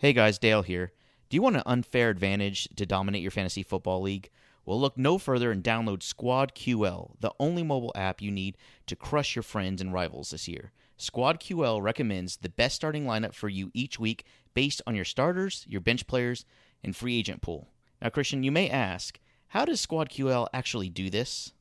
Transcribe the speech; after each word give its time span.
Hey 0.00 0.12
guys, 0.12 0.38
Dale 0.38 0.62
here. 0.62 0.92
Do 1.28 1.34
you 1.34 1.42
want 1.42 1.56
an 1.56 1.64
unfair 1.66 2.08
advantage 2.08 2.68
to 2.76 2.86
dominate 2.86 3.20
your 3.20 3.32
fantasy 3.32 3.64
football 3.64 4.00
league? 4.00 4.30
Well, 4.64 4.80
look 4.80 4.96
no 4.96 5.18
further 5.18 5.50
and 5.50 5.60
download 5.60 6.04
Squad 6.04 6.54
QL, 6.54 7.16
the 7.18 7.32
only 7.40 7.64
mobile 7.64 7.90
app 7.96 8.22
you 8.22 8.30
need 8.30 8.56
to 8.86 8.94
crush 8.94 9.34
your 9.34 9.42
friends 9.42 9.80
and 9.80 9.92
rivals 9.92 10.30
this 10.30 10.46
year. 10.46 10.70
Squad 10.98 11.40
QL 11.40 11.82
recommends 11.82 12.36
the 12.36 12.48
best 12.48 12.76
starting 12.76 13.06
lineup 13.06 13.34
for 13.34 13.48
you 13.48 13.72
each 13.74 13.98
week 13.98 14.24
based 14.54 14.80
on 14.86 14.94
your 14.94 15.04
starters, 15.04 15.64
your 15.68 15.80
bench 15.80 16.06
players, 16.06 16.44
and 16.84 16.94
free 16.94 17.18
agent 17.18 17.42
pool. 17.42 17.72
Now, 18.00 18.10
Christian, 18.10 18.44
you 18.44 18.52
may 18.52 18.70
ask, 18.70 19.18
how 19.48 19.64
does 19.64 19.80
Squad 19.80 20.10
QL 20.10 20.46
actually 20.52 20.90
do 20.90 21.10
this? 21.10 21.54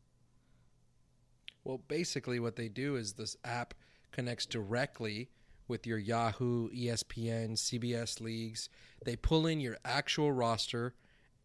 Well, 1.64 1.82
basically, 1.88 2.40
what 2.40 2.56
they 2.56 2.70
do 2.70 2.98
is 2.98 3.14
this 3.14 3.36
app 3.44 3.74
connects 4.12 4.46
directly 4.46 5.32
with 5.68 5.88
your 5.88 5.98
Yahoo, 5.98 6.70
ESPN, 6.70 7.54
CBS 7.54 8.22
leagues. 8.22 8.70
They 9.06 9.16
pull 9.16 9.48
in 9.48 9.60
your 9.60 9.78
actual 9.86 10.32
roster 10.32 10.94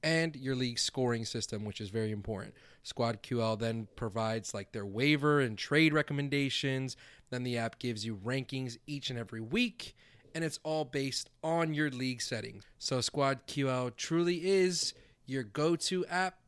and 0.03 0.35
your 0.37 0.57
league 0.57 0.79
scoring 0.79 1.25
system, 1.25 1.65
which 1.65 1.81
is 1.81 1.91
very 1.91 2.11
important. 2.11 2.55
Squad 2.83 3.23
QL 3.23 3.59
then 3.59 3.87
provides 3.97 4.53
like 4.53 4.73
their 4.73 4.87
waiver 4.87 5.41
and 5.41 5.57
trade 5.57 5.93
recommendations. 5.93 6.97
Then 7.31 7.45
the 7.45 7.59
app 7.59 7.79
gives 7.79 8.05
you 8.05 8.17
rankings 8.17 8.79
each 8.87 9.11
and 9.11 9.19
every 9.19 9.41
week, 9.41 9.95
and 10.35 10.43
it's 10.43 10.59
all 10.65 10.85
based 10.85 11.31
on 11.43 11.75
your 11.75 11.91
league 11.91 12.21
settings. 12.21 12.65
So 12.79 13.01
Squad 13.01 13.47
QL 13.47 13.95
truly 13.97 14.45
is 14.45 14.95
your 15.27 15.45
go-to 15.45 16.05
app 16.07 16.39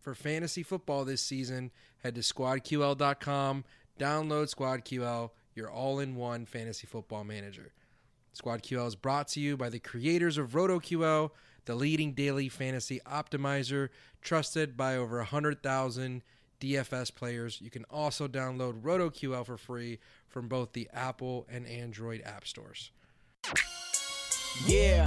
for 0.00 0.14
fantasy 0.14 0.62
football 0.62 1.04
this 1.04 1.22
season. 1.22 1.72
Head 1.98 2.14
to 2.14 2.20
squadql.com, 2.20 3.64
download 3.98 4.54
SquadQL 4.54 5.30
your 5.60 5.70
all 5.70 5.98
in 5.98 6.16
one 6.16 6.46
fantasy 6.46 6.86
football 6.86 7.22
manager. 7.22 7.72
SquadQL 8.34 8.86
is 8.86 8.94
brought 8.94 9.28
to 9.28 9.40
you 9.40 9.56
by 9.56 9.68
the 9.68 9.78
creators 9.78 10.38
of 10.38 10.52
RotoQL, 10.52 11.30
the 11.66 11.74
leading 11.74 12.12
daily 12.12 12.48
fantasy 12.48 13.00
optimizer, 13.06 13.90
trusted 14.22 14.76
by 14.76 14.96
over 14.96 15.18
100,000 15.18 16.22
DFS 16.60 17.14
players. 17.14 17.60
You 17.60 17.70
can 17.70 17.84
also 17.90 18.26
download 18.26 18.80
RotoQL 18.80 19.44
for 19.44 19.58
free 19.58 19.98
from 20.28 20.48
both 20.48 20.72
the 20.72 20.88
Apple 20.94 21.46
and 21.50 21.66
Android 21.66 22.22
app 22.24 22.46
stores. 22.46 22.90
Yeah. 24.66 25.06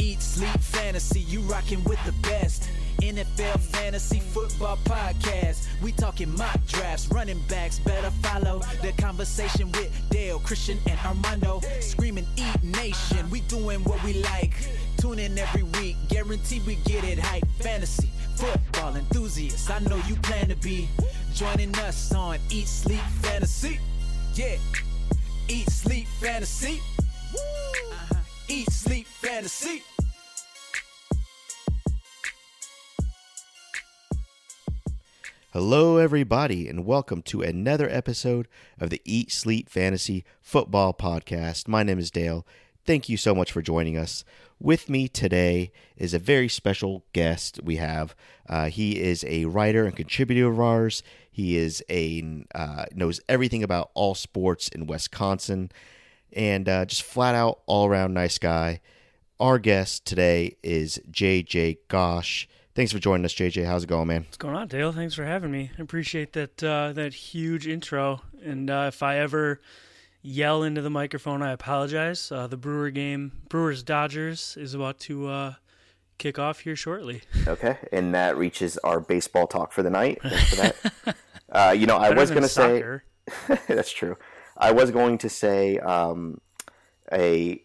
Eat, 0.00 0.20
sleep, 0.22 0.60
fantasy, 0.60 1.20
you 1.20 1.40
rockin' 1.40 1.84
with 1.84 2.04
the 2.04 2.12
best. 2.22 2.68
NFL 3.02 3.60
Fantasy 3.60 4.20
Football 4.20 4.76
Podcast. 4.84 5.66
We 5.82 5.92
talking 5.92 6.34
mock 6.36 6.58
drafts, 6.66 7.08
running 7.08 7.40
backs, 7.48 7.78
better 7.78 8.10
follow 8.22 8.60
the 8.82 8.92
conversation 8.92 9.70
with 9.72 9.90
Dale, 10.10 10.38
Christian, 10.40 10.78
and 10.88 10.98
Armando. 11.00 11.60
Screaming 11.80 12.26
Eat 12.36 12.62
Nation, 12.62 13.30
we 13.30 13.40
doing 13.42 13.84
what 13.84 14.02
we 14.04 14.22
like. 14.22 14.52
Tune 14.98 15.18
in 15.18 15.38
every 15.38 15.62
week, 15.62 15.96
guarantee 16.08 16.60
we 16.66 16.76
get 16.84 17.04
it 17.04 17.18
hype. 17.18 17.46
Fantasy, 17.60 18.10
football 18.34 18.96
enthusiasts, 18.96 19.70
I 19.70 19.78
know 19.80 20.00
you 20.08 20.16
plan 20.16 20.48
to 20.48 20.56
be 20.56 20.88
joining 21.34 21.74
us 21.78 22.12
on 22.14 22.38
Eat, 22.50 22.66
Sleep, 22.66 23.00
Fantasy. 23.22 23.78
Yeah, 24.34 24.56
Eat, 25.48 25.70
Sleep, 25.70 26.06
Fantasy. 26.20 26.80
Uh-huh. 27.34 28.14
Eat, 28.48 28.70
Sleep, 28.70 29.06
Fantasy. 29.06 29.82
Hello, 35.52 35.96
everybody, 35.96 36.68
and 36.68 36.84
welcome 36.84 37.22
to 37.22 37.40
another 37.40 37.88
episode 37.88 38.48
of 38.78 38.90
the 38.90 39.00
Eat 39.06 39.32
Sleep 39.32 39.70
Fantasy 39.70 40.22
Football 40.42 40.92
Podcast. 40.92 41.66
My 41.66 41.82
name 41.82 41.98
is 41.98 42.10
Dale. 42.10 42.46
Thank 42.84 43.08
you 43.08 43.16
so 43.16 43.34
much 43.34 43.50
for 43.50 43.62
joining 43.62 43.96
us. 43.96 44.26
With 44.60 44.90
me 44.90 45.08
today 45.08 45.72
is 45.96 46.12
a 46.12 46.18
very 46.18 46.50
special 46.50 47.02
guest 47.14 47.60
we 47.64 47.76
have. 47.76 48.14
Uh, 48.46 48.66
he 48.66 49.00
is 49.00 49.24
a 49.26 49.46
writer 49.46 49.86
and 49.86 49.96
contributor 49.96 50.50
of 50.50 50.60
ours. 50.60 51.02
He 51.30 51.56
is 51.56 51.82
a 51.88 52.44
uh, 52.54 52.84
knows 52.92 53.18
everything 53.26 53.62
about 53.62 53.90
all 53.94 54.14
sports 54.14 54.68
in 54.68 54.86
Wisconsin, 54.86 55.72
and 56.30 56.68
uh, 56.68 56.84
just 56.84 57.02
flat 57.02 57.34
out 57.34 57.60
all 57.64 57.86
around 57.86 58.12
nice 58.12 58.36
guy. 58.36 58.82
Our 59.40 59.58
guest 59.58 60.04
today 60.04 60.58
is 60.62 61.00
JJ 61.10 61.78
Gosh. 61.88 62.46
Thanks 62.78 62.92
for 62.92 63.00
joining 63.00 63.24
us, 63.24 63.34
JJ. 63.34 63.66
How's 63.66 63.82
it 63.82 63.88
going, 63.88 64.06
man? 64.06 64.22
What's 64.22 64.36
going 64.36 64.54
on, 64.54 64.68
Dale? 64.68 64.92
Thanks 64.92 65.12
for 65.12 65.24
having 65.24 65.50
me. 65.50 65.72
I 65.76 65.82
appreciate 65.82 66.34
that 66.34 66.62
uh, 66.62 66.92
that 66.92 67.12
huge 67.12 67.66
intro. 67.66 68.20
And 68.40 68.70
uh, 68.70 68.84
if 68.86 69.02
I 69.02 69.18
ever 69.18 69.60
yell 70.22 70.62
into 70.62 70.80
the 70.80 70.88
microphone, 70.88 71.42
I 71.42 71.50
apologize. 71.50 72.30
Uh, 72.30 72.46
the 72.46 72.56
Brewer 72.56 72.90
game, 72.90 73.32
Brewers 73.48 73.82
Dodgers, 73.82 74.56
is 74.56 74.74
about 74.74 75.00
to 75.00 75.26
uh, 75.26 75.54
kick 76.18 76.38
off 76.38 76.60
here 76.60 76.76
shortly. 76.76 77.22
Okay, 77.48 77.78
and 77.90 78.14
that 78.14 78.36
reaches 78.36 78.78
our 78.84 79.00
baseball 79.00 79.48
talk 79.48 79.72
for 79.72 79.82
the 79.82 79.90
night. 79.90 80.20
Thanks 80.22 80.48
for 80.48 80.56
that. 80.56 81.16
uh, 81.50 81.72
you 81.72 81.88
know, 81.88 81.96
I 81.96 82.10
was 82.10 82.30
going 82.30 82.44
to 82.44 82.48
say 82.48 83.00
that's 83.66 83.90
true. 83.90 84.16
I 84.56 84.70
was 84.70 84.92
going 84.92 85.18
to 85.18 85.28
say 85.28 85.78
um, 85.80 86.40
a 87.10 87.60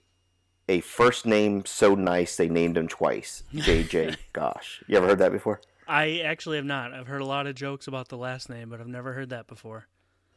a 0.70 0.80
first 0.82 1.26
name 1.26 1.66
so 1.66 1.96
nice 1.96 2.36
they 2.36 2.50
named 2.50 2.78
him 2.78 2.88
twice. 2.88 3.44
JJ. 3.54 4.18
Gosh, 4.34 4.84
you 4.88 4.98
ever 4.98 5.08
heard 5.08 5.20
that 5.20 5.32
before? 5.32 5.62
I 5.88 6.20
actually 6.20 6.58
have 6.58 6.66
not. 6.66 6.94
I've 6.94 7.08
heard 7.08 7.22
a 7.22 7.26
lot 7.26 7.48
of 7.48 7.56
jokes 7.56 7.88
about 7.88 8.08
the 8.08 8.18
last 8.18 8.50
name, 8.50 8.70
but 8.70 8.80
I've 8.80 8.88
never 8.88 9.14
heard 9.14 9.30
that 9.30 9.48
before. 9.48 9.88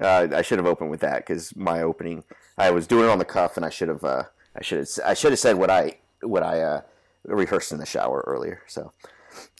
Uh, 0.00 0.28
I 0.34 0.42
should 0.42 0.58
have 0.58 0.66
opened 0.66 0.90
with 0.90 1.00
that 1.00 1.18
because 1.18 1.54
my 1.56 1.82
opening, 1.82 2.24
I 2.58 2.70
was 2.70 2.86
doing 2.86 3.04
it 3.04 3.10
on 3.10 3.18
the 3.18 3.24
cuff, 3.24 3.56
and 3.56 3.64
I 3.64 3.70
should 3.70 3.88
have, 3.88 4.04
uh, 4.04 4.24
I 4.56 4.62
should 4.62 4.78
have, 4.78 4.88
I 5.04 5.14
should 5.14 5.32
have 5.32 5.38
said 5.38 5.56
what 5.56 5.70
I, 5.70 5.98
what 6.20 6.42
I 6.42 6.60
uh, 6.60 6.80
rehearsed 7.24 7.72
in 7.72 7.78
the 7.78 7.86
shower 7.86 8.22
earlier. 8.26 8.62
So, 8.66 8.92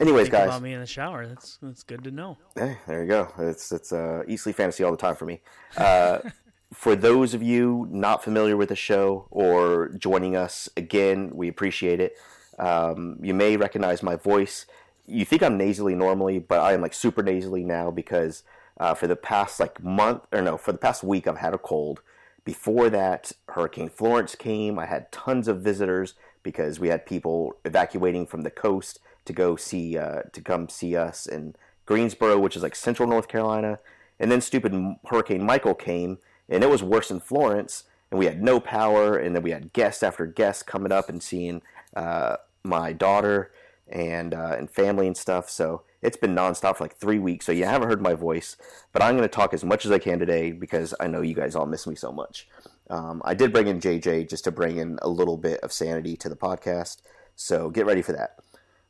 anyways, 0.00 0.24
Think 0.24 0.32
guys, 0.32 0.48
about 0.48 0.62
me 0.62 0.74
in 0.74 0.80
the 0.80 0.86
shower. 0.86 1.26
That's 1.26 1.58
that's 1.62 1.84
good 1.84 2.04
to 2.04 2.10
know. 2.10 2.36
Hey, 2.54 2.76
there 2.86 3.02
you 3.02 3.08
go. 3.08 3.32
It's 3.38 3.72
it's 3.72 3.92
uh, 3.92 4.24
Eat 4.26 4.40
Fantasy 4.40 4.84
all 4.84 4.90
the 4.90 4.96
time 4.98 5.16
for 5.16 5.24
me. 5.24 5.40
For 6.72 6.96
those 6.96 7.32
of 7.32 7.42
you 7.42 7.86
not 7.90 8.24
familiar 8.24 8.56
with 8.56 8.70
the 8.70 8.76
show 8.76 9.26
or 9.30 9.90
joining 9.90 10.36
us 10.36 10.68
again, 10.76 11.30
we 11.32 11.48
appreciate 11.48 12.00
it. 12.00 12.16
Um, 12.58 13.18
you 13.22 13.34
may 13.34 13.56
recognize 13.56 14.02
my 14.02 14.16
voice. 14.16 14.66
You 15.06 15.24
think 15.24 15.42
I'm 15.42 15.56
nasally 15.56 15.94
normally, 15.94 16.38
but 16.38 16.60
I 16.60 16.72
am 16.72 16.80
like 16.80 16.94
super 16.94 17.22
nasally 17.22 17.64
now 17.64 17.90
because 17.90 18.42
uh, 18.78 18.94
for 18.94 19.06
the 19.06 19.16
past 19.16 19.60
like 19.60 19.82
month 19.82 20.22
or 20.32 20.42
no, 20.42 20.56
for 20.56 20.72
the 20.72 20.78
past 20.78 21.02
week, 21.02 21.26
I've 21.26 21.38
had 21.38 21.54
a 21.54 21.58
cold. 21.58 22.02
Before 22.44 22.90
that, 22.90 23.32
Hurricane 23.48 23.88
Florence 23.88 24.34
came. 24.34 24.78
I 24.78 24.86
had 24.86 25.10
tons 25.10 25.48
of 25.48 25.60
visitors 25.60 26.14
because 26.42 26.78
we 26.78 26.88
had 26.88 27.06
people 27.06 27.56
evacuating 27.64 28.26
from 28.26 28.42
the 28.42 28.50
coast 28.50 29.00
to 29.24 29.32
go 29.32 29.56
see 29.56 29.98
uh, 29.98 30.22
to 30.32 30.40
come 30.40 30.68
see 30.68 30.96
us 30.96 31.26
in 31.26 31.56
Greensboro, 31.86 32.38
which 32.38 32.56
is 32.56 32.62
like 32.62 32.76
central 32.76 33.08
North 33.08 33.28
Carolina. 33.28 33.78
And 34.18 34.30
then 34.30 34.40
stupid 34.40 34.72
Hurricane 35.06 35.44
Michael 35.44 35.74
came, 35.74 36.18
and 36.48 36.62
it 36.62 36.70
was 36.70 36.82
worse 36.82 37.10
in 37.10 37.20
Florence. 37.20 37.84
And 38.10 38.20
we 38.20 38.26
had 38.26 38.40
no 38.40 38.60
power, 38.60 39.16
and 39.16 39.34
then 39.34 39.42
we 39.42 39.50
had 39.50 39.72
guest 39.72 40.04
after 40.04 40.26
guest 40.26 40.66
coming 40.66 40.92
up 40.92 41.08
and 41.08 41.20
seeing 41.20 41.60
uh, 41.96 42.36
my 42.62 42.92
daughter 42.92 43.50
and 43.88 44.32
uh, 44.32 44.54
and 44.56 44.70
family 44.70 45.06
and 45.08 45.16
stuff. 45.16 45.50
So 45.50 45.82
it's 46.02 46.16
been 46.16 46.34
nonstop 46.34 46.76
for 46.76 46.84
like 46.84 46.96
three 46.96 47.18
weeks. 47.18 47.46
So 47.46 47.52
you 47.52 47.64
haven't 47.64 47.88
heard 47.88 48.00
my 48.00 48.14
voice, 48.14 48.56
but 48.92 49.02
I'm 49.02 49.16
going 49.16 49.28
to 49.28 49.34
talk 49.34 49.52
as 49.52 49.64
much 49.64 49.84
as 49.84 49.90
I 49.90 49.98
can 49.98 50.20
today 50.20 50.52
because 50.52 50.94
I 51.00 51.08
know 51.08 51.20
you 51.20 51.34
guys 51.34 51.56
all 51.56 51.66
miss 51.66 51.86
me 51.86 51.96
so 51.96 52.12
much. 52.12 52.48
Um, 52.88 53.22
I 53.24 53.34
did 53.34 53.52
bring 53.52 53.66
in 53.66 53.80
JJ 53.80 54.28
just 54.30 54.44
to 54.44 54.52
bring 54.52 54.76
in 54.76 54.98
a 55.02 55.08
little 55.08 55.36
bit 55.36 55.58
of 55.60 55.72
sanity 55.72 56.16
to 56.18 56.28
the 56.28 56.36
podcast. 56.36 56.98
So 57.34 57.70
get 57.70 57.86
ready 57.86 58.02
for 58.02 58.12
that, 58.12 58.38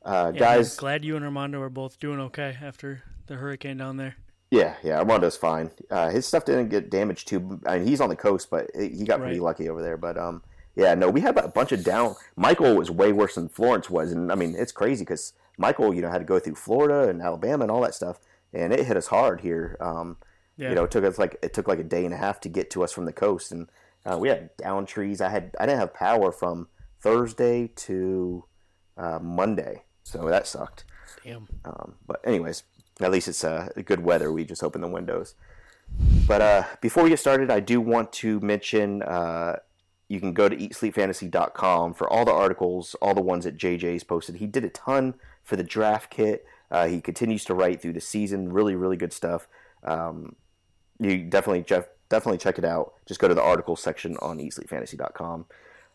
uh, 0.04 0.32
Yeah, 0.34 0.38
guys. 0.38 0.76
I'm 0.76 0.80
glad 0.80 1.04
you 1.04 1.16
and 1.16 1.24
Armando 1.24 1.60
are 1.62 1.70
both 1.70 1.98
doing 1.98 2.20
okay 2.20 2.58
after 2.62 3.02
the 3.26 3.36
hurricane 3.36 3.78
down 3.78 3.96
there. 3.96 4.16
Yeah, 4.56 4.74
yeah, 4.82 4.98
Armando's 4.98 5.36
fine. 5.36 5.70
Uh, 5.90 6.10
his 6.10 6.26
stuff 6.26 6.44
didn't 6.44 6.68
get 6.68 6.90
damaged 6.90 7.28
too. 7.28 7.60
I 7.66 7.78
mean, 7.78 7.86
he's 7.88 8.00
on 8.00 8.08
the 8.08 8.16
coast, 8.16 8.50
but 8.50 8.70
he 8.74 9.04
got 9.04 9.20
pretty 9.20 9.40
lucky 9.40 9.68
over 9.68 9.82
there. 9.82 9.96
But 9.96 10.16
um, 10.18 10.42
yeah, 10.74 10.94
no, 10.94 11.08
we 11.08 11.20
had 11.20 11.36
a 11.38 11.48
bunch 11.48 11.72
of 11.72 11.84
down. 11.84 12.14
Michael 12.36 12.74
was 12.76 12.90
way 12.90 13.12
worse 13.12 13.34
than 13.36 13.48
Florence 13.48 13.88
was, 13.90 14.12
and 14.12 14.32
I 14.32 14.34
mean, 14.34 14.54
it's 14.56 14.72
crazy 14.72 15.04
because 15.04 15.32
Michael, 15.58 15.94
you 15.94 16.02
know, 16.02 16.10
had 16.10 16.18
to 16.18 16.24
go 16.24 16.38
through 16.38 16.54
Florida 16.56 17.08
and 17.08 17.22
Alabama 17.22 17.64
and 17.64 17.70
all 17.70 17.80
that 17.82 17.94
stuff, 17.94 18.18
and 18.52 18.72
it 18.72 18.86
hit 18.86 18.96
us 18.96 19.06
hard 19.08 19.40
here. 19.40 19.76
Um, 19.80 20.16
Yeah. 20.56 20.70
You 20.70 20.74
know, 20.74 20.84
it 20.84 20.90
took 20.90 21.04
us 21.04 21.18
like 21.18 21.36
it 21.42 21.52
took 21.52 21.68
like 21.68 21.78
a 21.78 21.84
day 21.84 22.04
and 22.04 22.14
a 22.14 22.16
half 22.16 22.40
to 22.40 22.48
get 22.48 22.70
to 22.70 22.82
us 22.82 22.92
from 22.92 23.04
the 23.04 23.12
coast, 23.12 23.52
and 23.52 23.68
uh, 24.06 24.16
we 24.18 24.28
had 24.28 24.56
down 24.56 24.86
trees. 24.86 25.20
I 25.20 25.28
had 25.28 25.54
I 25.60 25.66
didn't 25.66 25.80
have 25.80 25.92
power 25.92 26.32
from 26.32 26.68
Thursday 27.00 27.68
to 27.76 28.44
uh, 28.96 29.18
Monday, 29.20 29.82
so 30.02 30.26
that 30.28 30.46
sucked. 30.46 30.84
Damn. 31.22 31.46
Um, 31.64 31.96
but 32.06 32.20
anyways, 32.24 32.62
at 33.00 33.10
least 33.10 33.28
it's 33.28 33.44
uh, 33.44 33.68
good 33.84 34.02
weather. 34.02 34.32
We 34.32 34.44
just 34.44 34.62
open 34.62 34.80
the 34.80 34.88
windows. 34.88 35.34
But 36.26 36.40
uh, 36.42 36.64
before 36.80 37.04
we 37.04 37.10
get 37.10 37.20
started, 37.20 37.50
I 37.50 37.60
do 37.60 37.80
want 37.80 38.12
to 38.14 38.40
mention 38.40 39.02
uh, 39.02 39.56
you 40.08 40.20
can 40.20 40.32
go 40.32 40.48
to 40.48 40.56
eatsleepfantasy.com 40.56 41.94
for 41.94 42.10
all 42.10 42.24
the 42.24 42.32
articles, 42.32 42.94
all 43.00 43.14
the 43.14 43.20
ones 43.20 43.44
that 43.44 43.56
JJ's 43.56 44.04
posted. 44.04 44.36
He 44.36 44.46
did 44.46 44.64
a 44.64 44.70
ton 44.70 45.14
for 45.44 45.56
the 45.56 45.64
draft 45.64 46.10
kit. 46.10 46.44
Uh, 46.70 46.86
he 46.86 47.00
continues 47.00 47.44
to 47.44 47.54
write 47.54 47.80
through 47.80 47.92
the 47.92 48.00
season. 48.00 48.52
Really, 48.52 48.74
really 48.74 48.96
good 48.96 49.12
stuff. 49.12 49.46
Um, 49.84 50.34
you 50.98 51.22
definitely 51.24 51.62
Jeff, 51.62 51.86
definitely 52.08 52.38
check 52.38 52.58
it 52.58 52.64
out. 52.64 52.94
Just 53.06 53.20
go 53.20 53.28
to 53.28 53.34
the 53.34 53.42
articles 53.42 53.82
section 53.82 54.16
on 54.20 54.38
eatsleepfantasy.com. 54.38 55.46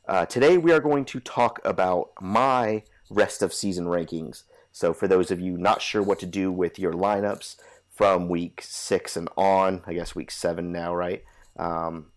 Uh, 0.07 0.25
today 0.25 0.57
we 0.57 0.71
are 0.71 0.79
going 0.79 1.05
to 1.05 1.19
talk 1.19 1.59
about 1.63 2.11
my 2.21 2.83
rest 3.09 3.41
of 3.41 3.53
season 3.53 3.85
rankings. 3.85 4.43
So, 4.71 4.93
for 4.93 5.07
those 5.07 5.31
of 5.31 5.39
you 5.39 5.57
not 5.57 5.81
sure 5.81 6.01
what 6.01 6.19
to 6.19 6.25
do 6.25 6.51
with 6.51 6.79
your 6.79 6.93
lineups 6.93 7.57
from 7.89 8.29
week 8.29 8.61
six 8.63 9.17
and 9.17 9.29
on, 9.37 9.83
I 9.85 9.93
guess 9.93 10.15
week 10.15 10.31
seven 10.31 10.71
now, 10.71 10.95
right? 10.95 11.23
Um, 11.57 12.07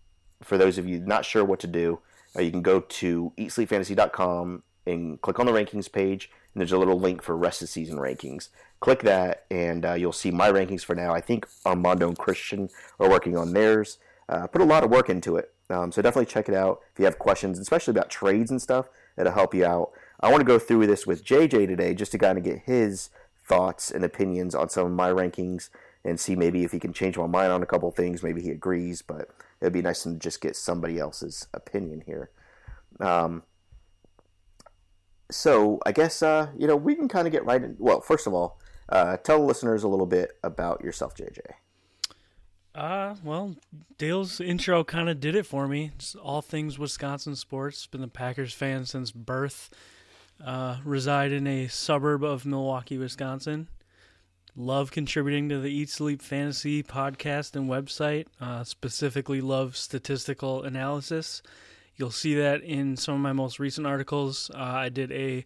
for 0.41 0.57
those 0.57 0.77
of 0.77 0.87
you 0.87 0.99
not 0.99 1.25
sure 1.25 1.43
what 1.43 1.59
to 1.61 1.67
do, 1.67 1.99
uh, 2.35 2.41
you 2.41 2.51
can 2.51 2.61
go 2.61 2.81
to 2.81 3.33
eatsleepfantasy.com 3.37 4.63
and 4.85 5.21
click 5.21 5.39
on 5.39 5.45
the 5.45 5.51
rankings 5.51 5.91
page, 5.91 6.29
and 6.53 6.61
there's 6.61 6.71
a 6.71 6.77
little 6.77 6.99
link 6.99 7.21
for 7.21 7.35
rest 7.35 7.61
of 7.61 7.69
season 7.69 7.97
rankings. 7.97 8.49
Click 8.79 9.01
that, 9.01 9.45
and 9.49 9.85
uh, 9.85 9.93
you'll 9.93 10.11
see 10.11 10.31
my 10.31 10.49
rankings 10.51 10.83
for 10.83 10.95
now. 10.95 11.13
I 11.13 11.21
think 11.21 11.47
Armando 11.65 12.07
and 12.07 12.17
Christian 12.17 12.69
are 12.99 13.09
working 13.09 13.37
on 13.37 13.53
theirs. 13.53 13.97
Uh, 14.29 14.47
put 14.47 14.61
a 14.61 14.65
lot 14.65 14.83
of 14.83 14.89
work 14.89 15.09
into 15.09 15.35
it, 15.37 15.53
um, 15.69 15.91
so 15.91 16.01
definitely 16.01 16.25
check 16.25 16.49
it 16.49 16.55
out. 16.55 16.81
If 16.93 16.99
you 16.99 17.05
have 17.05 17.19
questions, 17.19 17.59
especially 17.59 17.91
about 17.91 18.09
trades 18.09 18.51
and 18.51 18.61
stuff, 18.61 18.89
it'll 19.17 19.33
help 19.33 19.53
you 19.53 19.65
out. 19.65 19.91
I 20.19 20.29
want 20.29 20.41
to 20.41 20.45
go 20.45 20.59
through 20.59 20.87
this 20.87 21.05
with 21.05 21.25
JJ 21.25 21.67
today, 21.67 21.93
just 21.93 22.11
to 22.13 22.17
kind 22.17 22.37
of 22.37 22.43
get 22.43 22.63
his 22.65 23.09
thoughts 23.47 23.91
and 23.91 24.03
opinions 24.03 24.55
on 24.55 24.69
some 24.69 24.87
of 24.87 24.91
my 24.91 25.09
rankings 25.09 25.69
and 26.03 26.19
see 26.19 26.35
maybe 26.35 26.63
if 26.63 26.71
he 26.71 26.79
can 26.79 26.93
change 26.93 27.17
my 27.17 27.27
mind 27.27 27.51
on 27.51 27.63
a 27.63 27.65
couple 27.65 27.89
things. 27.91 28.23
Maybe 28.23 28.41
he 28.41 28.51
agrees, 28.51 29.01
but 29.01 29.29
it'd 29.61 29.73
be 29.73 29.81
nice 29.81 30.03
to 30.03 30.15
just 30.15 30.41
get 30.41 30.55
somebody 30.55 30.99
else's 30.99 31.47
opinion 31.53 32.03
here. 32.05 32.29
Um, 32.99 33.43
so 35.31 35.79
I 35.85 35.91
guess 35.91 36.21
uh, 36.21 36.47
you 36.57 36.67
know 36.67 36.75
we 36.75 36.95
can 36.95 37.07
kind 37.07 37.27
of 37.27 37.31
get 37.31 37.45
right 37.45 37.61
in. 37.61 37.75
Well, 37.79 38.01
first 38.01 38.27
of 38.27 38.33
all, 38.33 38.59
uh, 38.89 39.17
tell 39.17 39.39
the 39.39 39.45
listeners 39.45 39.83
a 39.83 39.87
little 39.87 40.05
bit 40.05 40.37
about 40.43 40.83
yourself, 40.83 41.15
JJ. 41.15 41.39
Uh, 42.75 43.15
well, 43.23 43.55
Dale's 43.97 44.41
intro 44.41 44.83
kind 44.83 45.09
of 45.09 45.19
did 45.19 45.33
it 45.33 45.45
for 45.45 45.67
me. 45.67 45.91
Just 45.97 46.17
all 46.17 46.41
things 46.41 46.77
Wisconsin 46.77 47.35
sports. 47.35 47.87
Been 47.87 48.03
a 48.03 48.07
Packers 48.07 48.53
fan 48.53 48.85
since 48.85 49.11
birth. 49.11 49.69
Uh, 50.43 50.77
reside 50.83 51.31
in 51.31 51.47
a 51.47 51.67
suburb 51.67 52.23
of 52.23 52.45
Milwaukee, 52.45 52.97
Wisconsin. 52.97 53.67
Love 54.55 54.91
contributing 54.91 55.49
to 55.49 55.59
the 55.59 55.71
Eat 55.71 55.89
Sleep 55.89 56.21
Fantasy 56.21 56.81
podcast 56.81 57.55
and 57.55 57.69
website. 57.69 58.27
Uh, 58.39 58.63
specifically, 58.63 59.41
love 59.41 59.75
statistical 59.75 60.63
analysis. 60.63 61.41
You'll 61.95 62.11
see 62.11 62.35
that 62.35 62.63
in 62.63 62.95
some 62.97 63.15
of 63.15 63.21
my 63.21 63.33
most 63.33 63.59
recent 63.59 63.87
articles. 63.87 64.49
Uh, 64.53 64.59
I 64.59 64.89
did 64.89 65.11
a 65.11 65.45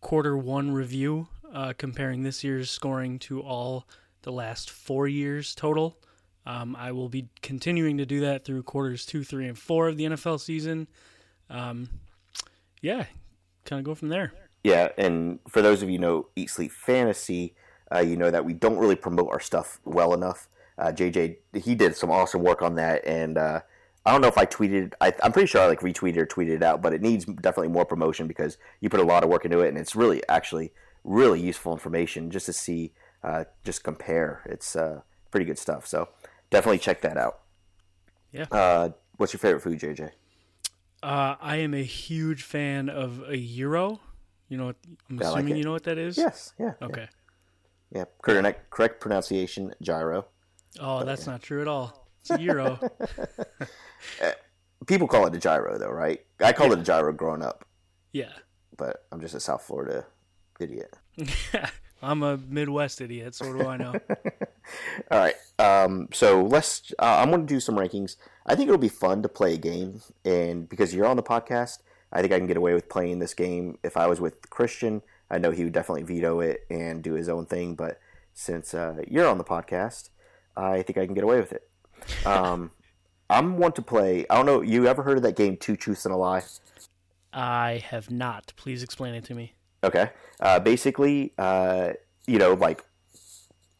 quarter 0.00 0.36
one 0.36 0.72
review 0.72 1.28
uh, 1.52 1.72
comparing 1.76 2.22
this 2.22 2.42
year's 2.44 2.70
scoring 2.70 3.18
to 3.20 3.40
all 3.40 3.86
the 4.22 4.32
last 4.32 4.70
four 4.70 5.08
years 5.08 5.54
total. 5.54 5.98
Um, 6.46 6.74
I 6.76 6.92
will 6.92 7.08
be 7.08 7.28
continuing 7.42 7.98
to 7.98 8.06
do 8.06 8.20
that 8.20 8.44
through 8.44 8.62
quarters 8.62 9.04
two, 9.06 9.24
three, 9.24 9.46
and 9.46 9.58
four 9.58 9.88
of 9.88 9.96
the 9.96 10.04
NFL 10.04 10.40
season. 10.40 10.88
Um, 11.48 11.88
yeah, 12.80 13.06
kind 13.70 13.80
of 13.80 13.86
go 13.86 13.94
from 13.94 14.08
there. 14.08 14.34
Yeah, 14.62 14.88
and 14.98 15.38
for 15.48 15.62
those 15.62 15.82
of 15.82 15.88
you 15.88 15.98
know 15.98 16.26
Eat 16.36 16.50
Sleep 16.50 16.72
Fantasy, 16.72 17.54
uh, 17.94 18.00
you 18.00 18.16
know 18.16 18.30
that 18.30 18.44
we 18.44 18.52
don't 18.52 18.76
really 18.76 18.96
promote 18.96 19.30
our 19.30 19.40
stuff 19.40 19.80
well 19.84 20.12
enough. 20.12 20.48
Uh, 20.76 20.92
JJ 20.92 21.36
he 21.54 21.74
did 21.74 21.96
some 21.96 22.10
awesome 22.10 22.42
work 22.42 22.60
on 22.60 22.74
that, 22.74 23.06
and 23.06 23.38
uh, 23.38 23.60
I 24.04 24.12
don't 24.12 24.20
know 24.20 24.28
if 24.28 24.36
I 24.36 24.44
tweeted. 24.44 24.92
I, 25.00 25.14
am 25.22 25.32
pretty 25.32 25.46
sure 25.46 25.62
I 25.62 25.66
like 25.66 25.80
retweeted 25.80 26.18
or 26.18 26.26
tweeted 26.26 26.56
it 26.56 26.62
out, 26.62 26.82
but 26.82 26.92
it 26.92 27.00
needs 27.00 27.24
definitely 27.24 27.68
more 27.68 27.86
promotion 27.86 28.26
because 28.26 28.58
you 28.80 28.90
put 28.90 29.00
a 29.00 29.04
lot 29.04 29.22
of 29.22 29.30
work 29.30 29.44
into 29.44 29.60
it, 29.60 29.68
and 29.68 29.78
it's 29.78 29.96
really 29.96 30.22
actually 30.28 30.72
really 31.04 31.40
useful 31.40 31.72
information 31.72 32.30
just 32.30 32.46
to 32.46 32.52
see, 32.52 32.92
uh, 33.22 33.44
just 33.64 33.82
compare. 33.82 34.42
It's 34.46 34.76
uh, 34.76 35.00
pretty 35.30 35.46
good 35.46 35.58
stuff. 35.58 35.86
So 35.86 36.08
definitely 36.50 36.78
check 36.78 37.00
that 37.02 37.16
out. 37.16 37.40
Yeah. 38.32 38.46
Uh, 38.50 38.90
what's 39.16 39.32
your 39.32 39.40
favorite 39.40 39.60
food, 39.60 39.78
JJ? 39.78 40.10
Uh, 41.02 41.36
I 41.40 41.56
am 41.56 41.74
a 41.74 41.82
huge 41.82 42.42
fan 42.42 42.88
of 42.88 43.22
a 43.28 43.36
gyro. 43.36 44.00
You 44.48 44.58
know, 44.58 44.66
what, 44.66 44.76
I'm 45.08 45.16
Yeah, 45.18 45.26
I 45.26 45.30
like 45.30 45.38
assuming 45.38 45.54
it. 45.54 45.58
you 45.58 45.64
know 45.64 45.72
what 45.72 45.84
that 45.84 45.98
is. 45.98 46.18
Yes. 46.18 46.52
Yeah. 46.58 46.72
yeah. 46.80 46.86
Okay. 46.86 47.08
Yeah. 47.94 48.04
Correct, 48.22 48.70
correct 48.70 49.00
pronunciation, 49.00 49.74
gyro. 49.80 50.26
Oh, 50.78 51.04
that's 51.04 51.26
not 51.26 51.42
true 51.42 51.60
at 51.60 51.68
all. 51.68 52.06
It's 52.20 52.30
a 52.30 52.38
gyro. 52.38 52.78
People 54.86 55.08
call 55.08 55.26
it 55.26 55.34
a 55.34 55.38
gyro, 55.38 55.78
though, 55.78 55.90
right? 55.90 56.20
I 56.40 56.52
called 56.52 56.72
it 56.72 56.78
a 56.78 56.82
gyro 56.82 57.12
growing 57.12 57.42
up, 57.42 57.64
yeah. 58.12 58.32
but 58.76 59.04
I'm 59.12 59.20
just 59.20 59.34
a 59.34 59.40
South 59.40 59.62
Florida 59.62 60.06
idiot. 60.58 60.96
I'm 62.02 62.22
a 62.22 62.38
Midwest 62.38 63.00
idiot, 63.00 63.34
so 63.34 63.52
what 63.52 63.58
do 63.58 63.68
I 63.68 63.76
know? 63.76 63.92
All 65.10 65.18
right. 65.18 65.34
Um, 65.58 66.08
so 66.12 66.42
let's. 66.42 66.92
Uh, 66.98 67.18
I'm 67.20 67.30
going 67.30 67.46
to 67.46 67.46
do 67.46 67.60
some 67.60 67.76
rankings. 67.76 68.16
I 68.46 68.54
think 68.54 68.68
it'll 68.68 68.78
be 68.78 68.88
fun 68.88 69.22
to 69.22 69.28
play 69.28 69.54
a 69.54 69.58
game, 69.58 70.00
and 70.24 70.68
because 70.68 70.94
you're 70.94 71.06
on 71.06 71.16
the 71.16 71.22
podcast, 71.22 71.78
I 72.12 72.20
think 72.20 72.32
I 72.32 72.38
can 72.38 72.46
get 72.46 72.56
away 72.56 72.74
with 72.74 72.88
playing 72.88 73.18
this 73.18 73.34
game. 73.34 73.78
If 73.82 73.96
I 73.96 74.06
was 74.06 74.20
with 74.20 74.48
Christian, 74.50 75.02
I 75.30 75.38
know 75.38 75.50
he 75.50 75.64
would 75.64 75.72
definitely 75.72 76.02
veto 76.02 76.40
it 76.40 76.66
and 76.70 77.02
do 77.02 77.14
his 77.14 77.28
own 77.28 77.46
thing. 77.46 77.74
But 77.74 78.00
since 78.34 78.74
uh, 78.74 79.02
you're 79.06 79.28
on 79.28 79.38
the 79.38 79.44
podcast, 79.44 80.10
I 80.56 80.82
think 80.82 80.98
I 80.98 81.04
can 81.04 81.14
get 81.14 81.24
away 81.24 81.38
with 81.38 81.52
it. 81.52 81.68
Um, 82.26 82.72
I'm 83.30 83.58
one 83.58 83.72
to 83.72 83.82
play. 83.82 84.26
I 84.28 84.34
don't 84.34 84.46
know. 84.46 84.60
You 84.60 84.88
ever 84.88 85.04
heard 85.04 85.16
of 85.16 85.22
that 85.22 85.36
game, 85.36 85.56
Two 85.56 85.76
Truths 85.76 86.04
and 86.04 86.12
a 86.12 86.16
Lie? 86.16 86.42
I 87.32 87.82
have 87.88 88.10
not. 88.10 88.52
Please 88.56 88.82
explain 88.82 89.14
it 89.14 89.24
to 89.26 89.34
me. 89.34 89.54
Okay. 89.84 90.10
Uh, 90.40 90.58
basically, 90.58 91.32
uh, 91.38 91.92
you 92.26 92.38
know, 92.38 92.54
like 92.54 92.84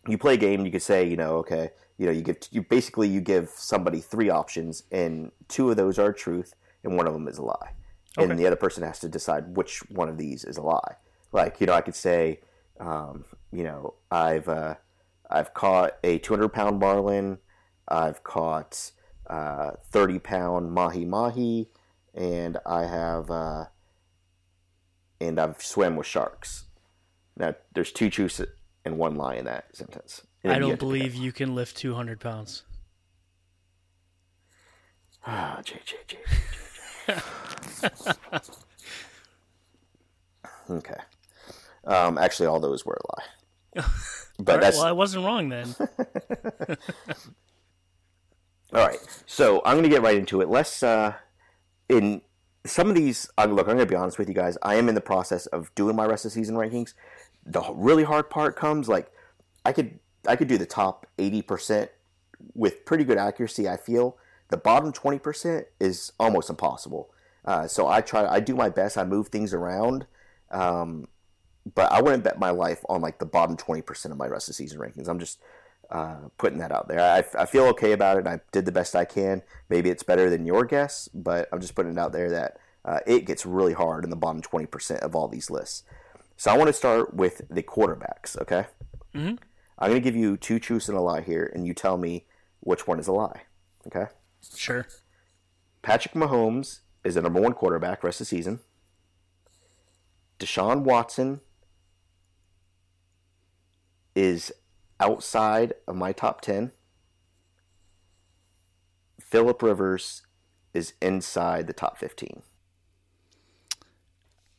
you 0.09 0.19
play 0.19 0.35
a 0.35 0.39
game, 0.39 0.65
you 0.65 0.73
could 0.73 0.83
say, 0.83 1.07
you 1.07 1.17
know, 1.17 1.37
okay, 1.39 1.71
you 1.99 2.07
know, 2.07 2.13
you 2.13 2.23
give 2.23 2.39
you 2.51 2.63
basically 2.63 3.09
you 3.09 3.21
give 3.21 3.51
somebody 3.51 4.01
three 4.01 4.31
options, 4.31 4.85
and 4.91 5.33
two 5.49 5.71
of 5.71 5.77
those 5.77 5.99
are 5.99 6.13
truth, 6.13 6.55
and 6.83 6.97
one 6.97 7.07
of 7.07 7.13
them 7.13 7.29
is 7.29 7.39
a 7.39 7.43
lie, 7.43 7.75
and 8.17 8.39
the 8.39 8.47
other 8.47 8.57
person 8.57 8.83
has 8.83 8.99
to 9.01 9.09
decide 9.09 9.57
which 9.57 9.81
one 9.91 10.09
of 10.09 10.17
these 10.17 10.45
is 10.45 10.57
a 10.57 10.63
lie. 10.63 10.97
Like, 11.33 11.61
you 11.61 11.67
know, 11.67 11.75
I 11.75 11.81
could 11.81 11.95
say, 11.95 12.41
um, 12.79 13.25
you 13.53 13.63
know, 13.63 13.95
I've 14.11 14.49
uh, 14.49 14.77
I've 15.29 15.55
caught 15.55 15.97
a 16.03 16.19
200 16.19 16.49
pound 16.49 16.81
marlin, 16.81 17.39
I've 17.87 18.25
caught 18.25 18.93
uh, 19.29 19.73
30 19.91 20.19
pound 20.21 20.73
mahi 20.73 21.05
mahi, 21.05 21.69
and 22.15 22.59
I 22.65 22.87
have. 22.87 23.31
Uh, 23.31 23.65
and 25.21 25.39
I've 25.39 25.63
swam 25.63 25.97
with 25.97 26.07
sharks. 26.07 26.65
Now, 27.37 27.55
there's 27.75 27.93
two 27.93 28.11
truths 28.11 28.41
and 28.85 28.99
one 28.99 29.17
lie 29.17 29.37
in 29.37 29.45
that 29.47 29.77
sentence. 29.77 30.23
And 30.43 30.53
I 30.53 30.59
don't 30.59 30.79
believe 30.79 31.15
you 31.15 31.33
can 31.33 31.55
lift 31.55 31.77
200 31.77 32.21
pounds. 32.21 32.63
Ah, 35.27 35.61
J, 35.63 35.81
J, 35.85 35.97
J, 36.07 36.19
J, 37.07 37.15
J. 37.83 38.41
okay. 40.71 40.95
Um, 41.85 42.17
actually, 42.19 42.47
all 42.47 42.61
those 42.61 42.87
were 42.87 42.99
a 42.99 43.81
lie. 43.81 43.85
But 44.41 44.55
right, 44.55 44.61
that's 44.63 44.79
well, 44.79 44.87
I 44.87 44.93
wasn't 44.93 45.27
wrong 45.27 45.51
then. 45.51 45.75
all 48.73 48.87
right. 48.87 48.99
So 49.27 49.61
I'm 49.65 49.75
going 49.75 49.83
to 49.83 49.91
get 49.91 50.03
right 50.03 50.17
into 50.17 50.41
it. 50.41 50.49
Let's 50.49 50.83
uh, 50.83 51.13
in 51.89 52.23
some 52.65 52.89
of 52.89 52.95
these. 52.95 53.29
Uh, 53.37 53.45
look, 53.45 53.69
I'm 53.69 53.77
going 53.77 53.87
to 53.87 53.91
be 53.91 53.97
honest 53.97 54.19
with 54.19 54.29
you 54.29 54.35
guys. 54.35 54.57
I 54.63 54.77
am 54.77 54.89
in 54.89 54.95
the 54.95 55.01
process 55.01 55.45
of 55.47 55.75
doing 55.75 55.95
my 55.95 56.07
rest 56.07 56.25
of 56.25 56.33
season 56.33 56.57
rankings. 56.57 56.95
The 57.51 57.63
really 57.75 58.05
hard 58.05 58.31
part 58.31 58.55
comes 58.55 58.89
like 58.89 59.11
I 59.65 59.73
could 59.73 59.99
I 60.27 60.37
could 60.37 60.49
do 60.49 60.59
the 60.59 60.67
top 60.67 61.07
eighty 61.19 61.43
percent 61.43 61.91
with 62.55 62.85
pretty 62.85 63.05
good 63.05 63.19
accuracy. 63.19 63.69
I 63.69 63.77
feel 63.77 64.17
the 64.51 64.57
bottom 64.57 64.93
twenty 64.93 65.19
percent 65.19 65.67
is 65.81 66.13
almost 66.21 66.49
impossible. 66.49 67.11
Uh, 67.45 67.67
so 67.67 67.89
I 67.89 68.03
try. 68.03 68.27
I 68.27 68.39
do 68.39 68.55
my 68.55 68.69
best. 68.69 68.97
I 68.97 69.05
move 69.05 69.29
things 69.29 69.53
around. 69.53 70.07
Um, 70.51 71.09
but 71.75 71.91
I 71.91 72.01
wouldn't 72.01 72.23
bet 72.25 72.39
my 72.39 72.51
life 72.51 72.85
on 72.89 73.01
like 73.01 73.19
the 73.19 73.27
bottom 73.27 73.57
twenty 73.57 73.83
percent 73.83 74.13
of 74.13 74.19
my 74.19 74.27
rest 74.27 74.49
of 74.49 74.55
season 74.55 74.79
rankings. 74.79 75.09
I'm 75.09 75.19
just 75.19 75.41
uh, 75.91 76.29
putting 76.39 76.59
that 76.59 76.71
out 76.71 76.87
there. 76.87 77.01
I, 77.01 77.25
I 77.37 77.47
feel 77.47 77.65
okay 77.71 77.93
about 77.93 78.19
it. 78.19 78.27
I 78.27 78.41
did 78.53 78.65
the 78.65 78.73
best 78.73 78.95
I 78.95 79.05
can. 79.05 79.43
Maybe 79.69 79.91
it's 79.91 80.05
better 80.05 80.31
than 80.31 80.47
your 80.47 80.65
guess, 80.65 81.09
but 81.13 81.49
I'm 81.53 81.61
just 81.61 81.75
putting 81.75 81.93
it 81.93 81.99
out 81.99 82.13
there 82.13 82.31
that 82.31 82.59
uh, 82.85 83.01
it 83.07 83.27
gets 83.27 83.45
really 83.45 83.73
hard 83.73 84.05
in 84.05 84.11
the 84.11 84.17
bottom 84.17 84.41
twenty 84.41 84.67
percent 84.67 85.03
of 85.03 85.17
all 85.17 85.27
these 85.27 85.51
lists. 85.51 85.83
So 86.41 86.51
I 86.51 86.57
want 86.57 86.69
to 86.69 86.73
start 86.73 87.13
with 87.13 87.43
the 87.51 87.63
quarterbacks. 87.63 88.35
Okay, 88.41 88.65
Mhm. 89.13 89.39
I'm 89.79 89.91
going 89.91 90.01
to 90.01 90.05
give 90.05 90.17
you 90.17 90.39
two 90.39 90.59
truths 90.59 90.89
and 90.89 90.97
a 90.97 91.01
lie 91.03 91.21
here, 91.21 91.45
and 91.55 91.67
you 91.67 91.75
tell 91.75 91.99
me 91.99 92.27
which 92.61 92.87
one 92.87 92.99
is 92.99 93.07
a 93.09 93.13
lie. 93.13 93.43
Okay, 93.87 94.07
Sure. 94.41 94.87
Patrick 95.83 96.15
Mahomes 96.15 96.81
is 97.05 97.17
the 97.17 97.21
number 97.21 97.43
one 97.43 97.53
quarterback 97.53 98.03
rest 98.03 98.23
of 98.23 98.27
the 98.27 98.29
season. 98.37 98.61
Deshaun 100.39 100.81
Watson 100.85 101.43
is 104.15 104.51
outside 104.99 105.75
of 105.87 105.95
my 105.95 106.11
top 106.13 106.41
10. 106.41 106.73
Philip 109.21 109.63
Rivers 109.63 110.23
is 110.73 110.95
inside 111.03 111.67
the 111.67 111.75
top 111.75 111.99
15. 111.99 112.43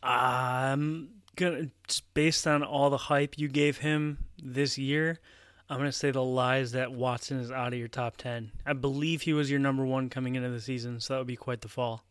I'm 0.04 1.21
gonna 1.42 1.68
based 2.14 2.48
on 2.48 2.64
all 2.64 2.90
the 2.90 2.98
hype 2.98 3.38
you 3.38 3.48
gave 3.48 3.78
him 3.78 4.20
this 4.42 4.78
year. 4.78 5.20
I'm 5.70 5.78
gonna 5.78 5.92
say 5.92 6.12
the 6.12 6.24
lies 6.24 6.74
that 6.74 6.92
Watson 6.92 7.40
is 7.40 7.52
out 7.52 7.74
of 7.74 7.80
your 7.80 7.88
top 7.88 8.18
ten. 8.18 8.52
I 8.66 8.74
believe 8.74 9.22
he 9.22 9.34
was 9.34 9.50
your 9.50 9.60
number 9.60 9.86
one 9.86 10.10
coming 10.10 10.36
into 10.36 10.50
the 10.50 10.62
season, 10.62 11.00
so 11.00 11.14
that 11.14 11.20
would 11.20 11.28
be 11.28 11.36
quite 11.36 11.62
the 11.62 11.68
fall. 11.68 12.04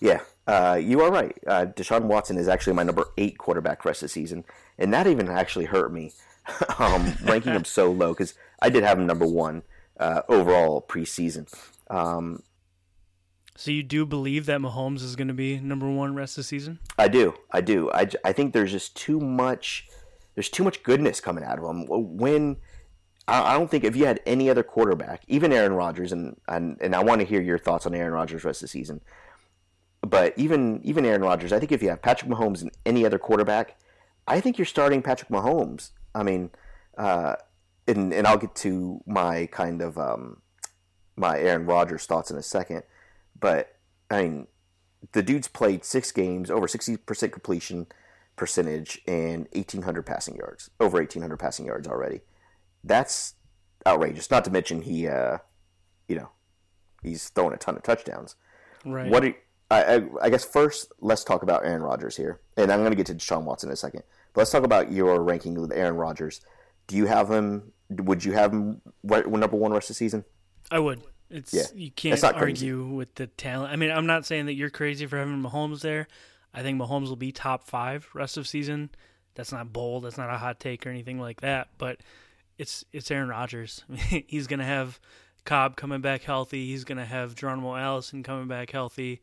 Yeah, 0.00 0.20
uh, 0.46 0.78
you 0.82 1.00
are 1.00 1.10
right. 1.10 1.36
Uh, 1.46 1.66
Deshaun 1.66 2.02
Watson 2.02 2.36
is 2.36 2.48
actually 2.48 2.74
my 2.74 2.82
number 2.82 3.06
eight 3.16 3.38
quarterback 3.38 3.84
rest 3.84 4.02
of 4.02 4.08
the 4.08 4.12
season, 4.12 4.44
and 4.78 4.92
that 4.92 5.06
even 5.06 5.28
actually 5.28 5.66
hurt 5.66 5.92
me, 5.92 6.12
um, 6.78 7.14
ranking 7.22 7.52
him 7.52 7.64
so 7.64 7.90
low 7.90 8.12
because 8.12 8.34
I 8.60 8.70
did 8.70 8.82
have 8.82 8.98
him 8.98 9.06
number 9.06 9.26
one 9.26 9.62
uh, 9.98 10.22
overall 10.28 10.84
preseason. 10.86 11.52
Um, 11.88 12.42
So 13.56 13.70
you 13.70 13.82
do 13.82 14.04
believe 14.04 14.46
that 14.46 14.60
Mahomes 14.60 15.02
is 15.02 15.14
going 15.14 15.28
to 15.28 15.34
be 15.34 15.60
number 15.60 15.88
one 15.88 16.14
rest 16.14 16.36
of 16.36 16.42
the 16.42 16.48
season? 16.48 16.80
I 16.98 17.08
do, 17.08 17.34
I 17.52 17.60
do. 17.60 17.90
I, 17.92 18.08
I 18.24 18.32
think 18.32 18.52
there's 18.52 18.72
just 18.72 18.96
too 18.96 19.20
much. 19.20 19.88
There's 20.34 20.48
too 20.48 20.64
much 20.64 20.82
goodness 20.82 21.20
coming 21.20 21.44
out 21.44 21.58
of 21.58 21.64
him. 21.64 21.86
When 21.88 22.56
I, 23.28 23.54
I 23.54 23.58
don't 23.58 23.70
think 23.70 23.84
if 23.84 23.94
you 23.94 24.06
had 24.06 24.20
any 24.26 24.50
other 24.50 24.64
quarterback, 24.64 25.22
even 25.28 25.52
Aaron 25.52 25.74
Rodgers, 25.74 26.10
and 26.10 26.36
and, 26.48 26.76
and 26.80 26.94
I 26.94 27.02
want 27.02 27.20
to 27.20 27.26
hear 27.26 27.40
your 27.40 27.58
thoughts 27.58 27.86
on 27.86 27.94
Aaron 27.94 28.12
Rodgers 28.12 28.44
rest 28.44 28.62
of 28.62 28.66
the 28.66 28.70
season. 28.70 29.00
But 30.02 30.34
even 30.36 30.80
even 30.82 31.06
Aaron 31.06 31.22
Rodgers, 31.22 31.52
I 31.52 31.60
think 31.60 31.70
if 31.70 31.82
you 31.82 31.88
have 31.90 32.02
Patrick 32.02 32.30
Mahomes 32.30 32.60
and 32.60 32.70
any 32.84 33.06
other 33.06 33.18
quarterback, 33.18 33.78
I 34.26 34.40
think 34.40 34.58
you're 34.58 34.66
starting 34.66 35.00
Patrick 35.00 35.30
Mahomes. 35.30 35.90
I 36.14 36.24
mean, 36.24 36.50
uh, 36.98 37.36
and 37.86 38.12
and 38.12 38.26
I'll 38.26 38.36
get 38.36 38.54
to 38.56 39.00
my 39.06 39.46
kind 39.46 39.80
of 39.80 39.96
um, 39.96 40.42
my 41.16 41.38
Aaron 41.38 41.66
Rodgers 41.66 42.04
thoughts 42.06 42.30
in 42.32 42.36
a 42.36 42.42
second. 42.42 42.82
But 43.38 43.76
I 44.10 44.22
mean, 44.22 44.46
the 45.12 45.22
dude's 45.22 45.48
played 45.48 45.84
six 45.84 46.12
games, 46.12 46.50
over 46.50 46.68
sixty 46.68 46.96
percent 46.96 47.32
completion 47.32 47.86
percentage, 48.36 49.00
and 49.06 49.48
eighteen 49.52 49.82
hundred 49.82 50.06
passing 50.06 50.36
yards, 50.36 50.70
over 50.80 51.00
eighteen 51.00 51.22
hundred 51.22 51.38
passing 51.38 51.66
yards 51.66 51.86
already. 51.86 52.20
That's 52.82 53.34
outrageous. 53.86 54.30
Not 54.30 54.44
to 54.44 54.50
mention 54.50 54.82
he, 54.82 55.08
uh, 55.08 55.38
you 56.08 56.16
know, 56.16 56.30
he's 57.02 57.28
throwing 57.28 57.54
a 57.54 57.58
ton 57.58 57.76
of 57.76 57.82
touchdowns. 57.82 58.36
Right. 58.84 59.10
What 59.10 59.24
are, 59.24 59.34
I, 59.70 59.84
I, 59.84 60.02
I 60.22 60.30
guess 60.30 60.44
first, 60.44 60.92
let's 61.00 61.24
talk 61.24 61.42
about 61.42 61.64
Aaron 61.64 61.82
Rodgers 61.82 62.16
here, 62.16 62.40
and 62.56 62.70
I'm 62.70 62.80
going 62.80 62.90
to 62.90 62.96
get 62.96 63.06
to 63.06 63.14
Deshaun 63.14 63.44
Watson 63.44 63.70
in 63.70 63.72
a 63.72 63.76
second. 63.76 64.02
But 64.32 64.42
let's 64.42 64.50
talk 64.50 64.64
about 64.64 64.92
your 64.92 65.22
ranking 65.22 65.54
with 65.54 65.72
Aaron 65.72 65.96
Rodgers. 65.96 66.40
Do 66.86 66.96
you 66.96 67.06
have 67.06 67.30
him? 67.30 67.72
Would 67.88 68.24
you 68.24 68.32
have 68.32 68.52
him 68.52 68.82
right, 69.02 69.26
number 69.26 69.56
one 69.56 69.72
rest 69.72 69.90
of 69.90 69.94
the 69.94 69.98
season? 69.98 70.24
I 70.70 70.78
would. 70.78 71.02
It's 71.30 71.52
Yeah. 71.54 71.62
you 71.74 71.90
can't 71.90 72.20
not 72.22 72.36
crazy. 72.36 72.68
argue 72.70 72.84
with 72.86 73.14
the 73.16 73.26
talent. 73.26 73.72
I 73.72 73.76
mean, 73.76 73.90
I'm 73.90 74.06
not 74.06 74.26
saying 74.26 74.46
that 74.46 74.54
you're 74.54 74.70
crazy 74.70 75.06
for 75.06 75.18
having 75.18 75.42
Mahomes 75.42 75.80
there. 75.80 76.06
I 76.52 76.62
think 76.62 76.80
Mahomes 76.80 77.08
will 77.08 77.16
be 77.16 77.32
top 77.32 77.64
five 77.64 78.08
rest 78.14 78.36
of 78.36 78.46
season. 78.46 78.90
That's 79.34 79.50
not 79.50 79.72
bold. 79.72 80.04
That's 80.04 80.18
not 80.18 80.30
a 80.30 80.38
hot 80.38 80.60
take 80.60 80.86
or 80.86 80.90
anything 80.90 81.18
like 81.18 81.40
that. 81.40 81.68
But 81.78 81.98
it's 82.58 82.84
it's 82.92 83.10
Aaron 83.10 83.28
Rodgers. 83.28 83.82
He's 84.26 84.46
gonna 84.46 84.64
have 84.64 85.00
Cobb 85.44 85.76
coming 85.76 86.00
back 86.00 86.22
healthy. 86.22 86.66
He's 86.66 86.84
gonna 86.84 87.04
have 87.06 87.34
Geronimo 87.34 87.74
Allison 87.74 88.22
coming 88.22 88.46
back 88.46 88.70
healthy. 88.70 89.20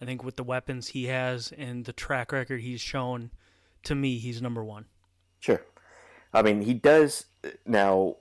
I 0.00 0.06
think 0.06 0.24
with 0.24 0.36
the 0.36 0.44
weapons 0.44 0.88
he 0.88 1.04
has 1.06 1.52
and 1.58 1.84
the 1.84 1.92
track 1.92 2.32
record 2.32 2.62
he's 2.62 2.80
shown, 2.80 3.30
to 3.82 3.94
me, 3.94 4.16
he's 4.16 4.40
number 4.40 4.64
one. 4.64 4.86
Sure. 5.40 5.60
I 6.32 6.40
mean, 6.40 6.62
he 6.62 6.72
does 6.72 7.26
uh, 7.44 7.48
now. 7.66 8.16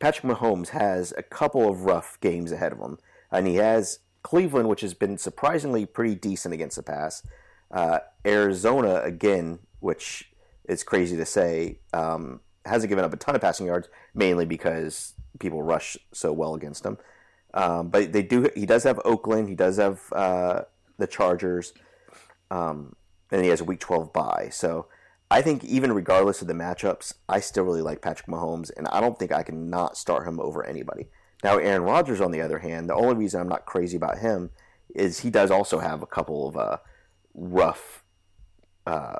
Patrick 0.00 0.32
Mahomes 0.32 0.68
has 0.68 1.12
a 1.16 1.22
couple 1.22 1.68
of 1.68 1.84
rough 1.84 2.18
games 2.20 2.52
ahead 2.52 2.72
of 2.72 2.78
him, 2.78 2.98
and 3.30 3.46
he 3.46 3.56
has 3.56 4.00
Cleveland, 4.22 4.68
which 4.68 4.80
has 4.80 4.94
been 4.94 5.18
surprisingly 5.18 5.86
pretty 5.86 6.14
decent 6.14 6.54
against 6.54 6.76
the 6.76 6.82
pass. 6.82 7.22
Uh, 7.70 8.00
Arizona 8.26 9.00
again, 9.02 9.60
which 9.80 10.32
is 10.68 10.82
crazy 10.82 11.16
to 11.16 11.26
say, 11.26 11.78
um, 11.92 12.40
hasn't 12.64 12.88
given 12.88 13.04
up 13.04 13.12
a 13.12 13.16
ton 13.16 13.34
of 13.34 13.40
passing 13.40 13.66
yards, 13.66 13.88
mainly 14.14 14.46
because 14.46 15.14
people 15.38 15.62
rush 15.62 15.96
so 16.12 16.32
well 16.32 16.54
against 16.54 16.82
them. 16.82 16.98
Um, 17.52 17.88
but 17.88 18.12
they 18.12 18.22
do. 18.22 18.48
He 18.56 18.66
does 18.66 18.82
have 18.84 19.00
Oakland. 19.04 19.48
He 19.48 19.54
does 19.54 19.76
have 19.76 20.00
uh, 20.12 20.62
the 20.98 21.06
Chargers, 21.06 21.72
um, 22.50 22.96
and 23.30 23.42
he 23.42 23.48
has 23.48 23.60
a 23.60 23.64
Week 23.64 23.78
12 23.78 24.12
bye. 24.12 24.48
So 24.50 24.86
I 25.34 25.42
think 25.42 25.64
even 25.64 25.92
regardless 25.92 26.42
of 26.42 26.46
the 26.46 26.54
matchups, 26.54 27.14
I 27.28 27.40
still 27.40 27.64
really 27.64 27.82
like 27.82 28.00
Patrick 28.00 28.28
Mahomes, 28.28 28.70
and 28.76 28.86
I 28.86 29.00
don't 29.00 29.18
think 29.18 29.32
I 29.32 29.42
can 29.42 29.68
not 29.68 29.96
start 29.96 30.28
him 30.28 30.38
over 30.38 30.64
anybody. 30.64 31.08
Now, 31.42 31.58
Aaron 31.58 31.82
Rodgers, 31.82 32.20
on 32.20 32.30
the 32.30 32.40
other 32.40 32.60
hand, 32.60 32.88
the 32.88 32.94
only 32.94 33.16
reason 33.16 33.40
I'm 33.40 33.48
not 33.48 33.66
crazy 33.66 33.96
about 33.96 34.18
him 34.18 34.50
is 34.94 35.18
he 35.18 35.30
does 35.30 35.50
also 35.50 35.80
have 35.80 36.02
a 36.02 36.06
couple 36.06 36.46
of 36.46 36.56
uh, 36.56 36.76
rough, 37.34 38.04
uh, 38.86 39.16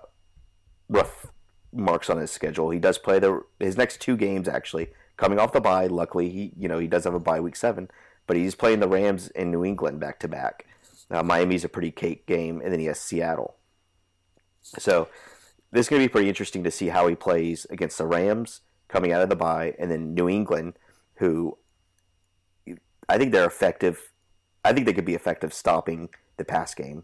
rough 0.89 1.33
marks 1.73 2.09
on 2.09 2.19
his 2.19 2.31
schedule. 2.31 2.71
He 2.71 2.79
does 2.79 2.97
play 2.97 3.19
the 3.19 3.43
his 3.59 3.77
next 3.77 4.01
two 4.01 4.17
games 4.17 4.47
actually 4.47 4.91
coming 5.17 5.41
off 5.41 5.53
the 5.53 5.61
bye. 5.61 5.89
Luckily, 5.89 6.31
he 6.31 6.53
you 6.57 6.69
know 6.69 6.79
he 6.79 6.87
does 6.87 7.03
have 7.03 7.15
a 7.15 7.19
bye 7.19 7.41
week 7.41 7.57
seven, 7.57 7.91
but 8.29 8.37
he's 8.37 8.55
playing 8.55 8.79
the 8.79 8.87
Rams 8.87 9.31
in 9.31 9.51
New 9.51 9.65
England 9.65 9.99
back 9.99 10.21
to 10.21 10.29
back. 10.29 10.65
Miami's 11.11 11.65
a 11.65 11.69
pretty 11.69 11.91
cake 11.91 12.25
game, 12.25 12.61
and 12.61 12.73
then 12.73 12.79
he 12.79 12.87
has 12.87 13.01
Seattle. 13.01 13.57
So 14.63 15.09
this 15.75 15.87
is 15.87 15.91
going 15.91 16.01
to 16.01 16.09
be 16.09 16.13
pretty 16.13 16.29
interesting 16.29 16.63
to 16.63 16.71
see 16.71 16.89
how 16.89 17.09
he 17.09 17.17
plays 17.17 17.67
against 17.69 17.99
the 17.99 18.07
Rams 18.07 18.61
coming 18.87 19.13
out 19.13 19.23
of 19.23 19.29
the 19.29 19.35
bye, 19.35 19.75
and 19.77 19.91
then 19.91 20.15
New 20.15 20.29
England, 20.29 20.75
who 21.17 21.59
I 23.09 23.19
think 23.19 23.33
they're 23.33 23.45
effective. 23.45 24.13
I 24.65 24.73
think 24.73 24.87
they 24.87 24.93
could 24.93 25.05
be 25.05 25.17
effective 25.17 25.53
stopping 25.53 26.11
the 26.37 26.45
pass 26.45 26.75
game, 26.75 27.03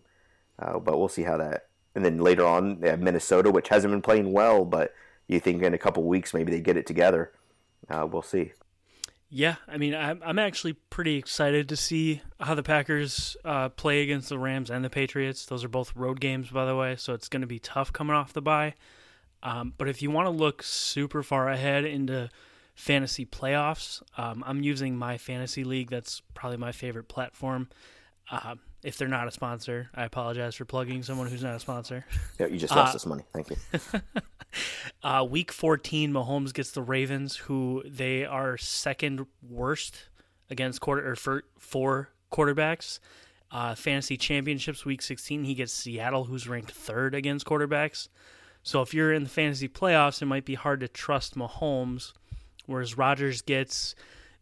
uh, 0.60 0.78
but 0.78 0.98
we'll 0.98 1.08
see 1.08 1.24
how 1.24 1.36
that. 1.38 1.66
And 1.96 2.04
then 2.04 2.18
later 2.18 2.46
on, 2.46 2.80
they 2.80 2.88
have 2.90 3.00
Minnesota, 3.00 3.50
which 3.50 3.70
hasn't 3.70 3.92
been 3.92 4.02
playing 4.02 4.32
well, 4.32 4.64
but 4.64 4.94
you 5.26 5.40
think 5.40 5.62
in 5.64 5.74
a 5.74 5.78
couple 5.78 6.04
weeks 6.04 6.32
maybe 6.32 6.52
they 6.52 6.60
get 6.60 6.76
it 6.76 6.86
together. 6.86 7.32
Uh, 7.88 8.06
we'll 8.08 8.22
see. 8.22 8.52
Yeah, 9.32 9.56
I 9.68 9.76
mean, 9.76 9.94
I'm 9.94 10.20
I'm 10.24 10.40
actually 10.40 10.72
pretty 10.72 11.14
excited 11.14 11.68
to 11.68 11.76
see 11.76 12.20
how 12.40 12.56
the 12.56 12.64
Packers 12.64 13.36
uh, 13.44 13.68
play 13.68 14.02
against 14.02 14.28
the 14.28 14.38
Rams 14.38 14.70
and 14.70 14.84
the 14.84 14.90
Patriots. 14.90 15.46
Those 15.46 15.62
are 15.62 15.68
both 15.68 15.94
road 15.94 16.18
games, 16.20 16.50
by 16.50 16.64
the 16.64 16.74
way, 16.74 16.96
so 16.96 17.14
it's 17.14 17.28
going 17.28 17.42
to 17.42 17.46
be 17.46 17.60
tough 17.60 17.92
coming 17.92 18.16
off 18.16 18.32
the 18.32 18.42
bye. 18.42 18.74
Um, 19.44 19.72
but 19.78 19.88
if 19.88 20.02
you 20.02 20.10
want 20.10 20.26
to 20.26 20.30
look 20.30 20.64
super 20.64 21.22
far 21.22 21.48
ahead 21.48 21.84
into 21.84 22.28
fantasy 22.74 23.24
playoffs, 23.24 24.02
um, 24.18 24.42
I'm 24.44 24.62
using 24.64 24.96
my 24.96 25.16
fantasy 25.16 25.62
league. 25.62 25.90
That's 25.90 26.22
probably 26.34 26.58
my 26.58 26.72
favorite 26.72 27.06
platform. 27.08 27.68
Uh, 28.32 28.56
if 28.82 28.96
they're 28.96 29.08
not 29.08 29.28
a 29.28 29.30
sponsor, 29.30 29.90
I 29.94 30.04
apologize 30.04 30.54
for 30.54 30.64
plugging 30.64 31.02
someone 31.02 31.26
who's 31.26 31.42
not 31.42 31.54
a 31.54 31.60
sponsor. 31.60 32.04
Yeah, 32.38 32.46
you 32.46 32.58
just 32.58 32.74
lost 32.74 32.94
us 32.94 33.06
money. 33.06 33.24
Thank 33.32 33.50
you. 33.50 33.56
Uh, 35.02 35.24
week 35.28 35.52
14, 35.52 36.12
Mahomes 36.12 36.52
gets 36.52 36.72
the 36.72 36.82
Ravens, 36.82 37.36
who 37.36 37.82
they 37.86 38.24
are 38.24 38.58
second 38.58 39.26
worst 39.48 40.08
against 40.50 40.80
quarter 40.80 41.12
or 41.12 41.16
for, 41.16 41.44
four 41.58 42.10
quarterbacks. 42.32 42.98
Uh, 43.50 43.74
fantasy 43.74 44.16
championships 44.16 44.84
week 44.84 45.02
16, 45.02 45.44
he 45.44 45.54
gets 45.54 45.72
Seattle, 45.72 46.24
who's 46.24 46.48
ranked 46.48 46.70
third 46.70 47.14
against 47.14 47.46
quarterbacks. 47.46 48.08
So 48.62 48.82
if 48.82 48.92
you're 48.92 49.12
in 49.12 49.24
the 49.24 49.30
fantasy 49.30 49.68
playoffs, 49.68 50.20
it 50.20 50.26
might 50.26 50.44
be 50.44 50.54
hard 50.54 50.80
to 50.80 50.88
trust 50.88 51.34
Mahomes, 51.34 52.12
whereas 52.66 52.98
Rodgers 52.98 53.42
gets 53.42 53.94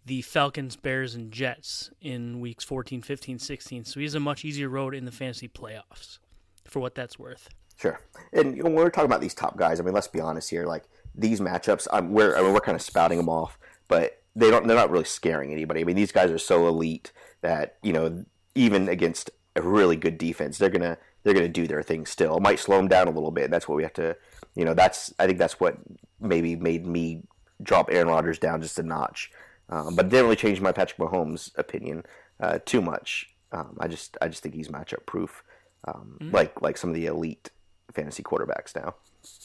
the 0.09 0.23
Falcons, 0.23 0.75
Bears, 0.75 1.15
and 1.15 1.31
Jets 1.31 1.91
in 2.01 2.41
weeks 2.41 2.65
14, 2.65 3.03
15, 3.03 3.39
16. 3.39 3.85
So 3.85 4.01
he 4.01 4.05
has 4.05 4.15
a 4.15 4.21
much 4.21 4.45
easier 4.45 4.69
road 4.69 4.95
in 4.95 5.05
the 5.05 5.13
fantasy 5.13 5.49
playoffs, 5.49 6.19
for 6.65 6.81
what 6.81 6.95
that's 6.95 7.19
worth. 7.19 7.51
Sure. 7.77 8.01
And 8.33 8.61
when 8.63 8.75
we're 8.75 8.91
talking 8.91 9.07
about 9.07 9.21
these 9.21 9.35
top 9.35 9.57
guys, 9.57 9.79
I 9.79 9.83
mean, 9.85 9.95
let's 9.95 10.09
be 10.09 10.21
honest 10.21 10.51
here. 10.51 10.67
Like 10.67 10.85
these 11.15 11.41
matchups, 11.41 11.87
I'm, 11.93 12.11
we're 12.11 12.37
I 12.37 12.43
mean, 12.43 12.55
we're 12.55 12.61
kind 12.61 12.75
of 12.75 12.83
spouting 12.83 13.19
them 13.19 13.29
off, 13.29 13.59
but 13.87 14.23
they 14.35 14.51
don't. 14.51 14.67
They're 14.67 14.77
not 14.77 14.91
really 14.91 15.05
scaring 15.05 15.53
anybody. 15.53 15.83
I 15.83 15.85
mean, 15.85 15.95
these 15.95 16.11
guys 16.11 16.31
are 16.31 16.39
so 16.39 16.67
elite 16.67 17.13
that 17.43 17.77
you 17.83 17.93
know, 17.93 18.25
even 18.55 18.89
against 18.89 19.31
a 19.55 19.63
really 19.63 19.97
good 19.97 20.17
defense, 20.17 20.57
they're 20.57 20.71
gonna 20.71 20.97
they're 21.23 21.35
gonna 21.35 21.49
do 21.49 21.67
their 21.67 21.83
thing. 21.83 22.07
Still, 22.07 22.39
it 22.39 22.43
might 22.43 22.59
slow 22.59 22.79
them 22.79 22.89
down 22.89 23.09
a 23.09 23.13
little 23.13 23.31
bit. 23.31 23.51
That's 23.51 23.69
what 23.69 23.77
we 23.77 23.83
have 23.83 23.93
to. 23.95 24.17
You 24.55 24.65
know, 24.65 24.75
that's 24.75 25.13
I 25.19 25.27
think 25.27 25.39
that's 25.39 25.61
what 25.61 25.77
maybe 26.21 26.57
made 26.57 26.87
me 26.87 27.23
drop 27.63 27.91
Aaron 27.93 28.09
Rodgers 28.09 28.39
down 28.39 28.63
just 28.63 28.79
a 28.79 28.83
notch. 28.83 29.31
Um, 29.71 29.95
but 29.95 30.07
it 30.07 30.09
didn't 30.11 30.25
really 30.25 30.37
change 30.37 30.61
my 30.61 30.73
Patrick 30.73 30.99
Mahomes 30.99 31.57
opinion 31.59 32.05
uh, 32.41 32.59
too 32.65 32.81
much. 32.81 33.31
Um, 33.53 33.77
I 33.81 33.89
just 33.89 34.17
I 34.21 34.29
just 34.29 34.43
think 34.43 34.55
he's 34.55 34.69
matchup 34.69 35.07
proof, 35.07 35.43
um, 35.87 36.19
like 36.21 36.61
like 36.61 36.77
some 36.77 36.91
of 36.91 36.97
the 36.97 37.07
elite 37.07 37.51
fantasy 37.93 38.23
quarterbacks 38.23 38.75
now. 38.77 38.95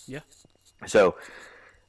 Yeah. 0.08 0.20
So, 0.86 1.16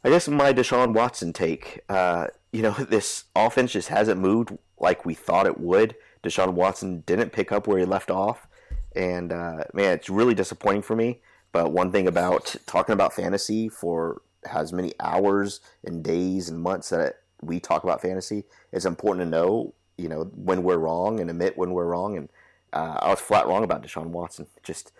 I 0.04 0.10
guess 0.10 0.28
my 0.28 0.52
Deshaun 0.52 0.92
Watson 0.92 1.32
take. 1.32 1.80
Uh, 1.88 2.28
you 2.52 2.62
know, 2.62 2.70
this 2.88 3.24
offense 3.34 3.72
just 3.72 3.88
hasn't 3.88 4.20
moved 4.20 4.56
like 4.78 5.04
we 5.04 5.14
thought 5.14 5.46
it 5.46 5.58
would. 5.58 5.96
Deshaun 6.22 6.52
Watson 6.54 7.02
didn't 7.06 7.30
pick 7.30 7.52
up 7.52 7.66
where 7.66 7.78
he 7.78 7.84
left 7.84 8.10
off, 8.10 8.46
and 8.94 9.32
uh, 9.32 9.64
man, 9.72 9.94
it's 9.94 10.08
really 10.08 10.34
disappointing 10.34 10.82
for 10.82 10.96
me. 10.96 11.20
But 11.52 11.72
one 11.72 11.92
thing 11.92 12.08
about 12.08 12.56
talking 12.66 12.92
about 12.92 13.12
fantasy 13.12 13.68
for 13.68 14.22
as 14.52 14.72
many 14.72 14.92
hours 15.00 15.60
and 15.84 16.02
days 16.02 16.48
and 16.48 16.60
months 16.60 16.90
that 16.90 17.20
we 17.46 17.60
talk 17.60 17.84
about 17.84 18.00
fantasy, 18.02 18.44
it's 18.72 18.84
important 18.84 19.24
to 19.26 19.30
know, 19.30 19.74
you 19.96 20.08
know, 20.08 20.24
when 20.34 20.62
we're 20.62 20.78
wrong 20.78 21.20
and 21.20 21.30
admit 21.30 21.56
when 21.56 21.70
we're 21.70 21.86
wrong. 21.86 22.16
And 22.16 22.28
uh, 22.72 22.98
I 23.00 23.10
was 23.10 23.20
flat 23.20 23.46
wrong 23.46 23.64
about 23.64 23.82
Deshaun 23.82 24.06
Watson. 24.06 24.46
Just, 24.62 24.92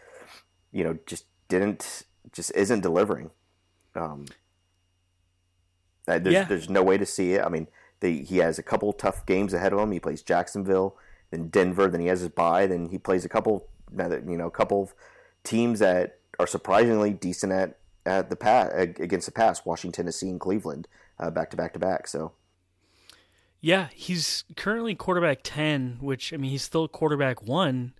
you 0.72 0.84
know, 0.84 0.98
just 1.06 1.26
didn't, 1.48 2.04
just 2.32 2.52
isn't 2.54 2.80
delivering. 2.80 3.30
Um, 3.94 4.26
there's, 6.06 6.26
Yeah. 6.26 6.44
there's 6.44 6.68
no 6.68 6.82
way 6.82 6.98
to 6.98 7.06
see 7.06 7.32
it. 7.34 7.44
I 7.44 7.48
mean, 7.48 7.68
the, 8.00 8.22
he 8.22 8.38
has 8.38 8.58
a 8.58 8.62
couple 8.62 8.92
tough 8.92 9.24
games 9.26 9.54
ahead 9.54 9.72
of 9.72 9.78
him. 9.78 9.92
He 9.92 10.00
plays 10.00 10.22
Jacksonville, 10.22 10.96
then 11.30 11.48
Denver, 11.48 11.88
then 11.88 12.00
he 12.00 12.08
has 12.08 12.20
his 12.20 12.28
bye, 12.28 12.66
then 12.66 12.88
he 12.90 12.98
plays 12.98 13.24
a 13.24 13.28
couple 13.28 13.68
you 13.96 14.36
know 14.36 14.46
a 14.46 14.50
couple 14.50 14.82
of 14.82 14.94
teams 15.44 15.78
that 15.78 16.18
are 16.40 16.46
surprisingly 16.48 17.12
decent 17.12 17.52
at 17.52 17.78
at 18.04 18.28
the 18.28 18.36
pass 18.36 18.70
against 18.74 19.26
the 19.26 19.32
pass. 19.32 19.64
Washington, 19.64 20.04
Tennessee, 20.04 20.28
and 20.28 20.40
Cleveland 20.40 20.88
uh, 21.18 21.30
back 21.30 21.50
to 21.50 21.56
back 21.56 21.72
to 21.74 21.78
back. 21.78 22.06
So. 22.06 22.32
Yeah, 23.60 23.88
he's 23.94 24.44
currently 24.56 24.94
quarterback 24.94 25.38
10, 25.42 25.96
which, 26.02 26.34
I 26.34 26.36
mean, 26.36 26.50
he's 26.50 26.62
still 26.62 26.86
quarterback 26.86 27.42
1, 27.42 27.94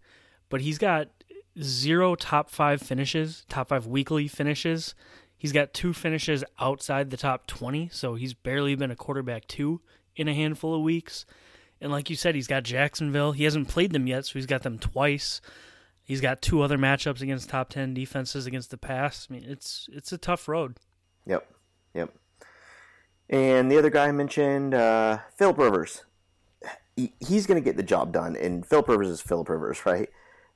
but 0.51 0.61
he's 0.61 0.77
got 0.77 1.09
zero 1.59 2.15
top 2.17 2.51
five 2.51 2.83
finishes, 2.83 3.47
top 3.49 3.69
five 3.71 3.87
weekly 3.87 4.29
finishes. 4.29 4.95
He's 5.39 5.53
got 5.53 5.73
two 5.73 5.95
finishes 5.95 6.45
outside 6.59 7.09
the 7.09 7.17
top 7.17 7.47
20, 7.47 7.89
so 7.89 8.15
he's 8.15 8.35
barely 8.35 8.75
been 8.75 8.91
a 8.91 8.97
quarterback 8.97 9.47
2 9.47 9.81
in 10.17 10.29
a 10.29 10.35
handful 10.35 10.75
of 10.75 10.83
weeks. 10.83 11.25
And 11.81 11.91
like 11.91 12.11
you 12.11 12.17
said, 12.17 12.35
he's 12.35 12.47
got 12.47 12.63
Jacksonville. 12.63 13.33
He 13.33 13.45
hasn't 13.45 13.69
played 13.69 13.93
them 13.93 14.07
yet, 14.07 14.27
so 14.27 14.35
he's 14.35 14.47
got 14.47 14.63
them 14.63 14.79
twice. 14.79 15.41
He's 16.03 16.21
got 16.21 16.43
two 16.43 16.61
other 16.61 16.79
matchups 16.79 17.23
against 17.23 17.49
top 17.49 17.71
10 17.71 17.95
defenses 17.95 18.47
against 18.47 18.71
the 18.71 18.77
pass. 18.77 19.29
I 19.29 19.33
mean, 19.33 19.45
it's 19.45 19.89
it's 19.93 20.13
a 20.13 20.19
tough 20.19 20.47
road. 20.47 20.77
Yep. 21.27 21.51
Yep. 21.95 22.15
And 23.29 23.71
the 23.71 23.79
other 23.79 23.91
guy 23.91 24.09
I 24.09 24.13
mentioned, 24.13 24.75
uh, 24.75 25.19
Philip 25.37 25.59
Rivers. 25.59 26.05
He, 26.97 27.13
he's 27.19 27.47
going 27.47 27.61
to 27.61 27.65
get 27.65 27.77
the 27.77 27.83
job 27.83 28.13
done, 28.13 28.37
and 28.37 28.65
Philip 28.65 28.89
Rivers 28.89 29.09
is 29.09 29.21
Philip 29.21 29.49
Rivers, 29.49 29.85
right? 29.85 30.09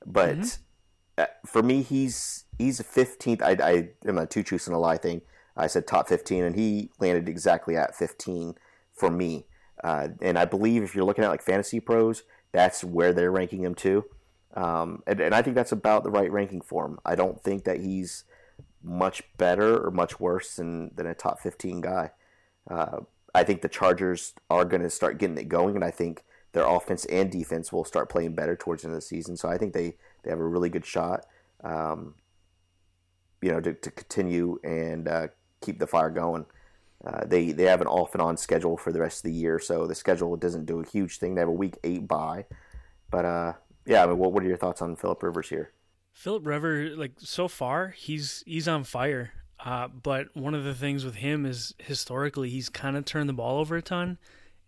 But 0.05 0.37
mm-hmm. 0.37 1.23
for 1.45 1.61
me, 1.61 1.81
he's 1.81 2.45
he's 2.57 2.79
a 2.79 2.83
fifteenth. 2.83 3.41
I, 3.41 3.57
I 3.61 3.89
am 4.07 4.17
a 4.17 4.25
two 4.25 4.43
truths 4.43 4.67
and 4.67 4.75
a 4.75 4.79
lie 4.79 4.97
thing. 4.97 5.21
I 5.57 5.67
said 5.67 5.85
top 5.85 6.07
fifteen, 6.07 6.45
and 6.45 6.55
he 6.55 6.91
landed 6.99 7.27
exactly 7.27 7.75
at 7.75 7.95
fifteen 7.95 8.55
for 8.93 9.09
me. 9.09 9.47
Uh, 9.83 10.09
and 10.21 10.37
I 10.37 10.45
believe 10.45 10.83
if 10.83 10.95
you're 10.95 11.05
looking 11.05 11.25
at 11.25 11.29
like 11.29 11.41
fantasy 11.41 11.79
pros, 11.79 12.23
that's 12.51 12.83
where 12.83 13.13
they're 13.13 13.31
ranking 13.31 13.63
him 13.63 13.75
too. 13.75 14.05
Um, 14.53 15.03
and, 15.07 15.19
and 15.19 15.35
I 15.35 15.41
think 15.41 15.55
that's 15.55 15.71
about 15.71 16.03
the 16.03 16.11
right 16.11 16.31
ranking 16.31 16.61
for 16.61 16.85
him. 16.85 16.99
I 17.05 17.15
don't 17.15 17.41
think 17.41 17.63
that 17.65 17.79
he's 17.79 18.23
much 18.83 19.23
better 19.37 19.85
or 19.85 19.91
much 19.91 20.19
worse 20.19 20.55
than, 20.55 20.91
than 20.95 21.05
a 21.05 21.13
top 21.13 21.39
15 21.39 21.81
guy. 21.81 22.11
Uh, 22.67 22.99
I 23.33 23.43
think 23.43 23.61
the 23.61 23.69
Chargers 23.69 24.33
are 24.49 24.65
going 24.65 24.81
to 24.81 24.89
start 24.89 25.17
getting 25.19 25.37
it 25.37 25.49
going, 25.49 25.75
and 25.75 25.83
I 25.83 25.91
think 25.91 26.23
their 26.51 26.65
offense 26.65 27.05
and 27.05 27.31
defense 27.31 27.71
will 27.71 27.85
start 27.85 28.09
playing 28.09 28.33
better 28.33 28.55
towards 28.55 28.81
the 28.81 28.87
end 28.87 28.95
of 28.95 29.01
the 29.01 29.05
season. 29.05 29.37
So 29.37 29.49
I 29.49 29.57
think 29.57 29.73
they, 29.73 29.95
they 30.23 30.31
have 30.31 30.39
a 30.39 30.47
really 30.47 30.69
good 30.69 30.85
shot, 30.85 31.25
um, 31.63 32.15
you 33.41 33.51
know, 33.51 33.61
to, 33.61 33.73
to 33.73 33.91
continue 33.91 34.59
and 34.63 35.07
uh, 35.07 35.27
keep 35.61 35.79
the 35.79 35.87
fire 35.87 36.09
going. 36.09 36.45
Uh, 37.05 37.23
they 37.25 37.53
they 37.53 37.63
have 37.63 37.79
an 37.79 37.87
off 37.87 38.13
and 38.13 38.21
on 38.21 38.35
schedule 38.35 38.75
for 38.75 38.91
the 38.91 38.99
rest 38.99 39.19
of 39.19 39.31
the 39.31 39.37
year, 39.37 39.57
so 39.57 39.87
the 39.87 39.95
schedule 39.95 40.35
doesn't 40.35 40.65
do 40.65 40.81
a 40.81 40.85
huge 40.85 41.17
thing. 41.17 41.33
They 41.33 41.39
have 41.41 41.47
a 41.47 41.51
week 41.51 41.77
eight 41.85 42.05
bye, 42.07 42.45
but 43.09 43.23
uh, 43.23 43.53
yeah. 43.85 44.03
I 44.03 44.07
mean, 44.07 44.17
what 44.17 44.33
what 44.33 44.43
are 44.43 44.47
your 44.47 44.57
thoughts 44.57 44.81
on 44.81 44.97
Philip 44.97 45.23
Rivers 45.23 45.47
here? 45.47 45.71
Philip 46.11 46.45
Rivers, 46.45 46.97
like 46.97 47.13
so 47.19 47.47
far, 47.47 47.89
he's 47.89 48.43
he's 48.45 48.67
on 48.67 48.83
fire. 48.83 49.31
Uh, 49.63 49.87
but 49.87 50.35
one 50.35 50.55
of 50.55 50.63
the 50.63 50.73
things 50.73 51.03
with 51.03 51.15
him 51.15 51.45
is 51.45 51.73
historically 51.79 52.49
he's 52.49 52.69
kind 52.69 52.95
of 52.95 53.05
turned 53.05 53.27
the 53.27 53.33
ball 53.33 53.59
over 53.59 53.75
a 53.75 53.81
ton, 53.81 54.17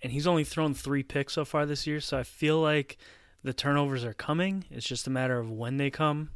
and 0.01 0.11
he's 0.11 0.27
only 0.27 0.43
thrown 0.43 0.73
three 0.73 1.03
picks 1.03 1.33
so 1.33 1.45
far 1.45 1.65
this 1.65 1.87
year. 1.87 2.01
So 2.01 2.17
I 2.17 2.23
feel 2.23 2.59
like 2.59 2.97
the 3.43 3.53
turnovers 3.53 4.03
are 4.03 4.13
coming. 4.13 4.65
It's 4.69 4.85
just 4.85 5.07
a 5.07 5.11
matter 5.11 5.39
of 5.39 5.49
when 5.49 5.77
they 5.77 5.89
come. 5.89 6.31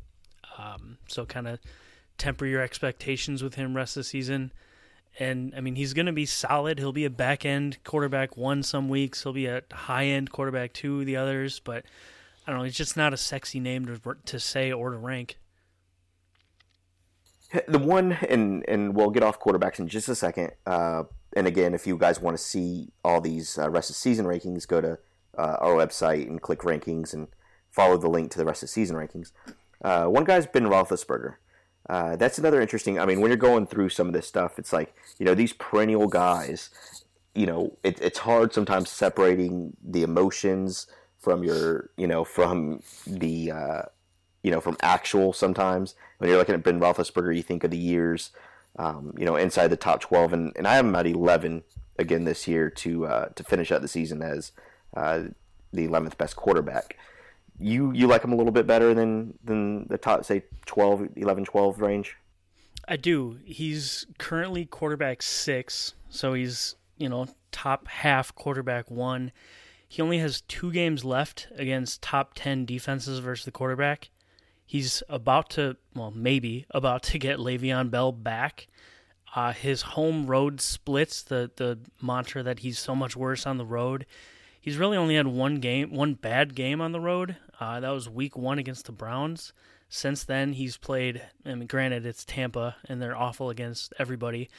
Um, 0.58 0.98
so 1.08 1.26
kind 1.26 1.48
of 1.48 1.60
temper 2.18 2.46
your 2.46 2.62
expectations 2.62 3.44
with 3.44 3.56
him 3.56 3.76
rest 3.76 3.98
of 3.98 4.02
the 4.02 4.06
season. 4.06 4.52
And 5.20 5.54
I 5.56 5.62
mean, 5.62 5.76
he's 5.76 5.94
going 5.94 6.06
to 6.08 6.12
be 6.12 6.26
solid. 6.26 6.80
He'll 6.80 6.92
be 6.92 7.06
a 7.06 7.10
back 7.10 7.46
end 7.46 7.78
quarterback 7.84 8.38
one 8.38 8.64
some 8.64 8.90
weeks. 8.90 9.24
He'll 9.24 9.34
be 9.34 9.48
a 9.48 9.64
high 9.72 10.06
end 10.06 10.32
quarterback 10.32 10.74
two 10.74 11.06
the 11.06 11.18
others. 11.18 11.60
But 11.60 11.86
I 12.46 12.52
don't 12.52 12.60
know. 12.60 12.66
He's 12.66 12.76
just 12.76 12.98
not 12.98 13.14
a 13.14 13.18
sexy 13.18 13.60
name 13.60 13.86
to 13.86 14.16
to 14.26 14.40
say 14.40 14.72
or 14.72 14.92
to 14.92 14.98
rank. 14.98 15.38
The 17.68 17.80
one, 17.80 18.14
and 18.14 18.66
and 18.68 18.96
we'll 18.96 19.12
get 19.12 19.24
off 19.24 19.40
quarterbacks 19.40 19.80
in 19.80 19.88
just 19.88 20.10
a 20.10 20.16
second. 20.16 20.52
Uh, 20.66 21.04
and 21.36 21.48
again, 21.48 21.74
if 21.74 21.86
you 21.86 21.98
guys 21.98 22.20
want 22.20 22.38
to 22.38 22.44
see 22.44 22.90
all 23.04 23.22
these 23.22 23.58
uh, 23.58 23.70
rest 23.70 23.90
of 23.90 23.96
season 23.96 24.26
rankings, 24.26 24.68
go 24.68 24.82
to 24.82 24.98
uh, 25.38 25.58
our 25.60 25.76
website 25.76 26.28
and 26.28 26.42
click 26.42 26.60
rankings 26.60 27.14
and 27.14 27.28
follow 27.72 27.98
the 27.98 28.08
link 28.08 28.32
to 28.32 28.38
the 28.38 28.46
rest 28.46 28.64
of 28.64 28.70
season 28.70 28.96
rankings. 28.96 29.32
Uh, 29.84 30.06
one 30.06 30.24
guy's 30.24 30.48
Ben 30.48 30.66
Roethlisberger. 30.66 31.36
Uh, 31.88 32.16
that's 32.16 32.40
another 32.40 32.62
interesting. 32.62 33.00
I 33.00 33.06
mean, 33.06 33.22
when 33.22 33.30
you're 33.30 33.38
going 33.38 33.68
through 33.68 33.90
some 33.90 34.08
of 34.08 34.14
this 34.14 34.28
stuff, 34.28 34.58
it's 34.58 34.74
like 34.74 34.96
you 35.20 35.26
know 35.26 35.36
these 35.36 35.54
perennial 35.54 36.08
guys. 36.08 36.70
You 37.36 37.46
know, 37.46 37.78
it, 37.84 38.02
it's 38.02 38.20
hard 38.20 38.54
sometimes 38.54 38.90
separating 38.90 39.76
the 39.84 40.04
emotions 40.04 40.88
from 41.20 41.44
your, 41.44 41.90
you 41.98 42.08
know, 42.08 42.24
from 42.24 42.80
the 43.06 43.52
uh, 43.52 43.82
you 44.46 44.52
know, 44.52 44.62
from 44.62 44.78
actual 44.84 45.34
sometimes. 45.34 45.96
When 46.20 46.30
you're 46.30 46.38
looking 46.38 46.54
at 46.54 46.62
Ben 46.62 46.80
Roethlisberger, 46.80 47.36
you 47.36 47.42
think 47.42 47.64
of 47.64 47.72
the 47.72 47.78
years, 47.78 48.30
um, 48.78 49.12
you 49.18 49.26
know, 49.26 49.36
inside 49.36 49.70
the 49.70 49.76
top 49.76 50.02
12. 50.02 50.34
And, 50.34 50.54
and 50.56 50.68
I 50.68 50.76
have 50.76 50.86
him 50.86 50.96
at 50.96 51.08
11 51.08 51.64
again 51.98 52.26
this 52.26 52.48
year 52.48 52.70
to 52.70 53.08
uh, 53.08 53.26
to 53.30 53.44
finish 53.44 53.72
out 53.72 53.82
the 53.82 53.88
season 53.88 54.22
as 54.22 54.52
uh, 54.96 55.24
the 55.74 55.88
11th 55.88 56.16
best 56.18 56.36
quarterback. 56.36 56.96
You 57.60 57.92
you 57.94 58.06
like 58.06 58.24
him 58.24 58.34
a 58.34 58.36
little 58.36 58.52
bit 58.52 58.68
better 58.68 58.94
than 58.94 59.34
than 59.44 59.88
the 59.88 59.98
top 59.98 60.24
say 60.26 60.44
12 60.68 61.10
11 61.16 61.46
12 61.46 61.82
range? 61.82 62.16
I 62.88 62.98
do. 62.98 63.40
He's 63.46 64.06
currently 64.20 64.66
quarterback 64.66 65.24
6, 65.24 65.96
so 66.08 66.34
he's, 66.34 66.76
you 67.00 67.10
know, 67.10 67.26
top 67.52 67.88
half 67.88 68.36
quarterback 68.36 68.92
1. 68.92 69.32
He 69.88 70.04
only 70.04 70.20
has 70.20 70.42
2 70.42 70.72
games 70.72 71.04
left 71.04 71.48
against 71.56 72.04
top 72.04 72.34
10 72.36 72.66
defenses 72.66 73.18
versus 73.18 73.46
the 73.46 73.52
quarterback. 73.52 74.12
He's 74.66 75.04
about 75.10 75.50
to, 75.52 75.78
well, 75.94 76.12
maybe 76.12 76.66
about 76.72 77.04
to 77.04 77.20
get 77.20 77.38
Le'Veon 77.38 77.92
Bell 77.92 78.12
back. 78.12 78.68
Uh, 79.36 79.52
his 79.52 79.82
home 79.82 80.28
road 80.28 80.62
splits, 80.62 81.22
the 81.22 81.52
the 81.58 81.78
mantra 82.02 82.42
that 82.42 82.60
he's 82.60 82.80
so 82.80 82.96
much 82.96 83.16
worse 83.18 83.46
on 83.46 83.58
the 83.58 83.66
road. 83.66 84.06
He's 84.62 84.78
really 84.78 84.98
only 84.98 85.16
had 85.16 85.28
one 85.28 85.56
game, 85.58 85.94
one 85.94 86.16
bad 86.16 86.56
game 86.56 86.82
on 86.82 86.94
the 86.94 87.00
road. 87.00 87.36
Uh, 87.60 87.80
that 87.82 87.90
was 87.90 88.10
Week 88.10 88.36
One 88.36 88.58
against 88.58 88.86
the 88.86 88.92
Browns. 88.92 89.54
Since 89.90 90.24
then, 90.24 90.54
he's 90.54 90.78
played. 90.78 91.22
I 91.46 91.54
mean, 91.54 91.68
granted, 91.68 92.06
it's 92.06 92.26
Tampa, 92.26 92.78
and 92.86 93.02
they're 93.02 93.16
awful 93.16 93.50
against 93.50 93.94
everybody, 94.00 94.50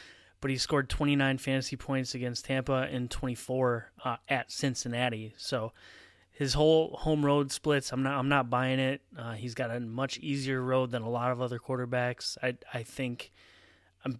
but 0.40 0.50
he 0.50 0.58
scored 0.58 0.88
29 0.88 1.38
fantasy 1.38 1.76
points 1.76 2.14
against 2.14 2.44
Tampa 2.44 2.86
and 2.90 3.10
24 3.10 3.90
uh, 4.04 4.16
at 4.28 4.52
Cincinnati. 4.52 5.34
So 5.36 5.72
his 6.36 6.52
whole 6.52 6.96
home 7.00 7.24
road 7.24 7.50
splits. 7.50 7.92
I'm 7.92 8.02
not. 8.02 8.18
I'm 8.18 8.28
not 8.28 8.50
buying 8.50 8.78
it. 8.78 9.00
Uh, 9.18 9.32
he's 9.32 9.54
got 9.54 9.74
a 9.74 9.80
much 9.80 10.18
easier 10.18 10.60
road 10.60 10.90
than 10.90 11.00
a 11.00 11.08
lot 11.08 11.32
of 11.32 11.40
other 11.40 11.58
quarterbacks. 11.58 12.36
I. 12.42 12.56
I 12.74 12.82
think. 12.82 13.32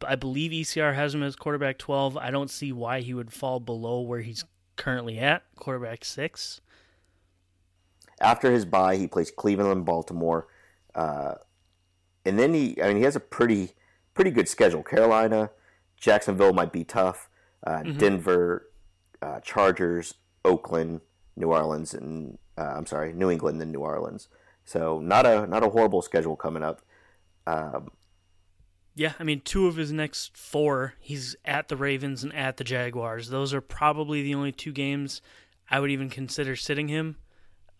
I 0.05 0.16
believe 0.16 0.50
ECR 0.50 0.94
has 0.94 1.14
him 1.14 1.22
as 1.22 1.37
quarterback 1.37 1.79
12. 1.79 2.16
I 2.16 2.33
don't 2.33 2.50
see 2.50 2.72
why 2.72 3.02
he 3.02 3.14
would 3.14 3.33
fall 3.33 3.61
below 3.61 4.00
where 4.00 4.20
he's 4.20 4.44
currently 4.74 5.20
at, 5.20 5.44
quarterback 5.55 6.05
six. 6.05 6.61
After 8.20 8.50
his 8.50 8.64
bye, 8.64 8.96
he 8.96 9.07
plays 9.07 9.31
Cleveland 9.31 9.70
and 9.70 9.85
Baltimore, 9.85 10.48
uh, 10.94 11.35
and 12.24 12.38
then 12.38 12.55
he. 12.55 12.81
I 12.83 12.88
mean, 12.88 12.96
he 12.96 13.02
has 13.02 13.14
a 13.14 13.20
pretty 13.20 13.74
pretty 14.14 14.31
good 14.31 14.48
schedule. 14.48 14.83
Carolina, 14.83 15.50
Jacksonville 15.98 16.55
might 16.55 16.72
be 16.72 16.83
tough. 16.83 17.29
Uh, 17.66 17.81
mm-hmm. 17.81 17.98
Denver, 17.98 18.70
uh, 19.20 19.40
Chargers, 19.40 20.14
Oakland, 20.46 21.02
New 21.37 21.53
Orleans 21.53 21.94
and 21.94 22.38
uh, 22.59 22.75
I'm 22.77 22.87
sorry, 22.87 23.12
New 23.12 23.31
England 23.31 23.61
and 23.61 23.72
New 23.72 23.81
Orleans. 23.81 24.29
So 24.64 24.99
not 25.01 25.27
a 25.27 25.46
not 25.46 25.62
a 25.62 25.70
horrible 25.70 26.03
schedule 26.03 26.37
coming 26.37 26.62
up. 26.62 26.83
Um, 27.46 27.90
yeah, 28.94 29.12
I 29.20 29.25
mean, 29.25 29.42
two 29.42 29.66
of 29.66 29.77
his 29.77 29.92
next 29.92 30.37
four, 30.37 30.94
he's 31.01 31.37
at 31.44 31.68
the 31.68 31.77
Ravens 31.77 32.25
and 32.25 32.35
at 32.35 32.57
the 32.57 32.64
Jaguars. 32.64 33.29
Those 33.29 33.53
are 33.53 33.61
probably 33.61 34.22
the 34.22 34.35
only 34.35 34.53
two 34.53 34.72
games 34.72 35.20
I 35.70 35.81
would 35.81 35.90
even 35.90 36.09
consider 36.09 36.57
sitting 36.57 36.88
him. 36.88 37.16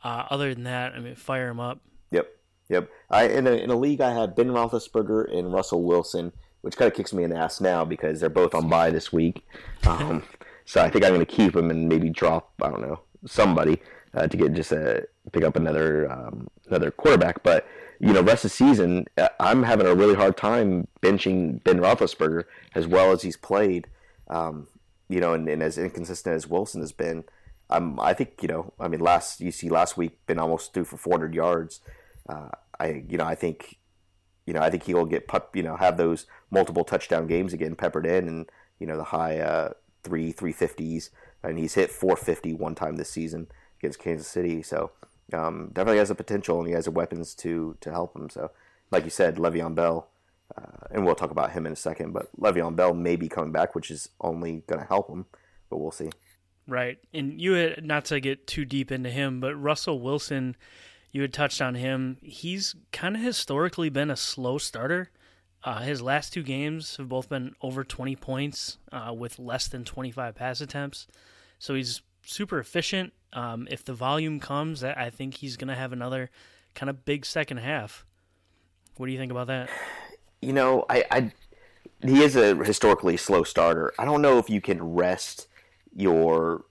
Uh, 0.05 0.27
other 0.31 0.53
than 0.55 0.65
that, 0.65 0.93
I 0.93 1.01
mean, 1.01 1.15
fire 1.15 1.49
him 1.49 1.59
up. 1.59 1.81
Yep, 2.11 2.29
yep. 2.69 2.91
I 3.11 3.29
in 3.29 3.47
a, 3.47 3.53
in 3.53 3.71
a 3.71 3.77
league 3.77 4.01
I 4.01 4.13
have 4.13 4.37
Ben 4.37 4.49
Roethlisberger 4.49 5.37
and 5.37 5.53
Russell 5.53 5.83
Wilson, 5.83 6.33
which 6.61 6.77
kind 6.77 6.89
of 6.91 6.95
kicks 6.95 7.13
me 7.13 7.25
in 7.25 7.31
the 7.31 7.37
ass 7.37 7.61
now 7.61 7.85
because 7.85 8.21
they're 8.21 8.29
both 8.29 8.55
on 8.55 8.69
bye 8.69 8.91
this 8.91 9.13
week. 9.13 9.45
Um, 9.87 10.25
so 10.65 10.83
I 10.83 10.91
think 10.91 11.05
I'm 11.05 11.15
going 11.15 11.25
to 11.25 11.33
keep 11.33 11.53
them 11.53 11.71
and 11.71 11.89
maybe 11.89 12.11
drop. 12.11 12.53
I 12.61 12.69
don't 12.69 12.81
know 12.81 12.99
somebody 13.25 13.81
uh, 14.15 14.27
to 14.27 14.37
get 14.37 14.53
just 14.55 14.73
a 14.73 15.07
pick 15.33 15.45
up 15.45 15.57
another 15.57 16.11
um, 16.11 16.49
another 16.67 16.91
quarterback. 16.91 17.43
But 17.43 17.67
you 18.01 18.13
know, 18.13 18.23
rest 18.23 18.45
of 18.45 18.51
the 18.51 18.57
season, 18.57 19.07
uh, 19.17 19.29
I'm 19.41 19.63
having 19.63 19.87
a 19.87 19.95
really 19.95 20.15
hard 20.15 20.37
time 20.37 20.89
benching 21.03 21.63
Ben 21.65 21.79
Roethlisberger 21.79 22.45
as 22.75 22.87
well 22.87 23.13
as 23.13 23.23
he's 23.23 23.37
played. 23.37 23.87
Um, 24.29 24.69
you 25.09 25.21
know, 25.21 25.35
and, 25.35 25.49
and, 25.49 25.63
as 25.63 25.79
inconsistent 25.79 26.35
as 26.35 26.49
Wilson 26.49 26.81
has 26.81 26.91
been. 26.91 27.25
Um, 27.71 27.99
I 28.01 28.13
think 28.13 28.43
you 28.43 28.49
know. 28.49 28.73
I 28.81 28.89
mean, 28.89 29.01
last 29.01 29.41
you 29.41 29.53
see 29.53 29.69
last 29.69 29.97
week 29.97 30.19
been 30.27 30.39
almost 30.39 30.73
threw 30.73 30.85
for 30.85 30.97
400 30.97 31.35
yards. 31.35 31.81
Uh, 32.29 32.49
I 32.79 33.05
you 33.09 33.19
know 33.19 33.25
I 33.25 33.35
think 33.35 33.79
you 34.47 34.53
know 34.53 34.61
I 34.61 34.71
think 34.71 34.85
he 34.85 34.95
will 34.95 35.07
get 35.07 35.31
you 35.55 35.63
know 35.63 35.77
have 35.77 35.97
those 35.97 36.27
multiple 36.51 36.85
touchdown 36.85 37.27
games 37.27 37.53
again 37.53 37.75
peppered 37.75 38.07
in 38.07 38.29
and 38.29 38.51
you 38.79 38.87
know 38.87 38.97
the 38.97 39.05
high 39.05 39.39
uh, 39.39 39.71
three 40.03 40.33
three 40.33 40.53
fifties 40.53 41.11
and 41.43 41.59
he's 41.59 41.75
hit 41.75 41.91
450 41.91 42.55
one 42.55 42.75
time 42.75 42.97
this 42.97 43.11
season 43.11 43.49
against 43.79 43.99
Kansas 43.99 44.29
City. 44.29 44.63
So 44.63 44.93
um, 45.33 45.71
definitely 45.73 45.99
has 45.99 46.09
the 46.09 46.15
potential 46.15 46.59
and 46.59 46.69
he 46.69 46.75
has 46.75 46.85
the 46.85 46.91
weapons 46.91 47.35
to 47.37 47.77
to 47.81 47.91
help 47.91 48.15
him. 48.15 48.31
So, 48.31 48.51
like 48.91 49.05
you 49.05 49.11
said, 49.11 49.37
Le'Veon 49.37 49.75
Bell, 49.75 50.09
uh, 50.57 50.87
and 50.91 51.05
we'll 51.05 51.15
talk 51.15 51.31
about 51.31 51.53
him 51.53 51.67
in 51.67 51.73
a 51.73 51.77
second. 51.77 52.13
But 52.13 52.29
Le'Veon 52.39 52.77
Bell 52.77 52.95
may 52.95 53.17
be 53.17 53.29
coming 53.29 53.53
back, 53.53 53.75
which 53.75 53.91
is 53.91 54.09
only 54.21 54.63
going 54.67 54.81
to 54.81 54.87
help 54.87 55.11
him. 55.11 55.27
But 55.69 55.79
we'll 55.79 55.91
see. 55.91 56.11
Right. 56.69 56.99
And 57.13 57.41
you 57.41 57.53
had, 57.53 57.85
not 57.85 58.05
to 58.07 58.21
get 58.21 58.47
too 58.47 58.65
deep 58.65 58.91
into 58.91 59.11
him, 59.11 59.41
but 59.41 59.55
Russell 59.55 60.01
Wilson, 60.01 60.57
you 61.13 61.23
had 61.23 61.33
touched 61.33 61.63
on 61.63 61.77
him. 61.77 62.19
He's 62.23 62.75
kind 62.93 63.17
of 63.17 63.23
historically 63.23 63.89
been 63.89 64.11
a 64.11 64.17
slow 64.17 64.59
starter. 64.59 65.11
Uh, 65.67 65.81
his 65.81 66.01
last 66.01 66.33
two 66.33 66.45
games 66.45 66.97
have 66.97 67.09
both 67.09 67.29
been 67.29 67.53
over 67.61 67.83
20 67.83 68.15
points 68.15 68.79
uh, 68.93 69.13
with 69.13 69.37
less 69.37 69.67
than 69.67 69.85
25 69.85 70.37
pass 70.37 70.61
attempts. 70.61 71.09
So 71.59 71.75
he's 71.75 72.03
super 72.25 72.61
efficient. 72.61 73.13
Um, 73.33 73.67
if 73.69 73.85
the 73.85 73.93
volume 73.93 74.39
comes, 74.39 74.85
I 74.85 75.11
think 75.11 75.35
he's 75.35 75.57
going 75.57 75.67
to 75.69 75.75
have 75.75 75.93
another 75.93 76.31
kind 76.77 76.89
of 76.89 77.05
big 77.05 77.27
second 77.27 77.57
half. 77.57 78.07
What 78.97 79.07
do 79.07 79.13
you 79.13 79.19
think 79.19 79.33
about 79.33 79.49
that? 79.49 79.69
You 80.41 80.53
know, 80.53 80.85
I, 80.89 81.05
I 81.11 81.33
he 82.07 82.23
is 82.23 82.37
a 82.37 82.55
historically 82.55 83.17
slow 83.17 83.43
starter. 83.43 83.93
I 83.99 84.05
don't 84.05 84.23
know 84.23 84.39
if 84.39 84.49
you 84.49 84.61
can 84.61 84.81
rest 84.81 85.49
your 85.97 86.65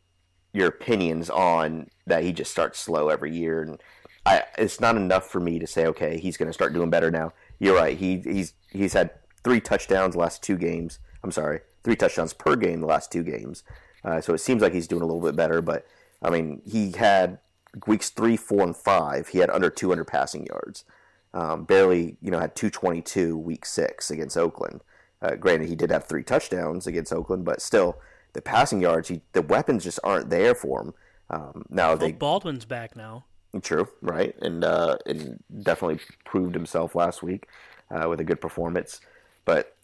your 0.54 0.68
opinions 0.68 1.30
on 1.30 1.90
that 2.08 2.24
he 2.24 2.32
just 2.32 2.50
starts 2.50 2.80
slow 2.80 3.10
every 3.10 3.36
year 3.36 3.62
and 3.62 3.82
I, 4.26 4.44
it's 4.58 4.80
not 4.80 4.96
enough 4.96 5.28
for 5.28 5.42
me 5.42 5.60
to 5.60 5.68
say 5.68 5.86
okay 5.88 6.18
he's 6.18 6.38
going 6.38 6.48
to 6.48 6.54
start 6.54 6.72
doing 6.72 6.90
better 6.90 7.12
now 7.12 7.34
you're 7.60 7.76
right. 7.76 7.98
He 7.98 8.20
he's 8.20 8.54
he's 8.72 8.94
had 8.94 9.12
three 9.44 9.60
touchdowns 9.60 10.16
last 10.16 10.44
two 10.44 10.58
games. 10.58 11.00
I'm 11.24 11.32
sorry. 11.32 11.62
Three 11.84 11.96
touchdowns 11.96 12.34
per 12.34 12.56
game 12.56 12.82
the 12.82 12.88
last 12.88 13.12
two 13.12 13.24
games. 13.24 13.64
Uh, 14.04 14.22
so 14.22 14.34
it 14.34 14.40
seems 14.40 14.62
like 14.62 14.74
he's 14.74 14.88
doing 14.88 15.02
a 15.02 15.06
little 15.06 15.22
bit 15.22 15.36
better 15.36 15.64
but 15.64 15.88
i 16.22 16.30
mean 16.30 16.62
he 16.64 16.92
had 16.92 17.40
weeks 17.88 18.10
three 18.10 18.38
four 18.38 18.62
and 18.62 18.76
five. 18.76 19.30
He 19.30 19.40
had 19.40 19.50
under 19.50 19.70
200 19.70 20.06
passing 20.06 20.46
yards. 20.46 20.86
Um, 21.34 21.66
barely 21.66 22.18
you 22.22 22.32
know 22.32 22.40
had 22.40 22.56
222 22.56 23.38
week 23.38 23.66
six 23.66 24.12
against 24.12 24.38
oakland. 24.38 24.82
Uh, 25.22 25.36
granted 25.36 25.70
he 25.70 25.76
did 25.76 25.90
have 25.90 26.06
three 26.06 26.24
touchdowns 26.24 26.88
against 26.88 27.12
oakland 27.12 27.46
but 27.46 27.62
still 27.62 28.00
the 28.36 28.42
passing 28.42 28.82
yards, 28.82 29.08
he, 29.08 29.22
the 29.32 29.42
weapons 29.42 29.84
just 29.86 30.00
aren't 30.04 30.30
there 30.30 30.54
for 30.54 30.82
him. 30.82 30.94
Um, 31.30 31.66
now 31.70 31.96
they 31.96 32.12
Baldwin's 32.12 32.66
back 32.66 32.96
now. 32.96 33.26
True, 33.62 33.88
right, 34.02 34.36
and 34.42 34.64
uh, 34.64 34.98
and 35.06 35.42
definitely 35.64 36.00
proved 36.26 36.56
himself 36.56 36.94
last 36.94 37.24
week 37.24 37.48
uh, 37.90 38.10
with 38.10 38.20
a 38.20 38.24
good 38.24 38.42
performance. 38.42 39.00
But 39.46 39.78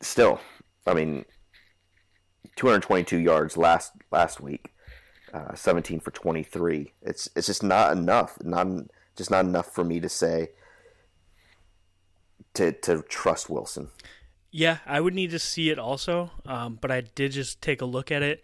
still, 0.00 0.40
I 0.86 0.94
mean, 0.94 1.24
222 2.56 3.18
yards 3.18 3.56
last 3.56 3.92
last 4.10 4.40
week, 4.40 4.72
uh, 5.32 5.54
17 5.54 6.00
for 6.00 6.10
23. 6.10 6.92
It's 7.02 7.28
it's 7.34 7.46
just 7.46 7.62
not 7.62 7.92
enough. 7.92 8.36
Not 8.42 8.66
just 9.16 9.30
not 9.30 9.44
enough 9.44 9.72
for 9.72 9.84
me 9.84 10.00
to 10.00 10.08
say 10.08 10.50
to 12.54 12.72
to 12.72 13.02
trust 13.08 13.48
Wilson. 13.48 13.88
Yeah, 14.50 14.78
I 14.84 15.00
would 15.00 15.14
need 15.14 15.30
to 15.30 15.38
see 15.38 15.70
it 15.70 15.78
also, 15.78 16.32
um, 16.44 16.78
but 16.80 16.90
I 16.90 17.02
did 17.02 17.32
just 17.32 17.62
take 17.62 17.80
a 17.80 17.84
look 17.84 18.10
at 18.10 18.22
it. 18.22 18.42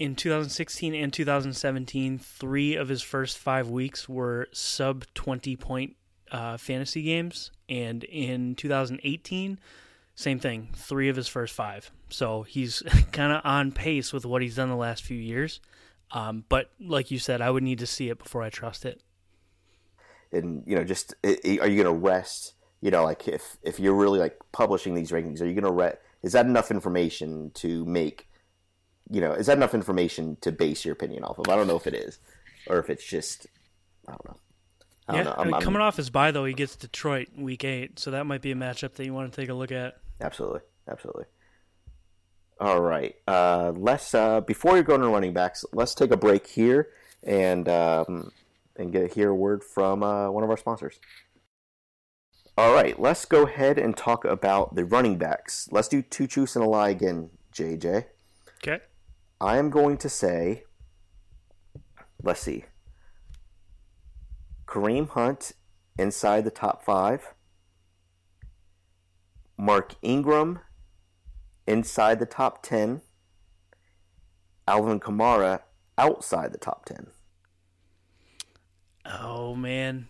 In 0.00 0.16
2016 0.16 0.94
and 0.94 1.12
2017, 1.12 2.18
three 2.18 2.74
of 2.74 2.88
his 2.88 3.02
first 3.02 3.36
five 3.36 3.68
weeks 3.68 4.08
were 4.08 4.48
sub 4.50 5.04
20 5.12 5.56
point 5.56 5.96
uh, 6.32 6.56
fantasy 6.56 7.02
games, 7.02 7.50
and 7.68 8.02
in 8.04 8.54
2018, 8.54 9.58
same 10.14 10.38
thing, 10.38 10.70
three 10.74 11.10
of 11.10 11.16
his 11.16 11.28
first 11.28 11.54
five. 11.54 11.90
So 12.08 12.44
he's 12.44 12.82
kind 13.12 13.30
of 13.30 13.42
on 13.44 13.72
pace 13.72 14.10
with 14.12 14.24
what 14.24 14.40
he's 14.40 14.56
done 14.56 14.70
the 14.70 14.74
last 14.74 15.04
few 15.04 15.18
years. 15.18 15.60
Um, 16.12 16.44
but 16.48 16.70
like 16.80 17.10
you 17.10 17.18
said, 17.18 17.42
I 17.42 17.50
would 17.50 17.62
need 17.62 17.80
to 17.80 17.86
see 17.86 18.08
it 18.08 18.18
before 18.18 18.42
I 18.42 18.48
trust 18.48 18.86
it. 18.86 19.02
And 20.32 20.62
you 20.66 20.76
know, 20.76 20.84
just 20.84 21.14
are 21.22 21.28
you 21.44 21.58
going 21.58 21.84
to 21.84 21.92
rest? 21.92 22.54
you 22.80 22.90
know, 22.90 23.04
like 23.04 23.28
if 23.28 23.58
if 23.62 23.78
you're 23.78 23.94
really 23.94 24.18
like 24.18 24.38
publishing 24.52 24.94
these 24.94 25.10
rankings, 25.10 25.40
are 25.40 25.46
you 25.46 25.52
going 25.52 25.64
to 25.64 25.70
read? 25.70 25.98
Is 26.22 26.32
that 26.32 26.46
enough 26.46 26.70
information 26.70 27.50
to 27.54 27.84
make? 27.84 28.29
You 29.10 29.20
know, 29.20 29.32
is 29.32 29.46
that 29.46 29.56
enough 29.56 29.74
information 29.74 30.36
to 30.42 30.52
base 30.52 30.84
your 30.84 30.92
opinion 30.92 31.24
off 31.24 31.38
of? 31.38 31.48
I 31.48 31.56
don't 31.56 31.66
know 31.66 31.76
if 31.76 31.86
it 31.86 31.94
is, 31.94 32.18
or 32.66 32.78
if 32.78 32.88
it's 32.88 33.04
just, 33.04 33.46
I 34.06 34.12
don't 34.12 34.24
know. 34.26 34.36
I 35.08 35.12
don't 35.12 35.24
yeah, 35.24 35.30
know. 35.30 35.34
I'm, 35.38 35.54
I'm, 35.54 35.62
coming 35.62 35.82
off 35.82 35.96
his 35.96 36.10
bye 36.10 36.30
though, 36.30 36.44
he 36.44 36.54
gets 36.54 36.76
Detroit 36.76 37.28
week 37.36 37.64
eight, 37.64 37.98
so 37.98 38.12
that 38.12 38.24
might 38.26 38.42
be 38.42 38.52
a 38.52 38.54
matchup 38.54 38.94
that 38.94 39.04
you 39.04 39.12
want 39.12 39.32
to 39.32 39.40
take 39.40 39.48
a 39.48 39.54
look 39.54 39.72
at. 39.72 39.98
Absolutely, 40.20 40.60
absolutely. 40.88 41.24
All 42.60 42.80
right, 42.80 43.16
uh, 43.26 43.72
let's 43.74 44.14
uh, 44.14 44.42
before 44.42 44.76
you 44.76 44.82
go 44.82 44.96
to 44.96 45.08
running 45.08 45.32
backs, 45.32 45.64
let's 45.72 45.94
take 45.94 46.12
a 46.12 46.16
break 46.16 46.46
here 46.46 46.90
and 47.24 47.68
um, 47.68 48.30
and 48.76 48.92
get 48.92 49.14
hear 49.14 49.30
a 49.30 49.34
word 49.34 49.64
from 49.64 50.02
uh, 50.02 50.30
one 50.30 50.44
of 50.44 50.50
our 50.50 50.56
sponsors. 50.56 51.00
All 52.56 52.74
right, 52.74 53.00
let's 53.00 53.24
go 53.24 53.46
ahead 53.46 53.78
and 53.78 53.96
talk 53.96 54.24
about 54.24 54.74
the 54.74 54.84
running 54.84 55.16
backs. 55.16 55.68
Let's 55.72 55.88
do 55.88 56.02
two 56.02 56.26
truths 56.26 56.56
and 56.56 56.64
a 56.64 56.68
lie 56.68 56.90
again, 56.90 57.30
JJ. 57.54 58.04
Okay. 58.62 58.84
I 59.40 59.56
am 59.56 59.70
going 59.70 59.96
to 59.98 60.08
say, 60.08 60.64
let's 62.22 62.40
see, 62.40 62.64
Kareem 64.66 65.08
Hunt 65.08 65.52
inside 65.98 66.44
the 66.44 66.50
top 66.50 66.84
five, 66.84 67.34
Mark 69.56 69.94
Ingram 70.02 70.60
inside 71.66 72.18
the 72.18 72.26
top 72.26 72.62
10, 72.62 73.00
Alvin 74.68 75.00
Kamara 75.00 75.60
outside 75.96 76.52
the 76.52 76.58
top 76.58 76.84
10. 76.84 77.06
Oh, 79.06 79.54
man. 79.54 80.08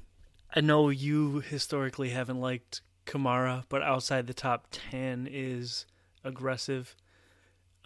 I 0.54 0.60
know 0.60 0.88
you 0.88 1.40
historically 1.40 2.10
haven't 2.10 2.40
liked 2.40 2.82
Kamara, 3.06 3.64
but 3.68 3.82
outside 3.82 4.26
the 4.26 4.34
top 4.34 4.66
10 4.70 5.28
is 5.30 5.86
aggressive. 6.24 6.96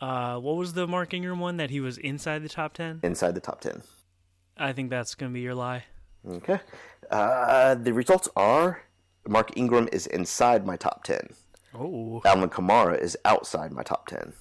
Uh, 0.00 0.38
what 0.38 0.56
was 0.56 0.72
the 0.72 0.86
Mark 0.86 1.14
Ingram 1.14 1.38
one 1.38 1.56
that 1.56 1.70
he 1.70 1.80
was 1.80 1.98
inside 1.98 2.42
the 2.42 2.48
top 2.48 2.74
10? 2.74 3.00
Inside 3.02 3.34
the 3.34 3.40
top 3.40 3.60
10. 3.60 3.82
I 4.56 4.72
think 4.72 4.90
that's 4.90 5.14
going 5.14 5.32
to 5.32 5.34
be 5.34 5.40
your 5.40 5.54
lie. 5.54 5.84
Okay. 6.28 6.60
Uh, 7.10 7.74
the 7.74 7.92
results 7.92 8.28
are 8.36 8.82
Mark 9.26 9.56
Ingram 9.56 9.88
is 9.92 10.06
inside 10.06 10.66
my 10.66 10.76
top 10.76 11.04
10. 11.04 11.28
Oh. 11.74 12.22
Alvin 12.24 12.48
Kamara 12.50 12.98
is 13.00 13.16
outside 13.24 13.72
my 13.72 13.82
top 13.82 14.06
10. 14.06 14.32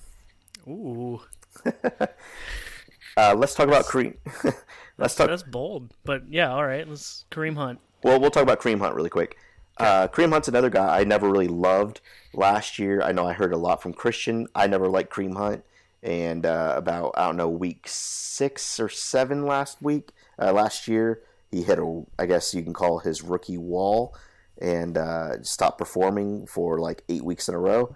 Ooh. 0.68 1.22
uh, 3.18 3.36
let's 3.36 3.54
talk 3.54 3.68
about 3.68 3.86
Kareem. 3.86 4.16
let's 4.98 5.16
talk. 5.16 5.28
That's 5.28 5.44
bold, 5.44 5.94
but 6.04 6.24
yeah, 6.30 6.52
all 6.52 6.66
right. 6.66 6.88
Let's 6.88 7.26
Kareem 7.32 7.56
Hunt. 7.56 7.80
Well, 8.04 8.20
we'll 8.20 8.32
talk 8.32 8.44
about 8.44 8.60
Kareem 8.60 8.80
Hunt 8.80 8.96
really 8.96 9.10
quick. 9.10 9.38
Okay. 9.80 9.90
Uh, 9.90 10.28
Hunt's 10.30 10.48
another 10.48 10.70
guy 10.70 11.00
I 11.00 11.04
never 11.04 11.30
really 11.30 11.48
loved 11.48 12.02
last 12.34 12.78
year. 12.78 13.02
I 13.02 13.12
know 13.12 13.28
I 13.28 13.34
heard 13.34 13.54
a 13.54 13.58
lot 13.58 13.82
from 13.82 13.94
Christian. 13.94 14.48
I 14.54 14.68
never 14.68 14.88
liked 14.88 15.12
Kareem 15.12 15.36
Hunt. 15.38 15.64
And 16.04 16.46
uh, 16.46 16.74
about, 16.76 17.14
I 17.18 17.28
don't 17.28 17.38
know, 17.38 17.50
week 17.50 17.86
six 17.88 18.80
or 18.80 18.90
seven 18.90 19.46
last 19.46 19.82
week, 19.82 20.12
uh, 20.38 20.52
last 20.52 20.88
year, 20.88 21.22
he 21.50 21.64
hit 21.64 21.80
a, 21.80 22.04
I 22.20 22.26
guess 22.26 22.54
you 22.54 22.62
can 22.62 22.74
call 22.74 23.00
his 23.00 23.22
rookie 23.22 23.58
wall 23.58 24.16
and 24.60 24.98
uh, 24.98 25.42
stopped 25.44 25.78
performing 25.78 26.46
for 26.46 26.80
like 26.80 27.04
eight 27.10 27.24
weeks 27.24 27.48
in 27.48 27.56
a 27.56 27.60
row. 27.60 27.96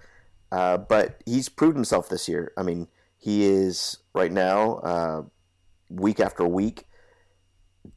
Uh, 0.52 0.78
but 0.78 1.22
he's 1.26 1.50
proved 1.50 1.76
himself 1.76 2.08
this 2.08 2.30
year. 2.30 2.54
I 2.58 2.64
mean, 2.64 2.88
he 3.18 3.46
is 3.46 3.98
right 4.14 4.32
now, 4.32 4.76
uh, 4.76 5.24
week 5.90 6.20
after 6.20 6.46
week, 6.48 6.86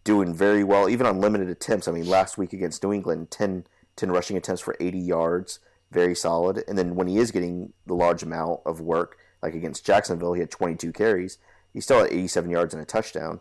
doing 0.04 0.34
very 0.34 0.64
well, 0.64 0.88
even 0.88 1.06
on 1.06 1.20
limited 1.20 1.48
attempts. 1.48 1.86
I 1.86 1.92
mean, 1.92 2.08
last 2.08 2.38
week 2.38 2.52
against 2.52 2.82
New 2.82 2.92
England, 2.92 3.30
10, 3.30 3.66
10 3.96 4.10
rushing 4.10 4.36
attempts 4.36 4.62
for 4.62 4.76
80 4.80 4.98
yards, 4.98 5.60
very 5.90 6.14
solid. 6.14 6.64
And 6.68 6.78
then 6.78 6.94
when 6.94 7.08
he 7.08 7.18
is 7.18 7.30
getting 7.30 7.72
the 7.86 7.94
large 7.94 8.22
amount 8.22 8.60
of 8.64 8.80
work, 8.80 9.18
like 9.42 9.54
against 9.54 9.84
Jacksonville, 9.84 10.34
he 10.34 10.40
had 10.40 10.50
22 10.50 10.92
carries. 10.92 11.38
He 11.72 11.80
still 11.80 12.00
had 12.00 12.12
87 12.12 12.50
yards 12.50 12.74
and 12.74 12.82
a 12.82 12.86
touchdown. 12.86 13.40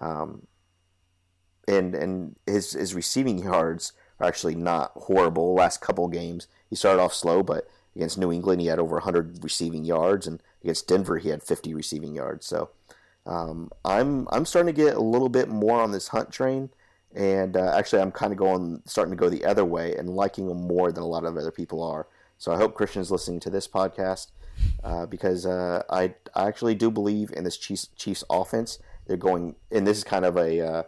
Um, 0.00 0.46
and 1.68 1.94
and 1.94 2.36
his 2.46 2.72
his 2.72 2.94
receiving 2.94 3.38
yards 3.38 3.92
are 4.18 4.26
actually 4.26 4.54
not 4.54 4.92
horrible. 4.94 5.54
Last 5.54 5.80
couple 5.80 6.08
games, 6.08 6.48
he 6.68 6.76
started 6.76 7.00
off 7.00 7.14
slow, 7.14 7.42
but 7.42 7.68
against 7.94 8.18
New 8.18 8.32
England, 8.32 8.60
he 8.60 8.66
had 8.68 8.78
over 8.78 8.96
100 8.96 9.42
receiving 9.42 9.84
yards, 9.84 10.26
and 10.26 10.42
against 10.62 10.88
Denver, 10.88 11.18
he 11.18 11.28
had 11.28 11.42
50 11.42 11.74
receiving 11.74 12.14
yards. 12.14 12.46
So 12.46 12.70
um, 13.26 13.70
I'm 13.84 14.26
I'm 14.30 14.44
starting 14.44 14.74
to 14.74 14.84
get 14.84 14.96
a 14.96 15.00
little 15.00 15.28
bit 15.28 15.48
more 15.48 15.80
on 15.80 15.92
this 15.92 16.08
Hunt 16.08 16.30
train, 16.30 16.70
and 17.14 17.56
uh, 17.56 17.74
actually 17.76 18.02
I'm 18.02 18.12
kind 18.12 18.32
of 18.32 18.38
going 18.38 18.82
starting 18.86 19.12
to 19.12 19.16
go 19.16 19.28
the 19.28 19.44
other 19.44 19.64
way 19.64 19.94
and 19.96 20.08
liking 20.10 20.48
them 20.48 20.66
more 20.66 20.92
than 20.92 21.02
a 21.02 21.08
lot 21.08 21.24
of 21.24 21.36
other 21.36 21.50
people 21.50 21.82
are. 21.82 22.06
So 22.38 22.52
I 22.52 22.56
hope 22.56 22.74
Christian's 22.74 23.10
listening 23.10 23.40
to 23.40 23.50
this 23.50 23.68
podcast 23.68 24.28
uh, 24.82 25.06
because 25.06 25.46
uh, 25.46 25.82
I 25.90 26.14
I 26.34 26.48
actually 26.48 26.74
do 26.74 26.90
believe 26.90 27.30
in 27.32 27.44
this 27.44 27.56
Chiefs 27.56 27.88
Chiefs 27.96 28.24
offense. 28.30 28.78
They're 29.06 29.16
going, 29.16 29.56
and 29.70 29.86
this 29.86 29.98
is 29.98 30.04
kind 30.04 30.24
of 30.24 30.36
a 30.36 30.60
uh, 30.60 30.82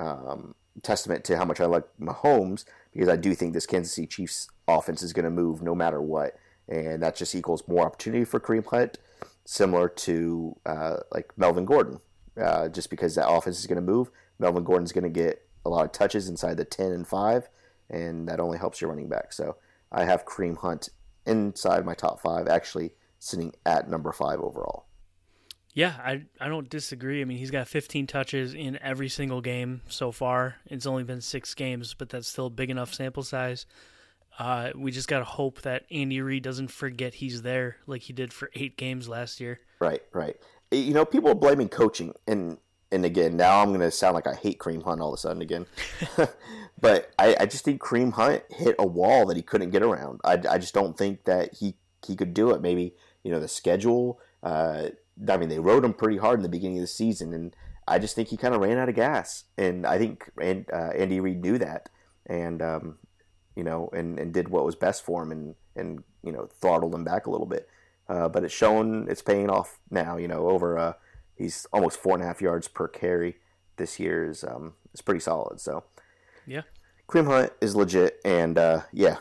um, 0.00 0.54
testament 0.82 1.24
to 1.24 1.36
how 1.36 1.44
much 1.44 1.60
I 1.60 1.66
like 1.66 1.84
Mahomes 2.00 2.64
because 2.92 3.08
I 3.08 3.16
do 3.16 3.34
think 3.34 3.54
this 3.54 3.66
Kansas 3.66 3.94
City 3.94 4.06
Chiefs 4.06 4.48
offense 4.66 5.02
is 5.02 5.12
going 5.12 5.24
to 5.24 5.30
move 5.30 5.62
no 5.62 5.74
matter 5.74 6.00
what, 6.00 6.36
and 6.68 7.02
that 7.02 7.16
just 7.16 7.34
equals 7.34 7.66
more 7.68 7.86
opportunity 7.86 8.24
for 8.24 8.40
Kareem 8.40 8.66
Hunt 8.66 8.98
similar 9.44 9.88
to 9.88 10.56
uh, 10.66 10.96
like 11.12 11.32
Melvin 11.36 11.64
Gordon, 11.64 12.00
uh, 12.40 12.68
just 12.68 12.90
because 12.90 13.14
that 13.14 13.28
offense 13.28 13.58
is 13.58 13.66
going 13.66 13.76
to 13.76 13.82
move. 13.82 14.10
Melvin 14.38 14.64
Gordon's 14.64 14.92
going 14.92 15.04
to 15.04 15.10
get 15.10 15.46
a 15.64 15.70
lot 15.70 15.84
of 15.84 15.92
touches 15.92 16.28
inside 16.28 16.56
the 16.56 16.64
10 16.64 16.92
and 16.92 17.06
5, 17.06 17.48
and 17.90 18.28
that 18.28 18.40
only 18.40 18.58
helps 18.58 18.80
your 18.80 18.90
running 18.90 19.08
back. 19.08 19.32
So 19.32 19.56
I 19.90 20.04
have 20.04 20.24
Kareem 20.24 20.58
Hunt 20.58 20.88
inside 21.26 21.84
my 21.84 21.94
top 21.94 22.20
five, 22.20 22.48
actually 22.48 22.92
sitting 23.18 23.52
at 23.64 23.88
number 23.88 24.12
five 24.12 24.40
overall. 24.40 24.86
Yeah, 25.74 25.94
I 26.02 26.22
I 26.40 26.48
don't 26.48 26.70
disagree. 26.70 27.20
I 27.20 27.24
mean, 27.24 27.36
he's 27.36 27.50
got 27.50 27.68
15 27.68 28.06
touches 28.06 28.54
in 28.54 28.78
every 28.80 29.10
single 29.10 29.42
game 29.42 29.82
so 29.88 30.10
far. 30.10 30.56
It's 30.66 30.86
only 30.86 31.04
been 31.04 31.20
six 31.20 31.52
games, 31.52 31.92
but 31.92 32.08
that's 32.08 32.28
still 32.28 32.46
a 32.46 32.50
big 32.50 32.70
enough 32.70 32.94
sample 32.94 33.22
size. 33.22 33.66
Uh, 34.38 34.70
we 34.74 34.90
just 34.90 35.08
got 35.08 35.18
to 35.18 35.24
hope 35.24 35.62
that 35.62 35.84
Andy 35.90 36.20
Reid 36.20 36.42
doesn't 36.42 36.70
forget 36.70 37.14
he's 37.14 37.42
there 37.42 37.76
like 37.86 38.02
he 38.02 38.12
did 38.12 38.32
for 38.32 38.50
eight 38.54 38.76
games 38.76 39.08
last 39.08 39.40
year. 39.40 39.60
Right, 39.78 40.02
right. 40.12 40.36
You 40.70 40.94
know, 40.94 41.04
people 41.04 41.30
are 41.30 41.34
blaming 41.34 41.68
coaching, 41.68 42.14
and 42.26 42.58
and 42.96 43.04
again, 43.04 43.36
now 43.36 43.60
I'm 43.60 43.68
going 43.68 43.80
to 43.80 43.90
sound 43.90 44.14
like 44.14 44.26
I 44.26 44.34
hate 44.34 44.58
Kareem 44.58 44.82
Hunt 44.82 45.02
all 45.02 45.12
of 45.12 45.18
a 45.18 45.20
sudden 45.20 45.42
again. 45.42 45.66
but 46.80 47.12
I, 47.18 47.36
I, 47.40 47.44
just 47.44 47.62
think 47.62 47.82
Kareem 47.82 48.14
Hunt 48.14 48.42
hit 48.50 48.74
a 48.78 48.86
wall 48.86 49.26
that 49.26 49.36
he 49.36 49.42
couldn't 49.42 49.70
get 49.70 49.82
around. 49.82 50.22
I, 50.24 50.40
I 50.48 50.56
just 50.56 50.72
don't 50.72 50.96
think 50.96 51.24
that 51.24 51.56
he 51.56 51.74
he 52.06 52.16
could 52.16 52.32
do 52.32 52.52
it. 52.52 52.62
Maybe 52.62 52.94
you 53.22 53.30
know 53.30 53.38
the 53.38 53.48
schedule. 53.48 54.18
Uh, 54.42 54.88
I 55.28 55.36
mean, 55.36 55.50
they 55.50 55.58
rode 55.58 55.84
him 55.84 55.92
pretty 55.92 56.16
hard 56.16 56.38
in 56.38 56.42
the 56.42 56.48
beginning 56.48 56.78
of 56.78 56.82
the 56.82 56.88
season, 56.88 57.34
and 57.34 57.54
I 57.86 57.98
just 57.98 58.14
think 58.14 58.28
he 58.28 58.38
kind 58.38 58.54
of 58.54 58.62
ran 58.62 58.78
out 58.78 58.88
of 58.88 58.94
gas. 58.94 59.44
And 59.58 59.86
I 59.86 59.98
think 59.98 60.30
and, 60.40 60.64
uh, 60.72 60.92
Andy 60.96 61.20
Reid 61.20 61.42
knew 61.42 61.58
that, 61.58 61.90
and 62.24 62.62
um, 62.62 62.98
you 63.54 63.62
know, 63.62 63.90
and, 63.92 64.18
and 64.18 64.32
did 64.32 64.48
what 64.48 64.64
was 64.64 64.74
best 64.74 65.04
for 65.04 65.22
him, 65.22 65.32
and 65.32 65.54
and 65.74 66.02
you 66.22 66.32
know, 66.32 66.48
throttled 66.62 66.94
him 66.94 67.04
back 67.04 67.26
a 67.26 67.30
little 67.30 67.46
bit. 67.46 67.68
Uh, 68.08 68.28
but 68.30 68.42
it's 68.42 68.54
shown 68.54 69.06
it's 69.10 69.22
paying 69.22 69.50
off 69.50 69.78
now. 69.90 70.16
You 70.16 70.28
know, 70.28 70.48
over 70.48 70.96
he's 71.36 71.66
almost 71.72 71.98
four 71.98 72.14
and 72.14 72.22
a 72.22 72.26
half 72.26 72.40
yards 72.40 72.68
per 72.68 72.88
carry 72.88 73.36
this 73.76 74.00
year 74.00 74.28
is 74.28 74.44
um, 74.44 74.74
is 74.92 75.00
pretty 75.00 75.20
solid. 75.20 75.60
So 75.60 75.84
yeah, 76.46 76.62
Kareem 77.08 77.26
Hunt 77.26 77.52
is 77.60 77.76
legit, 77.76 78.20
and 78.24 78.58
uh, 78.58 78.82
yeah, 78.92 79.18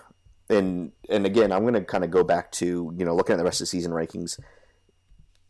and 0.49 0.91
and 1.10 1.25
again, 1.25 1.51
I'm 1.51 1.62
going 1.62 1.73
to 1.73 1.84
kind 1.84 2.04
of 2.04 2.12
go 2.12 2.23
back 2.23 2.51
to 2.54 2.93
you 2.97 3.06
know 3.06 3.15
looking 3.15 3.34
at 3.34 3.38
the 3.38 3.43
rest 3.43 3.62
of 3.62 3.65
the 3.65 3.67
season 3.67 3.91
rankings. 3.91 4.39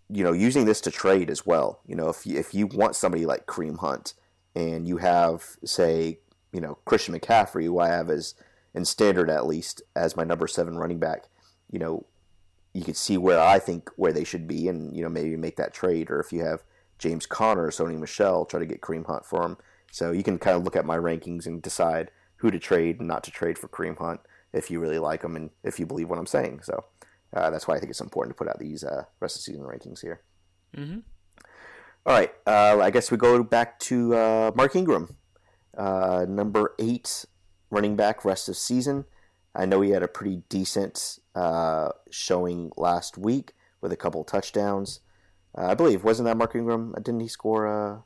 You 0.07 0.23
know, 0.23 0.33
using 0.33 0.65
this 0.65 0.81
to 0.81 0.91
trade 0.91 1.31
as 1.31 1.45
well. 1.47 1.81
You 1.87 1.95
know, 1.95 2.09
if 2.09 2.27
you, 2.27 2.37
if 2.37 2.53
you 2.53 2.67
want 2.67 2.95
somebody 2.95 3.25
like 3.25 3.47
Kareem 3.47 3.79
Hunt, 3.79 4.13
and 4.55 4.87
you 4.87 4.97
have 4.97 5.43
say 5.63 6.19
you 6.51 6.61
know 6.61 6.77
Christian 6.85 7.17
McCaffrey, 7.17 7.65
who 7.65 7.79
I 7.79 7.87
have 7.87 8.09
as 8.09 8.35
in 8.73 8.85
standard 8.85 9.29
at 9.29 9.47
least 9.47 9.81
as 9.95 10.17
my 10.17 10.23
number 10.23 10.47
seven 10.47 10.77
running 10.77 10.99
back. 10.99 11.25
You 11.71 11.79
know, 11.79 12.05
you 12.75 12.83
could 12.83 12.97
see 12.97 13.17
where 13.17 13.39
I 13.39 13.57
think 13.57 13.89
where 13.95 14.11
they 14.11 14.25
should 14.25 14.47
be, 14.47 14.67
and 14.67 14.93
you 14.93 15.01
know 15.01 15.09
maybe 15.09 15.37
make 15.37 15.55
that 15.55 15.73
trade. 15.73 16.11
Or 16.11 16.19
if 16.19 16.33
you 16.33 16.43
have 16.43 16.63
James 16.99 17.25
Conner, 17.25 17.71
Sony 17.71 17.97
Michel, 17.97 18.45
try 18.45 18.59
to 18.59 18.65
get 18.65 18.81
Kareem 18.81 19.05
Hunt 19.05 19.25
for 19.25 19.43
him. 19.43 19.57
So 19.91 20.11
you 20.11 20.23
can 20.23 20.37
kind 20.37 20.57
of 20.57 20.63
look 20.63 20.75
at 20.75 20.85
my 20.85 20.97
rankings 20.97 21.45
and 21.45 21.61
decide 21.61 22.11
who 22.35 22.51
to 22.51 22.59
trade 22.59 22.99
and 22.99 23.07
not 23.07 23.23
to 23.23 23.31
trade 23.31 23.57
for 23.57 23.69
Kareem 23.69 23.97
Hunt 23.97 24.19
if 24.51 24.69
you 24.69 24.81
really 24.81 24.99
like 24.99 25.23
him 25.23 25.37
and 25.37 25.51
if 25.63 25.79
you 25.79 25.85
believe 25.85 26.09
what 26.09 26.19
I'm 26.19 26.25
saying. 26.25 26.63
So 26.63 26.83
uh, 27.33 27.49
that's 27.49 27.65
why 27.65 27.75
I 27.75 27.79
think 27.79 27.91
it's 27.91 28.01
important 28.01 28.35
to 28.35 28.37
put 28.37 28.49
out 28.49 28.59
these 28.59 28.83
uh, 28.83 29.05
rest 29.21 29.37
of 29.37 29.41
season 29.41 29.63
rankings 29.63 30.01
here. 30.01 30.21
Mm-hmm. 30.75 30.99
All 32.05 32.13
right, 32.13 32.31
uh, 32.45 32.79
I 32.81 32.91
guess 32.91 33.09
we 33.09 33.17
go 33.17 33.41
back 33.41 33.79
to 33.79 34.13
uh, 34.15 34.51
Mark 34.53 34.75
Ingram, 34.75 35.15
uh, 35.77 36.25
number 36.27 36.75
eight 36.77 37.25
running 37.69 37.95
back 37.95 38.25
rest 38.25 38.49
of 38.49 38.57
season. 38.57 39.05
I 39.55 39.65
know 39.65 39.79
he 39.79 39.91
had 39.91 40.03
a 40.03 40.07
pretty 40.09 40.43
decent 40.49 41.19
uh, 41.35 41.89
showing 42.09 42.71
last 42.77 43.17
week 43.17 43.53
with 43.81 43.91
a 43.91 43.97
couple 43.97 44.23
touchdowns. 44.23 45.01
Uh, 45.57 45.67
I 45.67 45.75
believe 45.75 46.03
wasn't 46.03 46.25
that 46.25 46.37
Mark 46.37 46.55
Ingram? 46.55 46.93
Didn't 46.95 47.19
he 47.19 47.27
score? 47.27 47.67
Uh... 47.67 47.99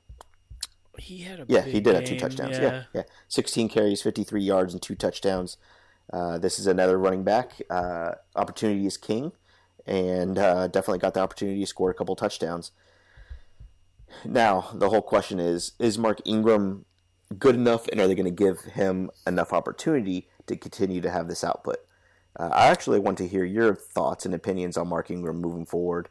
He 0.98 1.20
had 1.20 1.40
a 1.40 1.46
yeah, 1.48 1.62
he 1.62 1.80
did 1.80 1.86
game. 1.86 1.96
have 1.96 2.04
two 2.04 2.20
touchdowns. 2.20 2.58
Yeah. 2.58 2.64
yeah, 2.64 2.84
yeah, 2.94 3.04
sixteen 3.30 3.70
carries, 3.70 4.02
fifty-three 4.02 4.44
yards, 4.44 4.74
and 4.74 4.82
two 4.82 4.96
touchdowns. 4.96 5.58
Uh, 6.12 6.38
this 6.38 6.60
is 6.60 6.68
another 6.68 6.98
running 6.98 7.24
back. 7.24 7.54
Uh, 7.70 8.16
opportunity 8.36 8.86
is 8.86 8.98
king, 8.98 9.32
and 9.86 10.38
uh, 10.38 10.68
definitely 10.68 11.00
got 11.00 11.14
the 11.14 11.22
opportunity 11.22 11.62
to 11.62 11.66
score 11.66 11.90
a 11.90 11.94
couple 11.94 12.16
touchdowns. 12.18 12.72
Now 14.26 14.72
the 14.74 14.90
whole 14.90 15.02
question 15.02 15.40
is: 15.40 15.72
Is 15.80 15.98
Mark 15.98 16.20
Ingram 16.26 16.86
good 17.38 17.56
enough, 17.56 17.88
and 17.88 18.02
are 18.02 18.08
they 18.08 18.16
going 18.16 18.26
to 18.26 18.32
give 18.32 18.60
him 18.74 19.10
enough 19.26 19.54
opportunity 19.54 20.28
to 20.48 20.58
continue 20.58 21.00
to 21.00 21.10
have 21.10 21.30
this 21.30 21.44
output? 21.44 21.78
Uh, 22.38 22.50
I 22.52 22.68
actually 22.68 23.00
want 23.00 23.18
to 23.20 23.28
hear 23.28 23.44
your 23.44 23.76
thoughts 23.76 24.26
and 24.26 24.34
opinions 24.34 24.78
on 24.78 24.88
Mark 24.88 25.10
Ingram 25.12 25.42
moving 25.42 25.66
forward, 25.66 26.10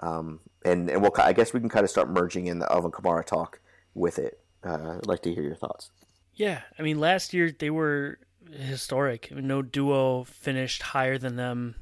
um, 0.00 0.40
and 0.64 0.88
and 0.90 1.02
we'll, 1.02 1.12
I 1.18 1.32
guess 1.32 1.52
we 1.52 1.60
can 1.60 1.68
kind 1.68 1.84
of 1.84 1.90
start 1.90 2.10
merging 2.10 2.46
in 2.46 2.58
the 2.58 2.70
Alvin 2.70 2.90
Kamara 2.90 3.24
talk 3.24 3.60
with 3.94 4.18
it. 4.18 4.40
Uh, 4.64 4.96
I'd 4.98 5.06
like 5.06 5.22
to 5.22 5.34
hear 5.34 5.42
your 5.42 5.56
thoughts. 5.56 5.90
Yeah, 6.34 6.62
I 6.78 6.82
mean, 6.82 7.00
last 7.00 7.32
year 7.32 7.50
they 7.50 7.70
were 7.70 8.18
historic. 8.50 9.30
No 9.32 9.62
duo 9.62 10.24
finished 10.24 10.82
higher 10.82 11.18
than 11.18 11.36
them 11.36 11.76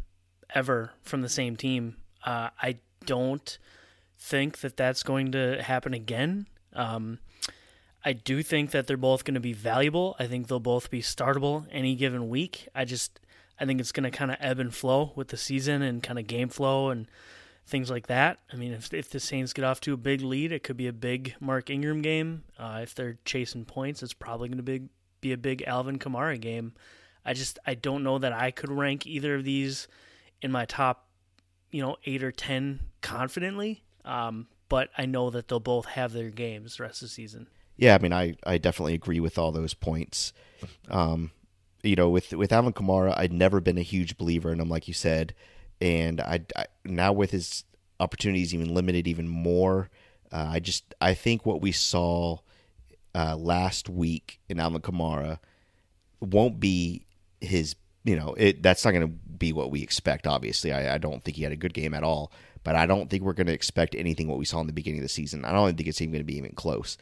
ever 0.55 0.93
from 1.03 1.23
the 1.23 1.29
same 1.29 1.57
team. 1.57 1.97
Uh, 2.25 2.51
I 2.63 2.79
don't 3.05 3.59
think 4.19 4.61
that 4.61 4.77
that's 4.77 5.03
going 5.03 5.33
to 5.33 5.63
happen 5.63 5.93
again. 5.93 6.47
Um, 6.73 7.19
I 8.05 8.13
do 8.13 8.43
think 8.43 8.71
that 8.71 8.87
they're 8.87 8.97
both 8.97 9.25
going 9.25 9.35
to 9.35 9.41
be 9.41 9.53
valuable. 9.53 10.15
I 10.19 10.27
think 10.27 10.49
they'll 10.49 10.61
both 10.61 10.91
be 10.91 11.03
startable 11.03 11.67
any 11.71 11.95
given 11.95 12.29
week. 12.29 12.69
I 12.75 12.85
just 12.85 13.21
I 13.59 13.67
think 13.67 13.81
it's 13.81 13.93
going 13.93 14.11
to 14.11 14.17
kind 14.17 14.31
of 14.31 14.37
ebb 14.41 14.59
and 14.59 14.75
flow 14.75 15.13
with 15.15 15.29
the 15.29 15.37
season 15.37 15.83
and 15.83 16.03
kind 16.03 16.19
of 16.19 16.27
game 16.27 16.49
flow 16.49 16.91
and 16.91 17.07
things 17.67 17.91
like 17.91 18.09
that. 18.09 18.41
I 18.53 18.57
mean, 18.57 18.73
if 18.73 18.93
if 18.93 19.11
the 19.11 19.21
Saints 19.21 19.53
get 19.53 19.65
off 19.65 19.81
to 19.83 19.93
a 19.93 19.97
big 19.97 20.21
lead, 20.21 20.53
it 20.53 20.63
could 20.63 20.77
be 20.77 20.87
a 20.87 20.93
big 20.93 21.35
Mark 21.41 21.71
Ingram 21.71 22.03
game. 22.03 22.45
Uh, 22.59 22.81
if 22.83 22.95
they're 22.95 23.19
chasing 23.25 23.65
points, 23.65 24.03
it's 24.03 24.13
probably 24.13 24.49
going 24.49 24.59
to 24.59 24.63
be 24.63 24.89
be 25.21 25.33
a 25.33 25.39
big 25.39 25.63
Alvin 25.67 25.99
Kamara 25.99 26.41
game. 26.41 26.75
I 27.25 27.33
just 27.33 27.59
I 27.67 27.75
don't 27.75 28.03
know 28.03 28.19
that 28.19 28.33
I 28.33 28.51
could 28.51 28.71
rank 28.71 29.07
either 29.07 29.37
of 29.37 29.45
these 29.45 29.89
in 30.43 30.53
my 30.53 30.67
top, 30.67 31.09
you 31.71 31.81
know, 31.83 31.97
eight 32.05 32.23
or 32.23 32.33
ten 32.33 32.81
confidently. 33.01 33.83
Um, 34.05 34.49
but 34.69 34.91
I 34.99 35.07
know 35.07 35.31
that 35.31 35.49
they'll 35.49 35.61
both 35.61 35.87
have 35.87 36.13
their 36.13 36.31
games 36.31 36.77
the 36.77 36.83
rest 36.83 37.03
of 37.03 37.09
the 37.09 37.15
season. 37.15 37.49
Yeah, 37.77 37.95
I 37.95 37.99
mean, 37.99 38.13
I, 38.13 38.37
I 38.45 38.59
definitely 38.59 38.95
agree 38.95 39.21
with 39.21 39.39
all 39.39 39.51
those 39.51 39.75
points. 39.75 40.33
Um, 40.89 41.33
you 41.85 41.97
know, 41.97 42.09
with 42.09 42.33
with 42.33 42.53
Alvin 42.53 42.73
Kamara, 42.73 43.15
I'd 43.17 43.33
never 43.33 43.61
been 43.61 43.79
a 43.79 43.83
huge 43.83 44.17
believer 44.17 44.51
in 44.53 44.61
him, 44.61 44.69
like 44.69 44.89
you 44.89 44.95
said, 44.95 45.35
and 45.81 46.21
I, 46.21 46.41
I 46.57 46.67
now 46.85 47.13
with 47.13 47.31
his 47.31 47.65
opportunities 48.01 48.55
even 48.55 48.75
limited 48.75 49.07
even 49.07 49.29
more. 49.29 49.91
Uh, 50.33 50.49
I 50.53 50.61
just 50.61 50.95
I 51.01 51.15
think 51.15 51.47
what 51.47 51.61
we 51.61 51.73
saw 51.73 52.39
uh, 53.15 53.37
last 53.37 53.89
week 53.89 54.41
in 54.49 54.59
Alvin 54.59 54.81
Kamara 54.81 55.39
won't 56.21 56.59
be 56.59 57.07
his. 57.41 57.77
You 58.03 58.17
know, 58.17 58.35
it 58.37 58.63
that's 58.63 58.85
not 58.85 58.91
going 58.91 59.09
to 59.09 59.15
be 59.39 59.53
what 59.53 59.71
we 59.71 59.83
expect. 59.83 60.27
Obviously, 60.27 60.73
I, 60.73 60.95
I 60.95 60.99
don't 60.99 61.25
think 61.25 61.37
he 61.37 61.43
had 61.43 61.53
a 61.53 61.57
good 61.57 61.73
game 61.73 61.95
at 61.95 62.03
all. 62.03 62.33
But 62.65 62.77
I 62.77 62.87
don't 62.87 63.11
think 63.11 63.23
we're 63.23 63.35
going 63.35 63.47
to 63.47 63.53
expect 63.53 63.95
anything 63.95 64.27
what 64.27 64.39
we 64.39 64.47
saw 64.47 64.61
in 64.61 64.67
the 64.67 64.73
beginning 64.73 65.01
of 65.01 65.05
the 65.05 65.09
season. 65.11 65.45
I 65.45 65.53
don't 65.53 65.77
think 65.77 65.89
it's 65.89 66.01
even 66.01 66.13
going 66.13 66.21
to 66.21 66.25
be 66.25 66.39
even 66.39 66.53
close. 66.53 66.97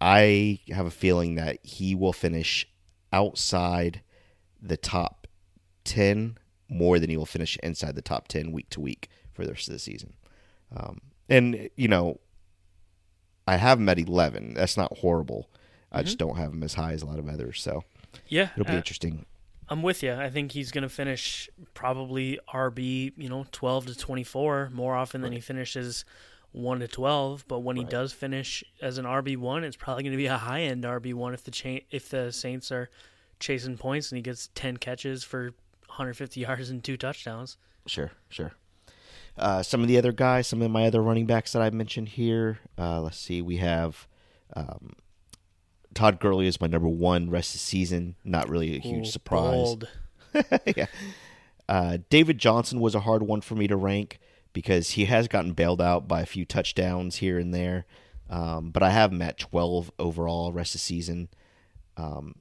I 0.00 0.60
have 0.70 0.86
a 0.86 0.90
feeling 0.90 1.34
that 1.34 1.58
he 1.62 1.94
will 1.94 2.14
finish 2.14 2.66
outside 3.12 4.02
the 4.60 4.76
top 4.76 5.26
10 5.84 6.36
more 6.68 6.98
than 6.98 7.10
he 7.10 7.16
will 7.16 7.26
finish 7.26 7.56
inside 7.62 7.94
the 7.94 8.02
top 8.02 8.28
10 8.28 8.52
week 8.52 8.68
to 8.70 8.80
week 8.80 9.08
for 9.32 9.44
the 9.44 9.52
rest 9.52 9.68
of 9.68 9.72
the 9.72 9.78
season. 9.78 10.14
Um, 10.76 11.00
and, 11.28 11.68
you 11.76 11.88
know, 11.88 12.20
I 13.46 13.56
have 13.56 13.78
him 13.78 13.88
at 13.88 13.98
11. 13.98 14.54
That's 14.54 14.76
not 14.76 14.98
horrible. 14.98 15.50
I 15.90 15.98
Mm-hmm. 15.98 16.04
just 16.04 16.18
don't 16.18 16.36
have 16.36 16.52
him 16.52 16.62
as 16.62 16.74
high 16.74 16.92
as 16.92 17.02
a 17.02 17.06
lot 17.06 17.18
of 17.18 17.28
others. 17.28 17.60
So 17.60 17.82
Yeah, 18.28 18.50
it'll 18.54 18.64
be 18.66 18.72
uh, 18.72 18.76
interesting. 18.76 19.26
I'm 19.68 19.82
with 19.82 20.02
you. 20.02 20.12
I 20.14 20.30
think 20.30 20.52
he's 20.52 20.70
going 20.72 20.82
to 20.82 20.88
finish 20.88 21.48
probably 21.74 22.38
RB, 22.52 23.12
you 23.16 23.28
know, 23.28 23.46
12 23.52 23.86
to 23.86 23.94
24 23.96 24.70
more 24.72 24.94
often 24.94 25.20
than 25.20 25.32
he 25.32 25.40
finishes 25.40 26.04
1 26.52 26.80
to 26.80 26.88
12. 26.88 27.44
But 27.48 27.60
when 27.60 27.76
he 27.76 27.84
does 27.84 28.12
finish 28.12 28.64
as 28.80 28.98
an 28.98 29.04
RB1, 29.04 29.62
it's 29.62 29.76
probably 29.76 30.02
going 30.02 30.12
to 30.12 30.16
be 30.16 30.26
a 30.26 30.36
high 30.36 30.62
end 30.62 30.84
RB1 30.84 31.34
if 31.34 31.44
the 31.44 31.50
cha- 31.50 31.84
if 31.90 32.08
the 32.08 32.32
Saints 32.32 32.70
are 32.72 32.90
chasing 33.38 33.76
points 33.76 34.10
and 34.10 34.16
he 34.16 34.22
gets 34.22 34.50
10 34.54 34.76
catches 34.76 35.24
for 35.24 35.54
150 35.86 36.40
yards 36.40 36.70
and 36.70 36.82
two 36.84 36.96
touchdowns. 36.96 37.56
Sure, 37.86 38.12
sure. 38.28 38.52
Uh, 39.38 39.62
some 39.62 39.80
of 39.80 39.88
the 39.88 39.96
other 39.96 40.12
guys, 40.12 40.46
some 40.46 40.60
of 40.60 40.70
my 40.70 40.86
other 40.86 41.00
running 41.00 41.26
backs 41.26 41.52
that 41.52 41.62
I 41.62 41.70
mentioned 41.70 42.10
here. 42.10 42.58
Uh, 42.76 43.00
let's 43.00 43.18
see. 43.18 43.40
We 43.40 43.56
have 43.56 44.06
um, 44.54 44.92
Todd 45.94 46.20
Gurley 46.20 46.46
is 46.46 46.60
my 46.60 46.66
number 46.66 46.88
one 46.88 47.30
rest 47.30 47.50
of 47.50 47.52
the 47.54 47.58
season. 47.66 48.16
Not 48.24 48.48
really 48.48 48.76
a 48.76 48.80
huge 48.80 49.08
Ooh, 49.08 49.10
surprise. 49.10 49.76
yeah. 50.76 50.86
Uh, 51.68 51.98
David 52.10 52.38
Johnson 52.38 52.80
was 52.80 52.94
a 52.94 53.00
hard 53.00 53.22
one 53.22 53.40
for 53.40 53.54
me 53.54 53.66
to 53.68 53.76
rank 53.76 54.18
because 54.52 54.90
he 54.90 55.04
has 55.06 55.28
gotten 55.28 55.52
bailed 55.52 55.80
out 55.80 56.08
by 56.08 56.20
a 56.20 56.26
few 56.26 56.44
touchdowns 56.44 57.16
here 57.16 57.38
and 57.38 57.54
there. 57.54 57.86
Um, 58.28 58.70
but 58.70 58.82
I 58.82 58.90
have 58.90 59.12
him 59.12 59.22
at 59.22 59.38
12 59.38 59.90
overall 59.98 60.52
rest 60.52 60.74
of 60.74 60.80
season. 60.80 61.28
Um, 61.96 62.36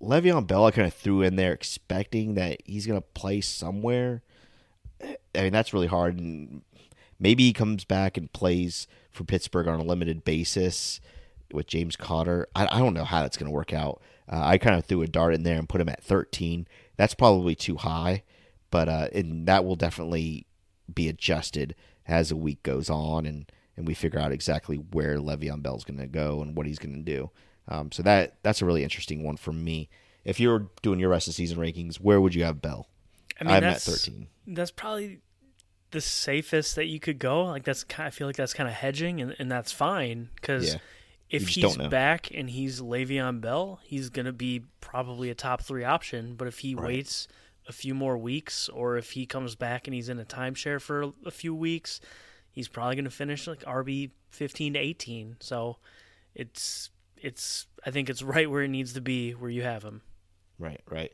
Le'Veon 0.00 0.46
Bell, 0.46 0.66
I 0.66 0.70
kind 0.70 0.86
of 0.86 0.94
threw 0.94 1.22
in 1.22 1.36
there 1.36 1.52
expecting 1.52 2.34
that 2.34 2.60
he's 2.64 2.86
going 2.86 3.00
to 3.00 3.06
play 3.14 3.40
somewhere. 3.40 4.22
I 5.34 5.42
mean, 5.42 5.52
that's 5.52 5.72
really 5.72 5.86
hard. 5.86 6.18
And 6.18 6.62
maybe 7.18 7.44
he 7.44 7.52
comes 7.52 7.84
back 7.84 8.16
and 8.16 8.32
plays 8.32 8.86
for 9.10 9.24
Pittsburgh 9.24 9.68
on 9.68 9.80
a 9.80 9.84
limited 9.84 10.24
basis. 10.24 11.00
with 11.52 11.66
James 11.66 11.96
Conner. 11.96 12.48
I, 12.54 12.66
I 12.70 12.78
don't 12.80 12.94
know 12.94 13.04
how 13.04 13.22
that's 13.22 13.36
going 13.36 13.50
to 13.50 13.54
work 13.54 13.72
out. 13.72 14.02
Uh, 14.30 14.40
I 14.42 14.58
kind 14.58 14.76
of 14.76 14.84
threw 14.84 15.02
a 15.02 15.06
dart 15.06 15.34
in 15.34 15.42
there 15.42 15.58
and 15.58 15.68
put 15.68 15.80
him 15.80 15.88
at 15.88 16.02
13. 16.02 16.66
That's 16.96 17.14
probably 17.14 17.54
too 17.54 17.76
high, 17.76 18.22
but 18.70 18.88
uh, 18.88 19.08
and 19.12 19.46
that 19.46 19.64
will 19.64 19.76
definitely 19.76 20.46
be 20.94 21.08
adjusted 21.08 21.74
as 22.06 22.28
the 22.28 22.36
week 22.36 22.62
goes 22.62 22.88
on 22.90 23.26
and, 23.26 23.50
and 23.76 23.86
we 23.86 23.94
figure 23.94 24.18
out 24.18 24.32
exactly 24.32 24.76
where 24.76 25.16
Le'Veon 25.18 25.62
Bell's 25.62 25.84
going 25.84 25.98
to 25.98 26.06
go 26.06 26.42
and 26.42 26.56
what 26.56 26.66
he's 26.66 26.78
going 26.78 26.94
to 26.94 27.00
do. 27.02 27.30
Um, 27.66 27.90
so 27.92 28.02
that 28.02 28.36
that's 28.42 28.60
a 28.60 28.66
really 28.66 28.82
interesting 28.84 29.22
one 29.22 29.36
for 29.36 29.52
me. 29.52 29.88
If 30.24 30.38
you're 30.40 30.68
doing 30.82 31.00
your 31.00 31.08
rest 31.10 31.28
of 31.28 31.34
season 31.34 31.58
rankings, 31.58 31.96
where 31.96 32.20
would 32.20 32.34
you 32.34 32.44
have 32.44 32.60
Bell? 32.62 32.88
I 33.40 33.44
mean, 33.44 33.52
I'm 33.54 33.64
at 33.64 33.70
that's, 33.72 33.86
13. 34.04 34.28
That's 34.48 34.70
probably 34.70 35.20
the 35.90 36.00
safest 36.00 36.76
that 36.76 36.86
you 36.86 37.00
could 37.00 37.18
go. 37.18 37.44
Like 37.44 37.64
that's 37.64 37.84
kind. 37.84 38.06
I 38.06 38.10
feel 38.10 38.26
like 38.26 38.36
that's 38.36 38.52
kind 38.54 38.68
of 38.68 38.74
hedging, 38.74 39.20
and, 39.20 39.34
and 39.38 39.50
that's 39.50 39.72
fine 39.72 40.28
because 40.36 40.74
Yeah. 40.74 40.80
if 41.30 41.48
he's 41.48 41.76
back 41.76 42.30
and 42.34 42.50
he's 42.50 42.80
Le'Veon 42.80 43.40
Bell, 43.40 43.80
he's 43.82 44.08
gonna 44.10 44.32
be 44.32 44.62
probably 44.80 45.30
a 45.30 45.34
top 45.34 45.62
three 45.62 45.84
option. 45.84 46.34
But 46.36 46.48
if 46.48 46.58
he 46.60 46.74
Right. 46.74 46.86
waits 46.86 47.28
a 47.68 47.72
few 47.72 47.94
more 47.94 48.16
weeks, 48.16 48.68
or 48.68 48.96
if 48.96 49.12
he 49.12 49.26
comes 49.26 49.54
back 49.54 49.86
and 49.86 49.94
he's 49.94 50.08
in 50.08 50.18
a 50.18 50.24
timeshare 50.24 50.80
for 50.80 51.12
a, 51.24 51.30
few 51.30 51.54
weeks, 51.54 52.00
he's 52.50 52.68
probably 52.68 52.96
gonna 52.96 53.10
finish 53.10 53.46
like 53.46 53.60
RB 53.64 54.10
fifteen 54.30 54.74
to 54.74 54.78
eighteen. 54.78 55.36
So 55.40 55.78
it's 56.34 56.90
it's. 57.16 57.66
I 57.86 57.90
think 57.90 58.08
it's 58.08 58.22
right 58.22 58.50
where 58.50 58.62
it 58.62 58.68
needs 58.68 58.92
to 58.94 59.00
be, 59.00 59.32
where 59.32 59.50
you 59.50 59.62
have 59.62 59.82
him. 59.82 60.02
Right, 60.58 60.80
right. 60.88 61.12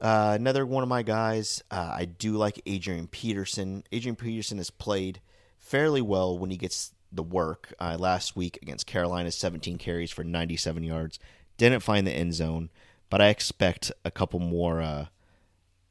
Uh, 0.00 0.36
another 0.38 0.66
one 0.66 0.82
of 0.82 0.88
my 0.88 1.02
guys, 1.02 1.62
uh, 1.70 1.92
I 1.94 2.04
do 2.04 2.36
like 2.36 2.60
Adrian 2.66 3.08
Peterson. 3.08 3.82
Adrian 3.92 4.16
Peterson 4.16 4.58
has 4.58 4.70
played 4.70 5.20
fairly 5.58 6.02
well 6.02 6.38
when 6.38 6.50
he 6.50 6.56
gets 6.56 6.92
the 7.10 7.22
work. 7.22 7.72
Uh, 7.80 7.96
last 7.98 8.36
week 8.36 8.58
against 8.62 8.86
Carolina, 8.86 9.30
17 9.30 9.78
carries 9.78 10.10
for 10.10 10.22
97 10.22 10.82
yards. 10.84 11.18
Didn't 11.56 11.80
find 11.80 12.06
the 12.06 12.12
end 12.12 12.34
zone, 12.34 12.70
but 13.08 13.22
I 13.22 13.28
expect 13.28 13.90
a 14.04 14.10
couple 14.10 14.38
more, 14.38 14.82
uh, 14.82 15.06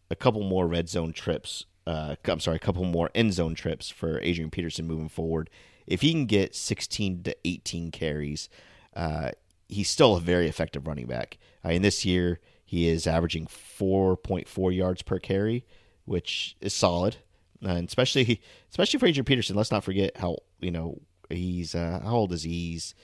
a 0.09 0.15
couple 0.15 0.43
more 0.43 0.67
red 0.67 0.89
zone 0.89 1.13
trips. 1.13 1.65
Uh, 1.87 2.15
I'm 2.25 2.39
sorry, 2.39 2.57
a 2.57 2.59
couple 2.59 2.83
more 2.83 3.09
end 3.13 3.33
zone 3.33 3.55
trips 3.55 3.89
for 3.89 4.19
Adrian 4.21 4.49
Peterson 4.49 4.87
moving 4.87 5.09
forward. 5.09 5.49
If 5.87 6.01
he 6.01 6.11
can 6.11 6.25
get 6.25 6.55
16 6.55 7.23
to 7.23 7.35
18 7.45 7.91
carries, 7.91 8.49
uh, 8.95 9.31
he's 9.69 9.89
still 9.89 10.15
a 10.15 10.21
very 10.21 10.47
effective 10.47 10.87
running 10.87 11.05
back. 11.05 11.37
Uh, 11.63 11.69
and 11.69 11.83
this 11.83 12.05
year, 12.05 12.39
he 12.65 12.87
is 12.87 13.05
averaging 13.05 13.45
4.4 13.45 14.75
yards 14.75 15.03
per 15.03 15.19
carry, 15.19 15.63
which 16.05 16.55
is 16.59 16.73
solid. 16.73 17.17
Uh, 17.63 17.69
and 17.69 17.87
especially, 17.87 18.41
especially 18.71 18.99
for 18.99 19.05
Adrian 19.05 19.25
Peterson. 19.25 19.55
Let's 19.55 19.71
not 19.71 19.83
forget 19.83 20.17
how 20.17 20.37
you 20.59 20.71
know 20.71 21.01
he's 21.29 21.75
uh, 21.75 22.01
how 22.03 22.15
old 22.15 22.33
is 22.33 22.43
he? 22.43 22.71
He's 22.71 22.95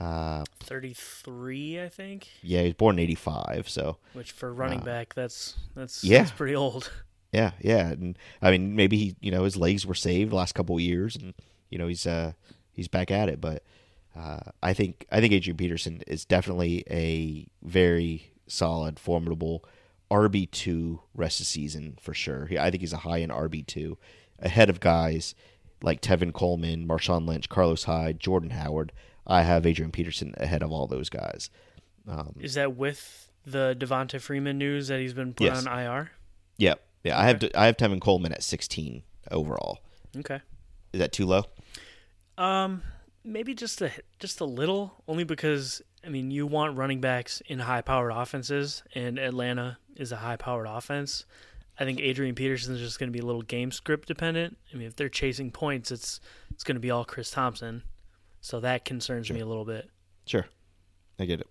uh, 0.00 0.44
Thirty 0.60 0.94
three, 0.94 1.80
I 1.80 1.88
think. 1.88 2.28
yeah, 2.42 2.62
he's 2.62 2.74
born 2.74 2.98
in 2.98 3.02
'85, 3.04 3.68
so 3.68 3.98
Which 4.14 4.32
for 4.32 4.52
running 4.52 4.80
back, 4.80 5.14
that's 5.14 5.56
that's 5.74 6.02
Yeah. 6.02 6.18
that's 6.20 6.30
pretty 6.32 6.56
old. 6.56 6.90
Yeah, 7.32 7.52
yeah, 7.60 7.90
and 7.90 8.18
I 8.42 8.50
mean 8.50 8.74
maybe 8.74 8.96
he, 8.96 9.16
you 9.20 9.30
know, 9.30 9.44
his 9.44 9.56
legs 9.56 9.86
were 9.86 9.94
saved 9.94 10.32
the 10.32 10.36
last 10.36 10.52
couple 10.56 10.74
of 10.74 10.82
years, 10.82 11.14
and 11.14 11.32
you 11.68 11.78
know 11.78 11.86
he's 11.86 12.04
uh 12.04 12.32
he's 12.72 12.88
back 12.88 13.12
at 13.12 13.28
it. 13.28 13.40
But 13.40 13.62
uh, 14.16 14.40
I 14.60 14.72
think 14.72 15.06
I 15.12 15.20
think 15.20 15.32
Adrian 15.32 15.56
Peterson 15.56 16.02
is 16.08 16.24
definitely 16.24 16.82
a 16.90 17.46
very 17.62 18.32
solid, 18.48 18.98
formidable 18.98 19.64
RB 20.10 20.50
two 20.50 21.02
rest 21.14 21.38
of 21.38 21.46
the 21.46 21.50
season 21.50 21.96
for 22.00 22.12
sure. 22.12 22.46
He, 22.46 22.58
I 22.58 22.68
think 22.72 22.80
he's 22.80 22.92
a 22.92 22.96
high 22.96 23.20
end 23.20 23.30
RB 23.30 23.64
two, 23.64 23.96
ahead 24.40 24.68
of 24.68 24.80
guys 24.80 25.36
like 25.84 26.00
Tevin 26.00 26.32
Coleman, 26.32 26.84
Marshawn 26.88 27.28
Lynch, 27.28 27.48
Carlos 27.48 27.84
Hyde, 27.84 28.18
Jordan 28.18 28.50
Howard. 28.50 28.90
I 29.26 29.42
have 29.42 29.66
Adrian 29.66 29.92
Peterson 29.92 30.34
ahead 30.38 30.62
of 30.62 30.72
all 30.72 30.86
those 30.86 31.08
guys. 31.08 31.50
Um, 32.08 32.34
Is 32.40 32.54
that 32.54 32.76
with 32.76 33.30
the 33.46 33.76
Devonta 33.78 34.20
Freeman 34.20 34.58
news 34.58 34.88
that 34.88 35.00
he's 35.00 35.12
been 35.14 35.32
put 35.34 35.44
Yes. 35.44 35.66
on 35.66 35.78
IR? 35.78 36.10
Yep, 36.58 36.82
yeah, 37.04 37.18
I 37.18 37.24
have 37.24 37.42
I 37.54 37.66
have 37.66 37.76
Tevin 37.76 38.00
Coleman 38.00 38.32
at 38.32 38.42
sixteen 38.42 39.02
overall. 39.30 39.80
Okay. 40.16 40.40
Is 40.92 40.98
that 41.00 41.12
too 41.12 41.24
low? 41.26 41.44
Um, 42.38 42.82
maybe 43.24 43.54
just 43.54 43.80
a 43.82 43.90
just 44.18 44.40
a 44.40 44.44
little, 44.44 45.02
only 45.06 45.24
because 45.24 45.82
I 46.04 46.08
mean 46.08 46.30
you 46.30 46.46
want 46.46 46.76
running 46.76 47.00
backs 47.00 47.42
in 47.46 47.60
high-powered 47.60 48.12
offenses, 48.12 48.82
and 48.94 49.18
Atlanta 49.18 49.78
is 49.96 50.12
a 50.12 50.16
high-powered 50.16 50.66
offense. 50.66 51.24
I 51.78 51.84
think 51.84 52.00
Adrian 52.00 52.34
Peterson 52.34 52.74
is 52.74 52.80
just 52.80 52.98
going 52.98 53.08
to 53.08 53.12
be 53.12 53.20
a 53.22 53.26
little 53.26 53.42
game 53.42 53.70
script 53.70 54.06
dependent. 54.08 54.58
I 54.72 54.76
mean, 54.76 54.86
if 54.86 54.96
they're 54.96 55.08
chasing 55.08 55.50
points, 55.50 55.90
it's 55.90 56.20
it's 56.50 56.64
going 56.64 56.76
to 56.76 56.80
be 56.80 56.90
all 56.90 57.04
Chris 57.04 57.30
Thompson, 57.30 57.82
so 58.40 58.60
that 58.60 58.84
concerns 58.84 59.30
me 59.30 59.40
a 59.40 59.46
little 59.46 59.64
bit. 59.64 59.90
Sure, 60.26 60.46
I 61.18 61.24
get 61.24 61.40
it. 61.40 61.48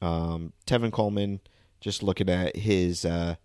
Um, 0.00 0.52
Tevin 0.66 0.92
Coleman, 0.92 1.40
just 1.80 2.02
looking 2.02 2.28
at 2.28 2.56
his 2.56 3.04
uh, 3.04 3.36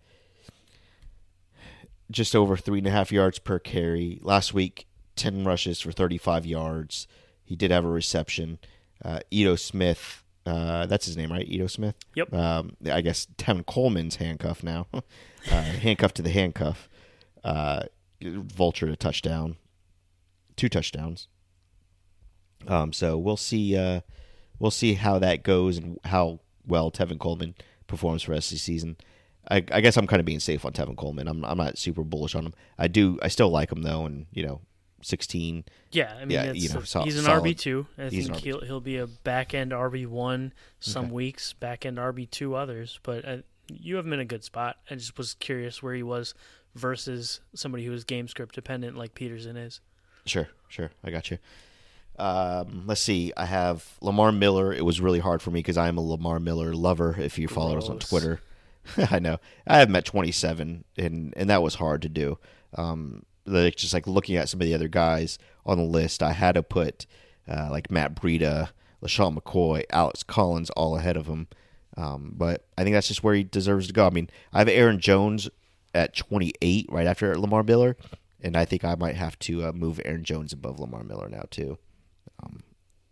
just 2.10 2.36
over 2.36 2.58
three 2.58 2.80
and 2.80 2.88
a 2.88 2.92
half 2.92 3.12
yards 3.12 3.40
per 3.40 3.60
carry 3.60 4.20
last 4.22 4.54
week. 4.54 4.88
Ten 5.16 5.44
rushes 5.44 5.82
for 5.82 5.92
thirty-five 5.92 6.46
yards. 6.46 7.08
He 7.44 7.56
did 7.56 7.72
have 7.72 7.86
a 7.86 7.90
reception. 7.90 8.60
Uh, 9.04 9.20
Ito 9.32 9.56
Smith, 9.56 10.24
uh, 10.46 10.86
that's 10.86 11.06
his 11.06 11.16
name, 11.16 11.32
right? 11.32 11.48
Ito 11.48 11.68
Smith. 11.68 11.96
Yep. 12.16 12.34
Um, 12.34 12.76
I 12.92 13.02
guess 13.02 13.28
Tevin 13.38 13.66
Coleman's 13.66 14.18
handcuff 14.18 14.64
now, 14.64 14.88
uh, 14.94 15.02
handcuff 15.52 16.14
to 16.16 16.22
the 16.22 16.30
handcuff. 16.30 16.90
Uh, 17.44 17.84
vulture 18.22 18.88
to 18.88 18.96
touchdown, 18.96 19.58
two 20.56 20.70
touchdowns. 20.70 21.28
Um, 22.68 22.94
so 22.94 23.18
we'll 23.18 23.38
see. 23.38 23.78
Uh, 23.78 24.02
we'll 24.60 24.72
see 24.72 24.94
how 24.96 25.20
that 25.20 25.44
goes 25.44 25.78
and 25.78 26.00
how 26.06 26.40
well 26.66 26.92
Tevin 26.92 27.20
Coleman 27.20 27.56
performs 27.88 28.24
for 28.24 28.32
the 28.32 28.36
rest 28.38 28.52
of 28.52 28.56
the 28.56 28.60
season. 28.60 28.98
I, 29.50 29.58
I 29.72 29.80
guess 29.82 29.96
I'm 29.96 30.08
kind 30.08 30.20
of 30.20 30.26
being 30.26 30.40
safe 30.42 30.66
on 30.66 30.74
Tevin 30.74 30.98
Coleman. 30.98 31.28
I'm 31.28 31.46
I'm 31.46 31.58
not 31.58 31.78
super 31.78 32.04
bullish 32.04 32.36
on 32.36 32.46
him. 32.48 32.54
I 32.78 32.88
do. 32.88 33.18
I 33.22 33.28
still 33.30 33.50
like 33.50 33.72
him 33.72 33.82
though, 33.84 34.06
and 34.06 34.26
you 34.34 34.46
know, 34.46 34.60
16. 35.04 35.64
Yeah, 35.92 36.14
I 36.20 36.26
mean, 36.26 36.32
Yeah, 36.32 36.52
you 36.52 36.68
know, 36.70 36.82
sol- 36.82 37.06
he's 37.06 37.18
an. 37.18 37.32
RB 37.32 37.58
two. 37.58 37.88
I 37.98 38.10
He's 38.10 38.28
think 38.28 38.40
RB2. 38.40 38.44
he'll 38.44 38.62
he'll 38.62 38.82
be 38.82 38.98
a 38.98 39.08
back 39.08 39.54
end 39.54 39.72
RB 39.72 40.06
one 40.08 40.52
some 40.82 41.06
Okay. 41.06 41.14
weeks, 41.14 41.54
back 41.54 41.86
end 41.86 41.98
RB 41.98 42.30
two 42.30 42.56
others. 42.56 43.00
But 43.04 43.24
uh, 43.26 43.38
you 43.70 43.96
have 43.96 44.06
him 44.06 44.14
in 44.14 44.20
a 44.20 44.26
good 44.26 44.44
spot. 44.44 44.78
I 44.92 44.96
just 44.96 45.18
was 45.18 45.36
curious 45.36 45.82
where 45.82 45.94
he 45.96 46.04
was 46.04 46.34
versus 46.76 47.40
somebody 47.56 47.86
who 47.86 47.94
is 47.94 48.04
game 48.04 48.28
script 48.28 48.54
dependent 48.56 48.98
like 48.98 49.14
Peterson 49.16 49.56
is. 49.56 49.80
Sure, 50.26 50.50
sure. 50.68 50.92
I 51.06 51.10
got 51.12 51.32
you. 51.32 51.38
Um, 52.18 52.84
let's 52.88 53.02
see. 53.02 53.32
I 53.38 53.46
have 53.46 53.98
Lamar 54.02 54.32
Miller. 54.32 54.74
It 54.74 54.84
was 54.84 55.00
really 55.00 55.20
hard 55.20 55.42
for 55.42 55.52
me 55.52 55.60
because 55.60 55.78
I 55.78 55.88
am 55.88 55.98
a 55.98 56.02
Lamar 56.02 56.40
Miller 56.40 56.74
lover. 56.74 57.16
If 57.18 57.38
you 57.38 57.48
follow 57.48 57.78
us 57.78 57.90
on 57.90 58.00
Twitter, 58.00 58.42
I 59.12 59.20
know 59.20 59.38
I 59.68 59.80
have 59.80 59.90
met 59.90 60.06
27, 60.06 60.84
and 60.98 61.34
and 61.36 61.50
that 61.50 61.62
was 61.62 61.76
hard 61.76 62.02
to 62.04 62.10
do. 62.10 62.40
Um, 62.76 63.24
like 63.46 63.76
just 63.76 63.94
like 63.94 64.08
looking 64.08 64.36
at 64.36 64.50
some 64.50 64.62
of 64.62 64.68
the 64.68 64.74
other 64.74 64.88
guys 64.88 65.38
on 65.66 65.78
the 65.78 65.84
list, 65.84 66.24
I 66.24 66.34
had 66.34 66.56
to 66.56 66.64
put 66.64 67.06
uh, 67.48 67.70
like 67.72 67.92
Matt 67.92 68.16
Breida, 68.16 68.70
LeSean 69.02 69.38
McCoy, 69.38 69.84
Alex 69.90 70.24
Collins 70.24 70.70
all 70.72 70.98
ahead 70.98 71.18
of 71.18 71.28
him. 71.28 71.48
Um, 71.96 72.34
but 72.36 72.66
I 72.78 72.84
think 72.84 72.94
that's 72.94 73.08
just 73.08 73.24
where 73.24 73.34
he 73.34 73.44
deserves 73.44 73.88
to 73.88 73.94
go. 73.94 74.06
I 74.06 74.12
mean, 74.12 74.30
I 74.54 74.60
have 74.60 74.70
Aaron 74.70 75.00
Jones 75.00 75.50
at 75.96 76.16
28, 76.16 76.88
right 76.92 77.08
after 77.08 77.38
Lamar 77.40 77.64
Miller, 77.64 77.98
and 78.42 78.56
I 78.56 78.66
think 78.66 78.84
I 78.84 78.96
might 78.96 79.16
have 79.16 79.40
to 79.40 79.66
uh, 79.66 79.72
move 79.72 80.00
Aaron 80.06 80.24
Jones 80.24 80.54
above 80.54 80.80
Lamar 80.80 81.04
Miller 81.04 81.28
now 81.28 81.46
too. 81.50 81.78
Um, 82.44 82.64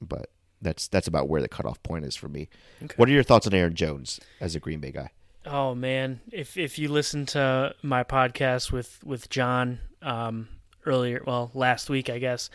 but 0.01 0.29
that's 0.61 0.87
that's 0.87 1.07
about 1.07 1.29
where 1.29 1.41
the 1.41 1.47
cutoff 1.47 1.81
point 1.83 2.05
is 2.05 2.15
for 2.15 2.27
me. 2.27 2.49
What 2.95 3.09
are 3.09 3.11
your 3.11 3.23
thoughts 3.23 3.47
on 3.47 3.53
Aaron 3.53 3.75
Jones 3.75 4.19
as 4.39 4.55
a 4.55 4.59
Green 4.59 4.79
Bay 4.79 4.91
guy? 4.91 5.11
Oh 5.45 5.75
man, 5.75 6.21
if 6.31 6.57
if 6.57 6.79
you 6.79 6.89
listen 6.89 7.25
to 7.27 7.75
my 7.81 8.03
podcast 8.03 8.71
with 8.71 9.03
with 9.03 9.29
John 9.29 9.79
um, 10.01 10.49
earlier, 10.85 11.21
well, 11.25 11.51
last 11.53 11.89
week 11.89 12.09
I 12.09 12.17
guess, 12.17 12.49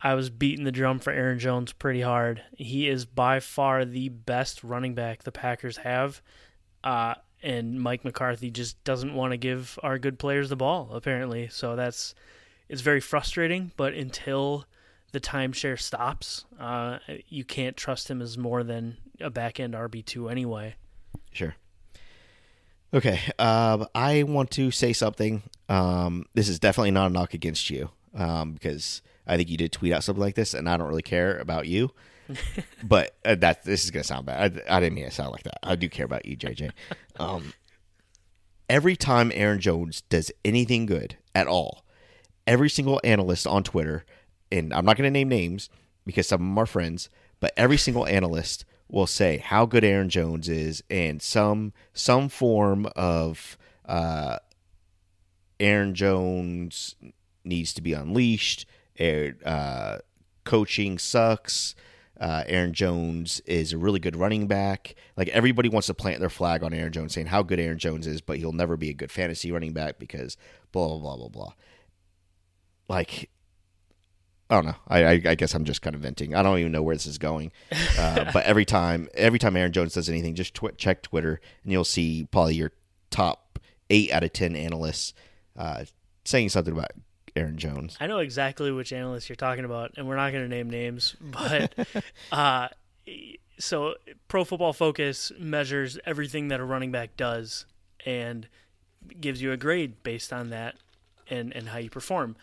I 0.00 0.14
was 0.14 0.30
beating 0.30 0.64
the 0.64 0.72
drum 0.72 1.00
for 1.00 1.12
Aaron 1.12 1.38
Jones 1.38 1.72
pretty 1.72 2.00
hard. 2.00 2.42
He 2.56 2.88
is 2.88 3.04
by 3.04 3.40
far 3.40 3.84
the 3.84 4.08
best 4.08 4.62
running 4.62 4.94
back 4.94 5.24
the 5.24 5.32
Packers 5.32 5.78
have, 5.78 6.22
uh, 6.84 7.14
and 7.42 7.80
Mike 7.80 8.04
McCarthy 8.04 8.50
just 8.50 8.82
doesn't 8.84 9.14
want 9.14 9.32
to 9.32 9.36
give 9.36 9.78
our 9.82 9.98
good 9.98 10.18
players 10.18 10.48
the 10.48 10.56
ball 10.56 10.90
apparently. 10.92 11.48
So 11.48 11.74
that's 11.74 12.14
it's 12.68 12.82
very 12.82 13.00
frustrating. 13.00 13.72
But 13.76 13.94
until 13.94 14.64
the 15.12 15.20
timeshare 15.20 15.80
stops, 15.80 16.44
uh, 16.58 16.98
you 17.28 17.44
can't 17.44 17.76
trust 17.76 18.10
him 18.10 18.20
as 18.20 18.36
more 18.36 18.62
than 18.62 18.98
a 19.20 19.30
back 19.30 19.58
end 19.58 19.74
RB 19.74 20.04
two 20.04 20.28
anyway. 20.28 20.74
Sure. 21.32 21.54
Okay. 22.92 23.20
Um, 23.38 23.86
I 23.94 24.22
want 24.22 24.50
to 24.52 24.70
say 24.70 24.92
something. 24.92 25.42
Um, 25.68 26.24
this 26.34 26.48
is 26.48 26.58
definitely 26.58 26.90
not 26.90 27.10
a 27.10 27.12
knock 27.12 27.34
against 27.34 27.68
you 27.70 27.90
um, 28.14 28.52
because 28.52 29.02
I 29.26 29.36
think 29.36 29.50
you 29.50 29.56
did 29.56 29.72
tweet 29.72 29.92
out 29.92 30.04
something 30.04 30.22
like 30.22 30.34
this, 30.34 30.54
and 30.54 30.68
I 30.68 30.76
don't 30.76 30.88
really 30.88 31.02
care 31.02 31.38
about 31.38 31.66
you. 31.66 31.90
but 32.82 33.16
uh, 33.24 33.34
that 33.36 33.64
this 33.64 33.84
is 33.84 33.90
gonna 33.90 34.04
sound 34.04 34.26
bad. 34.26 34.62
I, 34.68 34.76
I 34.76 34.80
didn't 34.80 34.94
mean 34.94 35.04
it 35.04 35.10
to 35.10 35.14
sound 35.14 35.32
like 35.32 35.44
that. 35.44 35.58
I 35.62 35.76
do 35.76 35.88
care 35.88 36.04
about 36.04 36.26
you, 36.26 36.36
JJ. 36.36 36.70
Um, 37.20 37.52
every 38.68 38.94
time 38.94 39.32
Aaron 39.34 39.58
Jones 39.58 40.02
does 40.02 40.30
anything 40.44 40.86
good 40.86 41.16
at 41.34 41.48
all, 41.48 41.84
every 42.46 42.70
single 42.70 43.00
analyst 43.02 43.44
on 43.44 43.64
Twitter, 43.64 44.04
and 44.50 44.72
I'm 44.72 44.84
not 44.84 44.96
going 44.96 45.06
to 45.06 45.10
name 45.10 45.28
names 45.28 45.68
because 46.04 46.26
some 46.26 46.40
of 46.40 46.46
them 46.46 46.58
are 46.58 46.66
friends, 46.66 47.08
but 47.40 47.52
every 47.56 47.76
single 47.76 48.06
analyst 48.06 48.64
will 48.88 49.06
say 49.06 49.38
how 49.38 49.66
good 49.66 49.84
Aaron 49.84 50.08
Jones 50.08 50.48
is 50.48 50.82
and 50.88 51.20
some 51.20 51.72
some 51.92 52.28
form 52.28 52.86
of 52.96 53.58
uh, 53.84 54.38
Aaron 55.60 55.94
Jones 55.94 56.96
needs 57.44 57.74
to 57.74 57.82
be 57.82 57.92
unleashed. 57.92 58.66
Uh, 59.00 59.98
coaching 60.44 60.98
sucks. 60.98 61.74
Uh, 62.20 62.42
Aaron 62.48 62.72
Jones 62.72 63.40
is 63.46 63.72
a 63.72 63.78
really 63.78 64.00
good 64.00 64.16
running 64.16 64.48
back. 64.48 64.96
Like 65.16 65.28
everybody 65.28 65.68
wants 65.68 65.86
to 65.86 65.94
plant 65.94 66.18
their 66.18 66.30
flag 66.30 66.64
on 66.64 66.74
Aaron 66.74 66.92
Jones, 66.92 67.14
saying 67.14 67.28
how 67.28 67.42
good 67.42 67.60
Aaron 67.60 67.78
Jones 67.78 68.08
is, 68.08 68.20
but 68.20 68.38
he'll 68.38 68.52
never 68.52 68.76
be 68.76 68.90
a 68.90 68.94
good 68.94 69.12
fantasy 69.12 69.52
running 69.52 69.72
back 69.72 69.98
because 69.98 70.36
blah 70.72 70.88
blah 70.88 70.98
blah 70.98 71.16
blah 71.16 71.28
blah. 71.28 71.52
Like, 72.88 73.30
I 74.50 74.54
don't 74.54 74.66
know. 74.66 74.76
I, 74.88 75.04
I, 75.04 75.10
I 75.26 75.34
guess 75.34 75.54
I'm 75.54 75.64
just 75.64 75.82
kind 75.82 75.94
of 75.94 76.00
venting. 76.00 76.34
I 76.34 76.42
don't 76.42 76.58
even 76.58 76.72
know 76.72 76.82
where 76.82 76.94
this 76.94 77.06
is 77.06 77.18
going. 77.18 77.52
Uh, 77.98 78.30
but 78.32 78.44
every 78.44 78.64
time, 78.64 79.08
every 79.14 79.38
time 79.38 79.56
Aaron 79.56 79.72
Jones 79.72 79.92
does 79.94 80.08
anything, 80.08 80.34
just 80.34 80.54
tw- 80.54 80.76
check 80.78 81.02
Twitter, 81.02 81.40
and 81.62 81.72
you'll 81.72 81.84
see 81.84 82.26
probably 82.30 82.54
your 82.54 82.72
top 83.10 83.58
eight 83.90 84.10
out 84.10 84.24
of 84.24 84.32
ten 84.32 84.56
analysts 84.56 85.12
uh, 85.56 85.84
saying 86.24 86.48
something 86.48 86.72
about 86.72 86.92
Aaron 87.36 87.58
Jones. 87.58 87.96
I 88.00 88.06
know 88.06 88.18
exactly 88.18 88.72
which 88.72 88.92
analyst 88.92 89.28
you're 89.28 89.36
talking 89.36 89.64
about, 89.64 89.92
and 89.96 90.08
we're 90.08 90.16
not 90.16 90.32
going 90.32 90.44
to 90.44 90.48
name 90.48 90.70
names, 90.70 91.14
but 91.20 91.74
uh, 92.32 92.68
so 93.58 93.94
Pro 94.28 94.44
Football 94.44 94.72
Focus 94.72 95.32
measures 95.38 95.98
everything 96.06 96.48
that 96.48 96.60
a 96.60 96.64
running 96.64 96.92
back 96.92 97.16
does 97.16 97.66
and 98.06 98.48
gives 99.20 99.42
you 99.42 99.52
a 99.52 99.56
grade 99.56 100.02
based 100.02 100.32
on 100.32 100.50
that 100.50 100.76
and, 101.28 101.54
and 101.54 101.68
how 101.68 101.78
you 101.78 101.90
perform. 101.90 102.36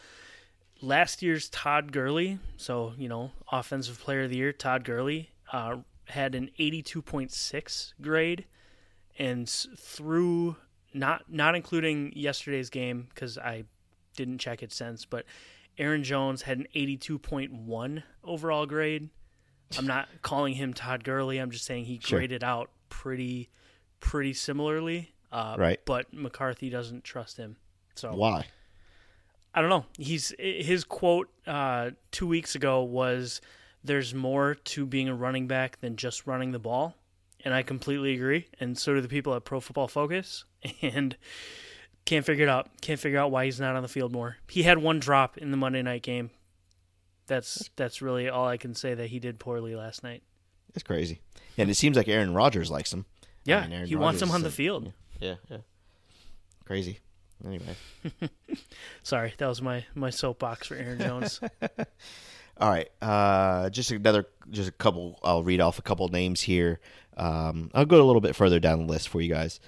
Last 0.81 1.21
year's 1.21 1.49
Todd 1.49 1.91
Gurley, 1.91 2.39
so 2.57 2.93
you 2.97 3.07
know, 3.09 3.31
Offensive 3.51 3.99
Player 3.99 4.23
of 4.23 4.29
the 4.29 4.37
Year, 4.37 4.51
Todd 4.53 4.83
Gurley, 4.83 5.29
uh, 5.51 5.77
had 6.05 6.35
an 6.35 6.51
82.6 6.59 7.93
grade, 8.01 8.45
and 9.17 9.49
through 9.49 10.57
not 10.93 11.23
not 11.31 11.55
including 11.55 12.11
yesterday's 12.15 12.69
game 12.69 13.07
because 13.13 13.37
I 13.37 13.63
didn't 14.15 14.39
check 14.39 14.61
it 14.63 14.71
since, 14.71 15.05
but 15.05 15.25
Aaron 15.77 16.03
Jones 16.03 16.43
had 16.43 16.57
an 16.59 16.67
82.1 16.75 18.03
overall 18.23 18.65
grade. 18.65 19.09
I'm 19.77 19.87
not 19.87 20.07
calling 20.21 20.53
him 20.53 20.73
Todd 20.73 21.03
Gurley. 21.03 21.37
I'm 21.37 21.51
just 21.51 21.65
saying 21.65 21.85
he 21.85 21.99
Sure. 22.01 22.19
graded 22.19 22.43
out 22.43 22.69
pretty, 22.89 23.49
pretty 23.99 24.33
similarly. 24.33 25.13
Uh, 25.31 25.55
Right. 25.57 25.79
But 25.83 26.13
McCarthy 26.13 26.69
doesn't 26.69 27.03
trust 27.03 27.35
him. 27.37 27.57
So 27.95 28.15
Why? 28.15 28.45
I 29.55 29.61
don't 29.61 29.69
know. 29.69 29.85
He's 29.97 30.33
his 30.37 30.83
quote 30.83 31.29
uh, 31.47 31.91
two 32.11 32.27
weeks 32.27 32.53
ago 32.55 32.83
was, 32.83 33.39
"There's 33.83 34.13
more 34.13 34.55
to 34.55 34.85
being 34.85 35.07
a 35.07 35.15
running 35.15 35.47
back 35.47 35.79
than 35.79 35.95
just 35.95 36.27
running 36.27 36.51
the 36.51 36.59
ball," 36.59 36.95
and 37.43 37.53
I 37.53 37.63
completely 37.63 38.13
agree. 38.15 38.47
And 38.59 38.77
so 38.77 38.93
do 38.93 39.01
the 39.01 39.07
people 39.07 39.33
at 39.33 39.45
Pro 39.45 39.59
Football 39.59 39.87
Focus. 39.87 40.45
And 40.81 41.15
can't 42.05 42.25
figure 42.25 42.43
it 42.45 42.49
out. 42.49 42.69
Can't 42.81 42.99
figure 42.99 43.17
out 43.17 43.31
why 43.31 43.45
he's 43.45 43.59
not 43.59 43.75
on 43.75 43.81
the 43.81 43.87
field 43.87 44.11
more. 44.11 44.37
He 44.49 44.61
had 44.63 44.77
one 44.77 44.99
drop 44.99 45.37
in 45.39 45.49
the 45.51 45.57
Monday 45.57 45.81
night 45.81 46.03
game. 46.03 46.29
That's 47.27 47.69
that's 47.75 48.01
really 48.01 48.29
all 48.29 48.47
I 48.47 48.57
can 48.57 48.75
say 48.75 48.93
that 48.93 49.07
he 49.07 49.19
did 49.19 49.39
poorly 49.39 49.75
last 49.75 50.03
night. 50.03 50.21
It's 50.75 50.83
crazy. 50.83 51.21
And 51.57 51.69
it 51.69 51.75
seems 51.75 51.95
like 51.97 52.07
Aaron 52.07 52.33
Rodgers 52.33 52.69
likes 52.69 52.91
him. 52.93 53.05
I 53.23 53.27
Yeah, 53.45 53.61
mean, 53.61 53.73
Aaron 53.73 53.87
he 53.87 53.95
wants 53.95 54.21
him 54.21 54.29
on 54.31 54.41
the 54.41 54.47
is 54.49 54.53
a- 54.53 54.57
field. 54.57 54.91
Yeah, 55.19 55.35
yeah. 55.49 55.57
Crazy. 56.65 56.99
Anyway. 57.43 57.75
Sorry, 59.03 59.33
that 59.37 59.47
was 59.47 59.61
my 59.61 59.85
my 59.95 60.09
soapbox 60.09 60.67
for 60.67 60.75
Aaron 60.75 60.99
Jones. 60.99 61.39
All 62.57 62.69
right. 62.69 62.89
Uh, 63.01 63.69
just 63.69 63.91
another, 63.91 64.25
just 64.49 64.69
a 64.69 64.71
couple. 64.71 65.19
I'll 65.23 65.43
read 65.43 65.59
off 65.59 65.77
a 65.77 65.81
couple 65.81 66.07
names 66.07 66.41
here. 66.41 66.79
Um, 67.17 67.69
I'll 67.73 67.85
go 67.85 68.01
a 68.01 68.05
little 68.05 68.21
bit 68.21 68.35
further 68.35 68.59
down 68.59 68.79
the 68.79 68.91
list 68.91 69.09
for 69.09 69.19
you 69.19 69.33
guys. 69.33 69.59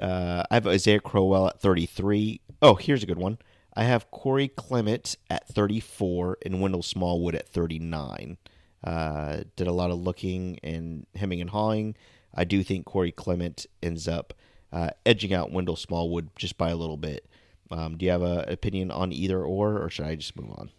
Uh, 0.00 0.42
I 0.50 0.54
have 0.54 0.66
Isaiah 0.66 1.00
Crowell 1.00 1.48
at 1.48 1.60
33. 1.60 2.40
Oh, 2.60 2.74
here's 2.74 3.02
a 3.02 3.06
good 3.06 3.18
one. 3.18 3.38
I 3.74 3.84
have 3.84 4.10
Corey 4.10 4.48
Clement 4.48 5.16
at 5.30 5.48
34 5.48 6.38
and 6.44 6.60
Wendell 6.60 6.82
Smallwood 6.82 7.34
at 7.34 7.48
39. 7.48 8.36
Uh, 8.84 9.42
did 9.56 9.66
a 9.66 9.72
lot 9.72 9.90
of 9.90 9.98
looking 9.98 10.58
and 10.62 11.06
hemming 11.14 11.40
and 11.40 11.50
hawing. 11.50 11.94
I 12.34 12.44
do 12.44 12.62
think 12.62 12.86
Corey 12.86 13.12
Clement 13.12 13.66
ends 13.82 14.08
up 14.08 14.34
uh, 14.72 14.90
edging 15.04 15.32
out 15.34 15.52
Wendell 15.52 15.76
Smallwood 15.76 16.30
just 16.36 16.56
by 16.58 16.70
a 16.70 16.76
little 16.76 16.96
bit. 16.96 17.26
Um, 17.70 17.96
do 17.96 18.04
you 18.04 18.10
have 18.10 18.22
an 18.22 18.48
opinion 18.48 18.90
on 18.90 19.12
either 19.12 19.42
or, 19.42 19.78
or 19.82 19.88
should 19.90 20.06
I 20.06 20.14
just 20.14 20.36
move 20.36 20.50
on? 20.50 20.70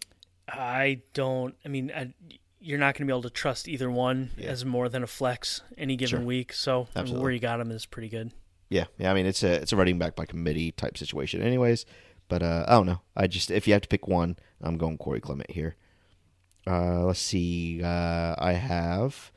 I 0.48 1.00
don't. 1.12 1.54
I 1.64 1.68
mean, 1.68 1.90
I, 1.94 2.12
you're 2.60 2.78
not 2.78 2.94
going 2.94 3.06
to 3.06 3.12
be 3.12 3.12
able 3.12 3.22
to 3.22 3.30
trust 3.30 3.66
either 3.68 3.90
one 3.90 4.30
as 4.40 4.64
more 4.64 4.88
than 4.88 5.02
a 5.02 5.06
flex 5.06 5.62
any 5.76 5.96
given 5.96 6.18
Sure. 6.20 6.26
week. 6.26 6.52
So 6.52 6.88
I 6.94 7.02
mean, 7.02 7.18
where 7.20 7.30
you 7.30 7.40
got 7.40 7.60
him 7.60 7.70
is 7.70 7.86
pretty 7.86 8.08
good. 8.08 8.32
Yeah, 8.68 8.84
yeah. 8.98 9.10
I 9.10 9.14
mean, 9.14 9.26
it's 9.26 9.42
a 9.42 9.52
it's 9.54 9.72
a 9.72 9.76
running 9.76 9.98
back 9.98 10.14
by 10.16 10.24
committee 10.26 10.72
type 10.72 10.96
situation, 10.98 11.42
anyways. 11.42 11.84
But 12.28 12.42
uh, 12.42 12.64
I 12.68 12.72
don't 12.72 12.86
know. 12.86 13.00
I 13.16 13.26
just 13.26 13.50
if 13.50 13.66
you 13.66 13.72
have 13.74 13.82
to 13.82 13.88
pick 13.88 14.06
one, 14.08 14.36
I'm 14.62 14.78
going 14.78 14.96
Corey 14.98 15.20
Clement 15.20 15.50
here. 15.50 15.76
Uh, 16.66 17.04
let's 17.04 17.20
see. 17.20 17.82
Uh, 17.82 18.34
I 18.38 18.52
have 18.52 19.30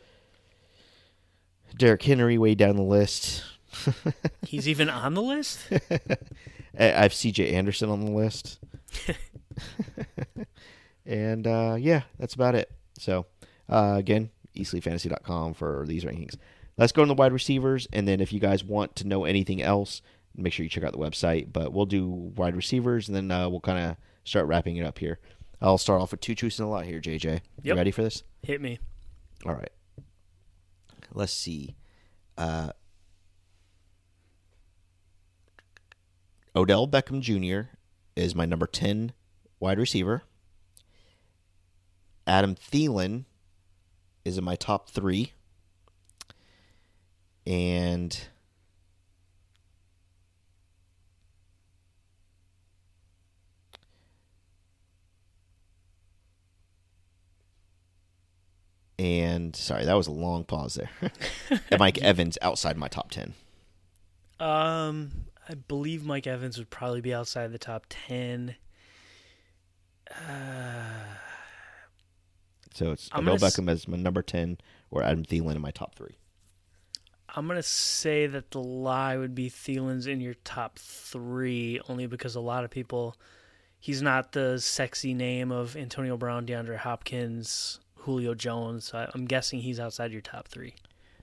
Derrick 1.77 2.03
Henry 2.03 2.37
way 2.37 2.55
down 2.55 2.75
the 2.77 2.81
list. 2.83 3.43
He's 4.47 4.67
even 4.67 4.89
on 4.89 5.13
the 5.13 5.21
list. 5.21 5.59
I 6.79 6.83
have 6.83 7.13
C.J. 7.13 7.53
Anderson 7.53 7.89
on 7.89 8.05
the 8.05 8.11
list. 8.11 8.59
and 11.05 11.47
uh, 11.47 11.75
yeah, 11.79 12.03
that's 12.19 12.33
about 12.35 12.55
it. 12.55 12.71
So 12.99 13.25
uh, 13.69 13.95
again, 13.97 14.29
easleefantasy.com 14.55 15.53
for 15.53 15.85
these 15.87 16.03
rankings. 16.03 16.35
Let's 16.77 16.91
go 16.91 17.03
to 17.03 17.07
the 17.07 17.15
wide 17.15 17.33
receivers, 17.33 17.87
and 17.91 18.07
then 18.07 18.21
if 18.21 18.31
you 18.31 18.39
guys 18.39 18.63
want 18.63 18.95
to 18.97 19.07
know 19.07 19.25
anything 19.25 19.63
else, 19.63 20.03
make 20.35 20.53
sure 20.53 20.63
you 20.63 20.69
check 20.69 20.83
out 20.83 20.91
the 20.91 20.99
website. 20.99 21.51
But 21.51 21.73
we'll 21.73 21.87
do 21.87 22.07
wide 22.07 22.55
receivers, 22.55 23.07
and 23.07 23.15
then 23.15 23.31
uh, 23.31 23.49
we'll 23.49 23.61
kind 23.61 23.79
of 23.79 23.97
start 24.23 24.45
wrapping 24.45 24.77
it 24.77 24.85
up 24.85 24.99
here. 24.99 25.19
I'll 25.59 25.79
start 25.79 26.01
off 26.01 26.11
with 26.11 26.21
two 26.21 26.35
truths 26.35 26.59
and 26.59 26.67
a 26.67 26.69
lot 26.69 26.85
here, 26.85 27.01
JJ. 27.01 27.41
You 27.63 27.73
ready 27.73 27.89
for 27.89 28.03
this? 28.03 28.21
Hit 28.43 28.61
me. 28.61 28.77
All 29.43 29.55
right. 29.55 29.71
Let's 31.13 31.33
see. 31.33 31.75
Uh, 32.37 32.71
Odell 36.57 36.87
Beckham 36.87 37.21
Jr. 37.21 37.69
is 38.15 38.33
my 38.33 38.47
number 38.47 38.65
10 38.65 39.13
wide 39.59 39.77
receiver. 39.77 40.23
Adam 42.25 42.55
Thielen 42.55 43.25
is 44.25 44.39
in 44.39 44.43
my 44.43 44.55
top 44.55 44.89
three. 44.89 45.33
And 47.45 48.19
and 58.97 59.55
sorry, 59.55 59.85
that 59.85 59.93
was 59.93 60.07
a 60.07 60.11
long 60.11 60.43
pause 60.43 60.73
there. 60.73 60.89
and 61.69 61.79
Mike 61.79 61.99
Evans 61.99 62.39
outside 62.41 62.77
my 62.77 62.87
top 62.87 63.11
10. 63.11 63.35
Um, 64.39 65.11
I 65.49 65.53
believe 65.55 66.05
Mike 66.05 66.27
Evans 66.27 66.57
would 66.57 66.69
probably 66.69 67.01
be 67.01 67.13
outside 67.13 67.51
the 67.51 67.57
top 67.57 67.85
ten. 67.89 68.55
Uh, 70.11 71.15
so 72.73 72.91
it's 72.91 73.09
I'm 73.11 73.21
Odell 73.27 73.37
gonna 73.37 73.45
s- 73.47 73.55
Beckham 73.57 73.69
as 73.69 73.87
my 73.87 73.97
number 73.97 74.21
10 74.21 74.57
or 74.91 75.03
Adam 75.03 75.23
Thielen 75.25 75.55
in 75.55 75.61
my 75.61 75.71
top 75.71 75.95
three. 75.95 76.15
I'm 77.35 77.47
gonna 77.47 77.61
say 77.63 78.25
that 78.27 78.51
the 78.51 78.61
lie 78.61 79.17
would 79.17 79.35
be 79.35 79.49
Thielen's 79.49 80.07
in 80.07 80.21
your 80.21 80.33
top 80.43 80.79
three, 80.79 81.79
only 81.89 82.07
because 82.07 82.35
a 82.35 82.39
lot 82.41 82.63
of 82.63 82.69
people. 82.71 83.15
He's 83.79 84.01
not 84.01 84.31
the 84.31 84.57
sexy 84.59 85.13
name 85.13 85.51
of 85.51 85.77
Antonio 85.77 86.17
Brown, 86.17 86.47
DeAndre 86.47 86.77
Hopkins, 86.77 87.79
Julio 87.95 88.33
Jones. 88.33 88.85
So 88.85 88.97
I- 88.97 89.09
I'm 89.13 89.25
guessing 89.25 89.59
he's 89.59 89.79
outside 89.79 90.11
your 90.11 90.21
top 90.21 90.47
three. 90.47 90.73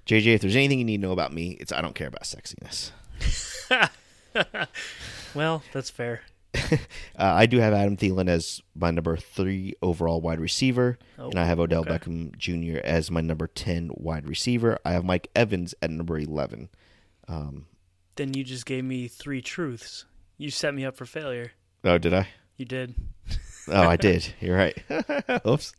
JJ, 0.07 0.35
if 0.35 0.41
there's 0.43 0.55
anything 0.55 0.79
you 0.79 0.85
need 0.85 0.99
to 0.99 1.03
know 1.03 1.13
about 1.13 1.33
me, 1.33 1.57
it's 1.59 1.73
I 1.73 1.81
don't 1.81 1.95
care 1.97 2.07
about 2.07 2.23
sexiness. 2.23 2.91
Well, 5.35 5.63
that's 5.73 5.91
fair. 5.91 6.23
Uh, 7.17 7.33
I 7.35 7.47
do 7.47 7.59
have 7.59 7.73
Adam 7.73 7.97
Thielen 7.97 8.29
as 8.29 8.61
my 8.75 8.91
number 8.91 9.17
three 9.17 9.75
overall 9.83 10.21
wide 10.21 10.41
receiver, 10.41 10.99
Oh, 11.19 11.31
and 11.31 11.39
I 11.39 11.45
have 11.45 11.61
Odell 11.61 11.83
okay. 11.83 11.91
Beckham 11.99 12.37
Jr. 12.37 12.79
as 12.85 13.09
my 13.11 13.21
number 13.21 13.47
10 13.47 13.91
wide 13.95 14.29
receiver. 14.29 14.79
I 14.85 14.93
have 14.93 15.05
Mike 15.05 15.29
Evans 15.37 15.75
at 15.81 15.91
number 15.91 16.19
11. 16.19 16.69
Then 17.29 18.35
you 18.35 18.43
just 18.45 18.67
gave 18.67 18.85
me 18.85 19.07
three 19.09 19.41
truths. 19.43 20.05
You 20.39 20.51
set 20.51 20.75
me 20.75 20.85
up 20.85 20.97
for 20.97 21.07
failure. 21.07 21.53
Oh, 21.85 21.99
did 21.99 22.13
I? 22.15 22.29
You 22.57 22.65
did. 22.65 22.95
Oh, 23.69 23.83
I 23.89 23.97
did. 23.97 24.33
You're 24.41 24.57
right. 24.57 24.77
Oops. 25.47 25.73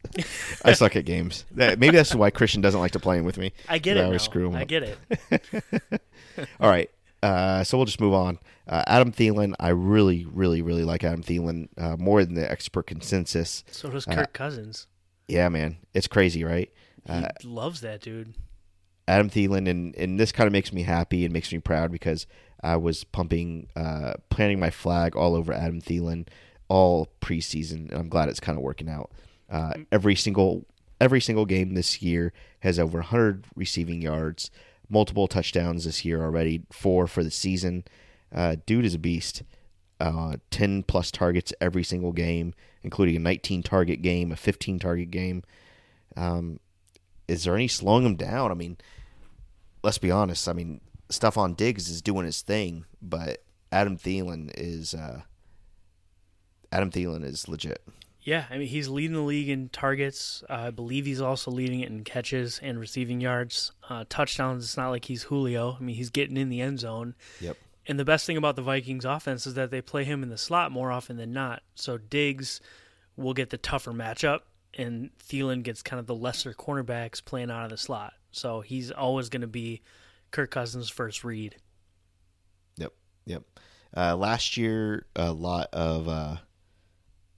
I 0.63 0.73
suck 0.73 0.95
at 0.95 1.05
games. 1.05 1.45
That- 1.51 1.79
Maybe 1.79 1.95
that's 1.97 2.15
why 2.15 2.29
Christian 2.29 2.61
doesn't 2.61 2.79
like 2.79 2.91
to 2.93 2.99
play 2.99 3.19
with 3.21 3.37
me. 3.37 3.51
I 3.69 3.77
get 3.77 3.97
it. 3.97 4.01
I 4.01 4.05
always 4.05 4.21
now. 4.21 4.25
screw 4.25 4.47
him 4.49 4.55
I 4.55 4.61
up. 4.63 4.67
get 4.67 4.83
it. 4.83 6.01
All 6.59 6.69
right. 6.69 6.89
Uh, 7.25 7.63
so 7.63 7.77
we'll 7.77 7.85
just 7.85 7.99
move 8.01 8.13
on. 8.13 8.37
Uh, 8.67 8.83
Adam 8.87 9.11
Thielen, 9.11 9.53
I 9.59 9.69
really, 9.69 10.25
really, 10.25 10.61
really 10.61 10.83
like 10.83 11.03
Adam 11.03 11.23
Thielen 11.23 11.67
uh, 11.77 11.95
more 11.97 12.23
than 12.23 12.35
the 12.35 12.49
expert 12.49 12.87
consensus. 12.87 13.63
So 13.71 13.89
does 13.89 14.07
Uh, 14.07 14.13
Kirk 14.15 14.33
Cousins. 14.33 14.87
Yeah, 15.27 15.49
man, 15.49 15.77
it's 15.93 16.07
crazy, 16.07 16.43
right? 16.43 16.71
He 17.07 17.47
loves 17.47 17.81
that 17.81 18.01
dude. 18.01 18.35
Adam 19.07 19.29
Thielen, 19.29 19.69
and, 19.69 19.95
and 19.95 20.19
this 20.19 20.31
kind 20.31 20.47
of 20.47 20.51
makes 20.53 20.73
me 20.73 20.83
happy 20.83 21.23
and 21.25 21.33
makes 21.33 21.51
me 21.51 21.59
proud 21.59 21.91
because 21.91 22.25
I 22.63 22.75
was 22.77 23.03
pumping, 23.03 23.67
uh, 23.75 24.13
planting 24.29 24.59
my 24.59 24.69
flag 24.71 25.15
all 25.15 25.35
over 25.35 25.53
Adam 25.53 25.81
Thielen 25.81 26.27
all 26.67 27.09
preseason, 27.21 27.91
and 27.91 27.93
I'm 27.93 28.09
glad 28.09 28.29
it's 28.29 28.39
kind 28.39 28.57
of 28.57 28.63
working 28.63 28.89
out. 28.89 29.11
Uh, 29.49 29.73
every 29.91 30.15
single 30.15 30.65
every 30.99 31.21
single 31.21 31.45
game 31.45 31.73
this 31.75 32.01
year 32.01 32.33
has 32.61 32.79
over 32.79 32.99
100 32.99 33.45
receiving 33.55 34.01
yards, 34.01 34.49
multiple 34.89 35.27
touchdowns 35.27 35.85
this 35.85 36.05
year 36.05 36.21
already, 36.21 36.63
four 36.71 37.07
for 37.07 37.23
the 37.23 37.31
season. 37.31 37.83
Uh, 38.33 38.55
dude 38.65 38.85
is 38.85 38.93
a 38.93 38.99
beast. 38.99 39.43
Uh, 39.99 40.35
10 40.51 40.83
plus 40.83 41.09
targets 41.09 41.53
every 41.61 41.83
single 41.83 42.11
game, 42.11 42.53
including 42.83 43.15
a 43.15 43.19
19 43.19 43.63
target 43.63 44.01
game, 44.01 44.31
a 44.31 44.35
15 44.35 44.79
target 44.79 45.09
game. 45.09 45.43
Um, 46.17 46.59
is 47.27 47.43
there 47.45 47.55
any 47.55 47.67
slowing 47.67 48.05
him 48.05 48.15
down? 48.15 48.51
I 48.51 48.55
mean, 48.55 48.77
let's 49.83 49.97
be 49.97 50.11
honest. 50.11 50.49
I 50.49 50.53
mean, 50.53 50.81
Stefon 51.09 51.55
Diggs 51.55 51.89
is 51.89 52.01
doing 52.01 52.25
his 52.25 52.41
thing, 52.41 52.85
but 53.01 53.43
Adam 53.71 53.97
Thielen 53.97 54.51
is 54.55 54.93
uh, 54.93 55.21
Adam 56.71 56.91
Thielen 56.91 57.23
is 57.23 57.47
legit. 57.47 57.81
Yeah, 58.25 58.45
I 58.49 58.57
mean 58.57 58.67
he's 58.67 58.89
leading 58.89 59.15
the 59.15 59.21
league 59.21 59.49
in 59.49 59.69
targets. 59.69 60.43
Uh, 60.49 60.53
I 60.53 60.71
believe 60.71 61.05
he's 61.05 61.21
also 61.21 61.51
leading 61.51 61.81
it 61.81 61.89
in 61.89 62.03
catches 62.03 62.59
and 62.61 62.79
receiving 62.79 63.21
yards, 63.21 63.71
uh, 63.87 64.03
touchdowns. 64.09 64.65
It's 64.65 64.75
not 64.75 64.89
like 64.89 65.05
he's 65.05 65.23
Julio. 65.23 65.77
I 65.79 65.83
mean 65.83 65.95
he's 65.95 66.09
getting 66.09 66.35
in 66.35 66.49
the 66.49 66.59
end 66.59 66.79
zone. 66.79 67.13
Yep. 67.39 67.55
And 67.85 67.99
the 67.99 68.05
best 68.05 68.25
thing 68.25 68.35
about 68.35 68.55
the 68.55 68.63
Vikings 68.63 69.05
offense 69.05 69.45
is 69.45 69.53
that 69.53 69.69
they 69.69 69.79
play 69.79 70.03
him 70.03 70.23
in 70.23 70.29
the 70.29 70.39
slot 70.39 70.71
more 70.71 70.91
often 70.91 71.17
than 71.17 71.33
not. 71.33 71.61
So 71.75 71.99
Diggs 71.99 72.59
will 73.15 73.35
get 73.35 73.51
the 73.51 73.59
tougher 73.59 73.91
matchup, 73.91 74.39
and 74.73 75.11
Thielen 75.19 75.61
gets 75.61 75.83
kind 75.83 75.99
of 75.99 76.07
the 76.07 76.15
lesser 76.15 76.53
cornerbacks 76.53 77.23
playing 77.23 77.51
out 77.51 77.63
of 77.63 77.69
the 77.69 77.77
slot. 77.77 78.13
So 78.31 78.61
he's 78.61 78.89
always 78.89 79.29
going 79.29 79.41
to 79.41 79.47
be 79.47 79.83
Kirk 80.31 80.49
Cousins' 80.49 80.89
first 80.89 81.23
read. 81.23 81.57
Yep. 82.77 82.91
Yep. 83.25 83.43
Uh, 83.95 84.15
last 84.15 84.57
year, 84.57 85.05
a 85.15 85.31
lot 85.31 85.69
of 85.71 86.09
uh, 86.09 86.37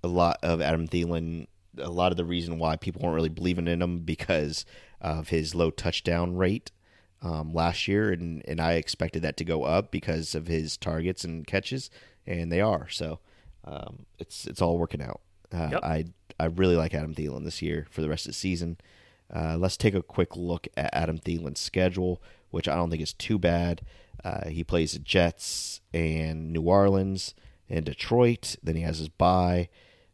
a 0.03 0.07
lot 0.07 0.39
of 0.43 0.61
Adam 0.61 0.87
Thielen. 0.87 1.47
A 1.79 1.89
lot 1.89 2.11
of 2.11 2.17
the 2.17 2.25
reason 2.25 2.57
why 2.57 2.75
people 2.75 3.01
weren't 3.03 3.15
really 3.15 3.29
believing 3.29 3.67
in 3.67 3.81
him 3.81 3.99
because 3.99 4.65
of 4.99 5.29
his 5.29 5.53
low 5.53 5.69
touchdown 5.69 6.35
rate 6.35 6.71
um, 7.21 7.53
last 7.53 7.87
year, 7.87 8.11
and 8.11 8.43
and 8.47 8.59
I 8.59 8.73
expected 8.73 9.21
that 9.21 9.37
to 9.37 9.45
go 9.45 9.63
up 9.63 9.91
because 9.91 10.33
of 10.33 10.47
his 10.47 10.75
targets 10.77 11.23
and 11.23 11.45
catches, 11.45 11.89
and 12.25 12.51
they 12.51 12.61
are. 12.61 12.89
So 12.89 13.19
um, 13.63 14.05
it's 14.17 14.47
it's 14.47 14.61
all 14.61 14.77
working 14.79 15.01
out. 15.01 15.21
Uh, 15.53 15.69
Yep. 15.71 15.83
I 15.83 16.05
I 16.39 16.45
really 16.45 16.75
like 16.75 16.93
Adam 16.95 17.13
Thielen 17.13 17.43
this 17.43 17.61
year 17.61 17.85
for 17.91 18.01
the 18.01 18.09
rest 18.09 18.25
of 18.25 18.31
the 18.31 18.33
season. 18.33 18.77
Uh, 19.33 19.57
let's 19.57 19.77
take 19.77 19.93
a 19.93 20.01
quick 20.01 20.35
look 20.35 20.67
at 20.77 20.93
Adam 20.93 21.19
Thielen's 21.19 21.59
schedule, 21.59 22.21
which 22.49 22.67
I 22.67 22.75
don't 22.75 22.89
think 22.89 23.01
is 23.03 23.13
too 23.13 23.37
bad. 23.37 23.81
Uh, 24.23 24.47
he 24.49 24.63
plays 24.63 24.93
the 24.93 24.99
Jets 24.99 25.81
and 25.93 26.51
New 26.53 26.61
Orleans 26.61 27.35
and 27.69 27.85
Detroit. 27.85 28.55
Then 28.63 28.75
he 28.75 28.81
has 28.83 28.99
his 28.99 29.09
bye. 29.09 29.69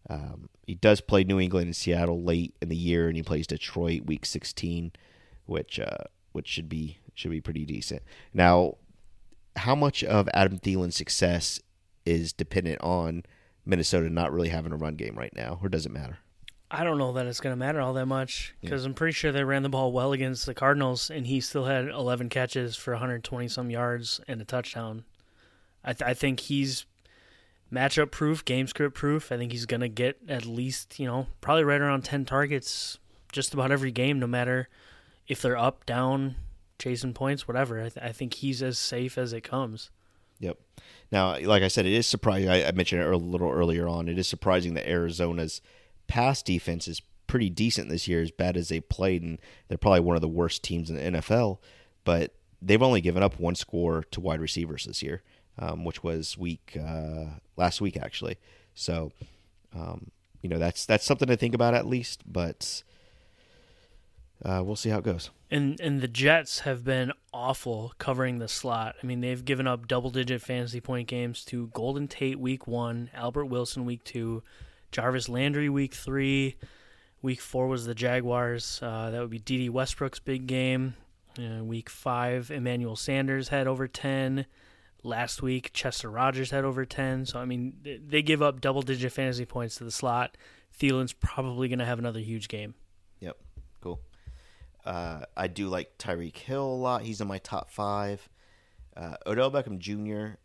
Um, 0.10 0.50
he 0.66 0.76
does 0.76 1.02
play 1.02 1.24
New 1.24 1.40
England 1.40 1.68
and 1.68 1.76
Seattle 1.76 2.22
late 2.24 2.54
in 2.62 2.70
the 2.70 2.76
year, 2.76 3.08
and 3.08 3.16
he 3.16 3.24
plays 3.24 3.48
Detroit 3.48 4.06
week 4.06 4.26
16, 4.26 4.92
which 5.46 5.80
uh, 5.80 6.06
which 6.32 6.48
should 6.48 6.70
be 6.70 6.98
should 7.14 7.32
be 7.32 7.42
pretty 7.42 7.66
decent. 7.66 8.02
Now, 8.34 8.76
how 9.56 9.76
much 9.76 10.04
of 10.04 10.28
Adam 10.34 10.60
Thielen's 10.60 10.96
success 10.96 11.60
is 12.06 12.34
dependent 12.34 12.82
on 12.82 13.24
Minnesota 13.66 14.10
not 14.10 14.34
really 14.34 14.50
having 14.50 14.74
a 14.74 14.78
run 14.78 14.96
game 14.96 15.18
right 15.18 15.34
now, 15.36 15.60
or 15.62 15.70
does 15.70 15.86
it 15.86 15.92
matter? 15.92 16.18
I 16.70 16.84
don't 16.84 16.98
know 16.98 17.14
that 17.14 17.28
it's 17.28 17.40
going 17.40 17.54
to 17.54 17.60
matter 17.60 17.80
all 17.80 17.94
that 17.94 18.08
much 18.08 18.56
because 18.60 18.84
I'm 18.84 18.96
pretty 18.96 19.14
sure 19.14 19.32
they 19.32 19.44
ran 19.44 19.62
the 19.62 19.70
ball 19.70 19.92
well 19.92 20.12
against 20.12 20.48
the 20.48 20.56
Cardinals, 20.56 21.12
and 21.12 21.28
he 21.28 21.40
still 21.40 21.66
had 21.66 21.88
11 21.88 22.30
catches 22.30 22.76
for 22.76 22.94
120 22.94 23.48
some 23.48 23.70
yards 23.70 24.20
and 24.28 24.42
a 24.42 24.44
touchdown. 24.44 25.06
I, 25.84 25.94
th- 25.94 26.10
I 26.10 26.16
think 26.16 26.40
he's 26.40 26.88
matchup 27.74 28.12
proof, 28.12 28.46
game 28.46 28.68
script 28.68 28.96
proof. 28.96 29.32
I 29.32 29.38
think 29.38 29.52
he's 29.52 29.66
going 29.66 29.82
to 29.82 29.90
get 29.90 30.18
at 30.28 30.46
least, 30.46 31.00
you 31.00 31.08
know, 31.08 31.28
probably 31.42 31.64
right 31.64 31.82
around 31.82 32.04
10 32.04 32.26
targets 32.26 33.00
just 33.32 33.54
about 33.54 33.72
every 33.72 33.92
game, 33.92 34.20
no 34.20 34.28
matter 34.28 34.70
if 35.28 35.42
they're 35.42 35.58
up, 35.58 35.86
down, 35.86 36.36
chasing 36.80 37.14
points, 37.14 37.48
whatever. 37.48 37.80
I, 37.80 37.90
th- 37.90 38.06
I 38.06 38.12
think 38.12 38.36
he's 38.36 38.62
as 38.62 38.78
safe 38.78 39.18
as 39.18 39.34
it 39.34 39.42
comes. 39.42 39.90
Yep. 40.40 40.58
Now, 41.12 41.40
like 41.40 41.64
I 41.64 41.68
said, 41.68 41.86
it 41.86 41.94
is 41.94 42.08
surprising. 42.08 42.50
I, 42.50 42.68
I 42.68 42.72
mentioned 42.72 43.02
it 43.02 43.08
a 43.08 43.18
little 43.18 43.50
earlier 43.50 43.88
on. 43.88 44.08
It 44.08 44.18
is 44.18 44.28
surprising 44.28 44.74
that 44.74 44.90
Arizona's 44.90 45.62
pass 46.08 46.44
defense 46.44 46.88
is 46.88 47.02
pretty 47.28 47.50
decent 47.50 47.90
this 47.90 48.08
year, 48.08 48.22
as 48.22 48.32
bad 48.32 48.58
as 48.58 48.70
they 48.70 48.80
played, 48.80 49.22
and 49.24 49.40
they're 49.68 49.78
probably 49.78 50.02
one 50.02 50.16
of 50.16 50.22
the 50.22 50.28
worst 50.28 50.64
teams 50.64 50.90
in 50.90 50.96
the 50.96 51.20
NFL. 51.20 51.60
But 52.04 52.36
they've 52.62 52.82
only 52.82 53.02
given 53.02 53.24
up 53.24 53.40
one 53.40 53.56
score 53.56 54.04
to 54.12 54.20
wide 54.20 54.42
receivers 54.42 54.86
this 54.86 55.02
year, 55.02 55.22
um, 55.58 55.84
which 55.84 56.04
was 56.04 56.38
week 56.38 56.78
uh, 56.80 57.26
last 57.58 57.82
week 57.82 57.98
actually. 57.98 58.38
So, 58.76 59.12
um, 59.76 60.12
you 60.42 60.50
know, 60.50 60.58
that's 60.58 60.86
that's 60.86 61.06
something 61.06 61.28
to 61.28 61.38
think 61.38 61.54
about 61.54 61.74
at 61.74 61.86
least. 61.86 62.22
But 62.26 62.84
uh, 64.44 64.62
we'll 64.64 64.76
see 64.76 64.90
how 64.90 65.00
it 65.00 65.06
goes. 65.06 65.30
And 65.52 65.80
and 65.80 66.02
the 66.02 66.08
Jets 66.08 66.60
have 66.60 66.84
been 66.84 67.12
awful 67.34 67.94
covering 67.98 68.40
the 68.40 68.48
slot. 68.48 68.96
I 69.02 69.06
mean, 69.06 69.22
they've 69.22 69.44
given 69.44 69.68
up 69.68 69.88
double 69.88 70.10
digit 70.10 70.42
fantasy 70.42 70.82
point 70.82 71.08
games 71.08 71.46
to 71.46 71.68
Golden 71.68 72.08
Tate 72.08 72.40
week 72.40 72.68
one, 72.68 73.10
Albert 73.14 73.46
Wilson 73.46 73.86
week 73.86 74.04
two, 74.04 74.44
Jarvis 74.92 75.30
Landry 75.30 75.70
week 75.70 75.94
three. 75.94 76.56
Week 77.22 77.40
four 77.40 77.68
was 77.68 77.86
the 77.86 77.96
Jaguars. 77.96 78.80
Uh, 78.82 79.10
that 79.10 79.22
would 79.22 79.30
be 79.30 79.40
D.D. 79.40 79.70
Westbrook's 79.70 80.20
big 80.20 80.46
game. 80.46 80.96
Uh, 81.40 81.64
week 81.64 81.90
five, 81.90 82.52
Emmanuel 82.52 82.98
Sanders 82.98 83.48
had 83.48 83.66
over 83.66 83.88
10. 83.88 84.46
Last 85.04 85.42
week, 85.42 85.72
Chester 85.74 86.10
Rogers 86.10 86.52
had 86.52 86.64
over 86.64 86.86
10. 86.86 87.26
So, 87.26 87.40
I 87.40 87.46
mean, 87.46 87.74
they 87.84 88.22
give 88.22 88.42
up 88.42 88.62
double 88.62 88.82
digit 88.82 89.12
fantasy 89.12 89.46
points 89.46 89.76
to 89.76 89.84
the 89.84 89.92
slot. 89.92 90.38
Thielen's 90.80 91.14
probably 91.14 91.68
going 91.68 91.80
to 91.80 91.86
have 91.86 92.00
another 92.00 92.20
huge 92.22 92.48
game. 92.48 92.74
Yep. 93.20 93.38
Cool. 93.82 94.00
Uh, 94.86 95.26
I 95.36 95.48
do 95.48 95.68
like 95.68 95.98
Tyreek 95.98 96.38
Hill 96.38 96.64
a 96.64 96.76
lot. 96.76 97.04
He's 97.04 97.22
in 97.22 97.28
my 97.28 97.38
top 97.38 97.70
five. 97.70 98.28
Uh, 98.96 99.16
Odell 99.26 99.52
Beckham 99.52 99.80
Jr. 99.80 100.38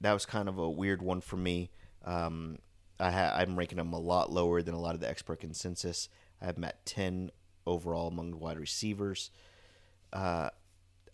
That 0.00 0.12
was 0.12 0.24
kind 0.24 0.48
of 0.48 0.58
a 0.58 0.70
weird 0.70 1.02
one 1.02 1.20
for 1.20 1.36
me. 1.36 1.70
Um, 2.04 2.58
I 3.00 3.10
ha- 3.10 3.34
I'm 3.36 3.56
ranking 3.56 3.78
him 3.78 3.92
a 3.92 3.98
lot 3.98 4.30
lower 4.30 4.62
than 4.62 4.74
a 4.74 4.80
lot 4.80 4.94
of 4.94 5.00
the 5.00 5.08
expert 5.08 5.40
consensus. 5.40 6.08
I 6.40 6.46
have 6.46 6.56
him 6.56 6.64
at 6.64 6.84
ten 6.86 7.30
overall 7.66 8.08
among 8.08 8.38
wide 8.38 8.58
receivers. 8.58 9.30
Uh, 10.12 10.50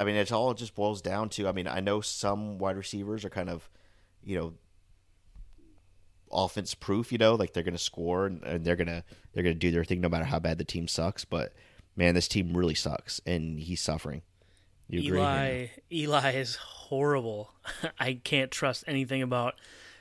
I 0.00 0.04
mean, 0.04 0.16
it's 0.16 0.32
all 0.32 0.54
just 0.54 0.74
boils 0.74 1.00
down 1.02 1.28
to. 1.30 1.48
I 1.48 1.52
mean, 1.52 1.66
I 1.68 1.80
know 1.80 2.00
some 2.00 2.58
wide 2.58 2.76
receivers 2.76 3.24
are 3.24 3.30
kind 3.30 3.48
of, 3.48 3.68
you 4.24 4.38
know, 4.38 4.54
offense 6.30 6.74
proof. 6.74 7.12
You 7.12 7.18
know, 7.18 7.34
like 7.34 7.52
they're 7.52 7.62
going 7.62 7.74
to 7.74 7.78
score 7.82 8.26
and, 8.26 8.42
and 8.42 8.64
they're 8.64 8.76
gonna 8.76 9.04
they're 9.32 9.42
gonna 9.42 9.54
do 9.54 9.70
their 9.70 9.84
thing 9.84 10.00
no 10.00 10.08
matter 10.08 10.24
how 10.24 10.38
bad 10.38 10.58
the 10.58 10.64
team 10.64 10.88
sucks. 10.88 11.24
But 11.24 11.52
man, 11.96 12.14
this 12.14 12.28
team 12.28 12.56
really 12.56 12.74
sucks, 12.74 13.20
and 13.26 13.58
he's 13.60 13.80
suffering. 13.80 14.22
You 14.88 15.00
agree? 15.00 15.18
Eli 15.20 15.66
Eli 15.90 16.32
is 16.32 16.56
horrible. 16.56 17.52
I 18.00 18.14
can't 18.14 18.50
trust 18.50 18.84
anything 18.86 19.22
about 19.22 19.54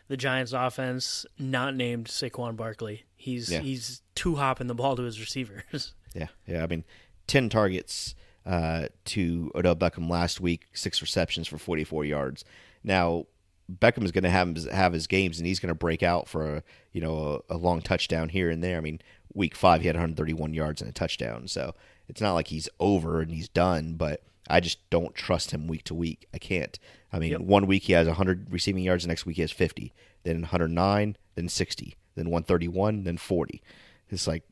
the 0.08 0.18
Giants 0.18 0.52
offense 0.52 1.26
not 1.40 1.76
named 1.76 2.08
Saquon 2.08 2.56
Barkley. 2.56 3.04
He's 3.16 3.52
Yeah. 3.52 3.60
he's 3.60 4.02
too 4.16 4.36
hopping 4.36 4.68
the 4.68 4.76
ball 4.76 4.96
to 4.96 5.04
his 5.04 5.20
receivers. 5.20 5.94
Yeah, 6.14 6.28
yeah. 6.46 6.62
I 6.62 6.68
mean, 6.68 6.84
ten 7.26 7.48
targets 7.48 8.16
uh, 8.46 8.88
to 9.06 9.52
Odell 9.56 9.76
Beckham 9.76 10.10
last 10.10 10.42
week, 10.42 10.68
six 10.74 11.02
receptions 11.02 11.48
for 11.48 11.58
forty 11.58 11.84
four 11.84 12.04
yards. 12.06 12.44
Now 12.84 13.26
Beckham 13.72 14.04
is 14.04 14.12
going 14.12 14.24
to 14.24 14.30
have 14.30 14.54
his, 14.54 14.66
have 14.66 14.94
his 14.94 15.08
games, 15.08 15.38
and 15.38 15.48
he's 15.48 15.60
going 15.60 15.70
to 15.70 15.76
break 15.76 16.04
out 16.04 16.28
for 16.28 16.58
a, 16.58 16.64
you 16.92 17.02
know 17.02 17.44
a, 17.50 17.56
a 17.56 17.58
long 17.58 17.82
touchdown 17.82 18.30
here 18.30 18.50
and 18.50 18.64
there. 18.64 18.78
I 18.78 18.82
mean, 18.82 19.00
week 19.34 19.56
five 19.56 19.82
he 19.82 19.88
had 19.88 19.96
131 19.96 20.54
yards 20.54 20.82
and 20.82 20.90
a 20.90 20.94
touchdown, 20.94 21.48
so 21.48 21.74
it's 22.10 22.20
not 22.22 22.34
like 22.34 22.48
he's 22.48 22.68
over 22.80 23.22
and 23.22 23.32
he's 23.32 23.48
done. 23.48 23.94
But 23.94 24.24
I 24.50 24.60
just 24.60 24.90
don't 24.90 25.16
trust 25.16 25.52
him 25.52 25.68
week 25.68 25.84
to 25.86 25.94
week. 25.96 26.28
I 26.34 26.38
can't. 26.38 26.78
I 27.14 27.20
mean, 27.20 27.32
Yep. 27.32 27.42
one 27.42 27.68
week 27.68 27.84
he 27.84 27.94
has 27.94 28.08
100 28.08 28.52
receiving 28.52 28.84
yards, 28.84 29.04
the 29.04 29.08
next 29.10 29.26
week 29.26 29.36
he 29.36 29.42
has 29.44 29.52
50, 29.52 29.94
then 30.24 30.42
109, 30.42 31.18
then 31.36 31.50
60, 31.50 31.96
then 32.16 32.26
131, 32.30 33.04
then 33.04 33.18
40. 33.18 33.62
It's 34.10 34.28
like 34.28 34.44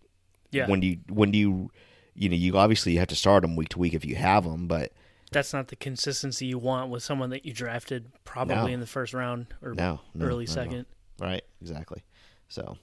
yeah, 0.52 0.68
when 0.68 0.80
do 0.80 0.88
you 0.88 1.00
when 1.10 1.32
do 1.32 1.38
you 1.38 1.72
you 2.16 2.30
know 2.30 2.36
you 2.36 2.58
obviously 2.58 2.94
you 2.94 3.00
have 3.00 3.08
to 3.08 3.16
start 3.16 3.42
them 3.42 3.56
week 3.56 3.70
to 3.70 3.80
week 3.80 3.94
if 3.94 4.04
you 4.06 4.16
have 4.16 4.44
them 4.44 4.68
but 4.68 4.92
that's 5.32 5.54
not 5.54 5.68
the 5.68 5.76
consistency 5.76 6.46
you 6.48 6.58
want 6.58 6.90
with 6.90 7.04
someone 7.04 7.30
that 7.30 7.46
you 7.46 7.54
drafted 7.54 8.06
probably 8.26 8.56
No. 8.56 8.66
in 8.68 8.80
the 8.80 8.88
first 8.88 9.14
round 9.14 9.48
or 9.62 9.74
No, 9.74 10.02
no, 10.14 10.26
early 10.26 10.46
second. 10.46 10.86
right 11.20 11.44
exactly 11.62 12.04
so 12.48 12.78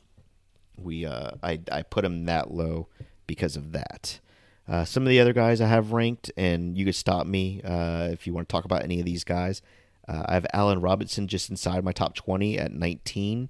we 0.76 1.06
uh 1.06 1.30
i 1.42 1.58
i 1.72 1.82
put 1.82 2.04
him 2.04 2.26
that 2.26 2.50
low 2.52 2.88
because 3.26 3.56
of 3.56 3.72
that 3.72 4.20
uh, 4.68 4.84
some 4.84 5.04
of 5.04 5.08
the 5.08 5.20
other 5.20 5.32
guys 5.32 5.60
I 5.60 5.68
have 5.68 5.92
ranked, 5.92 6.32
and 6.36 6.76
you 6.76 6.84
could 6.84 6.96
stop 6.96 7.24
me 7.24 7.60
uh, 7.62 8.08
if 8.10 8.26
you 8.26 8.34
want 8.34 8.48
to 8.48 8.52
talk 8.52 8.64
about 8.64 8.82
any 8.82 8.98
of 8.98 9.06
these 9.06 9.22
guys. 9.22 9.62
Uh, 10.08 10.24
I 10.26 10.34
have 10.34 10.44
Allen 10.52 10.80
Robinson 10.80 11.28
just 11.28 11.50
inside 11.50 11.84
my 11.84 11.92
top 11.92 12.16
20 12.16 12.58
at 12.58 12.72
19. 12.72 13.48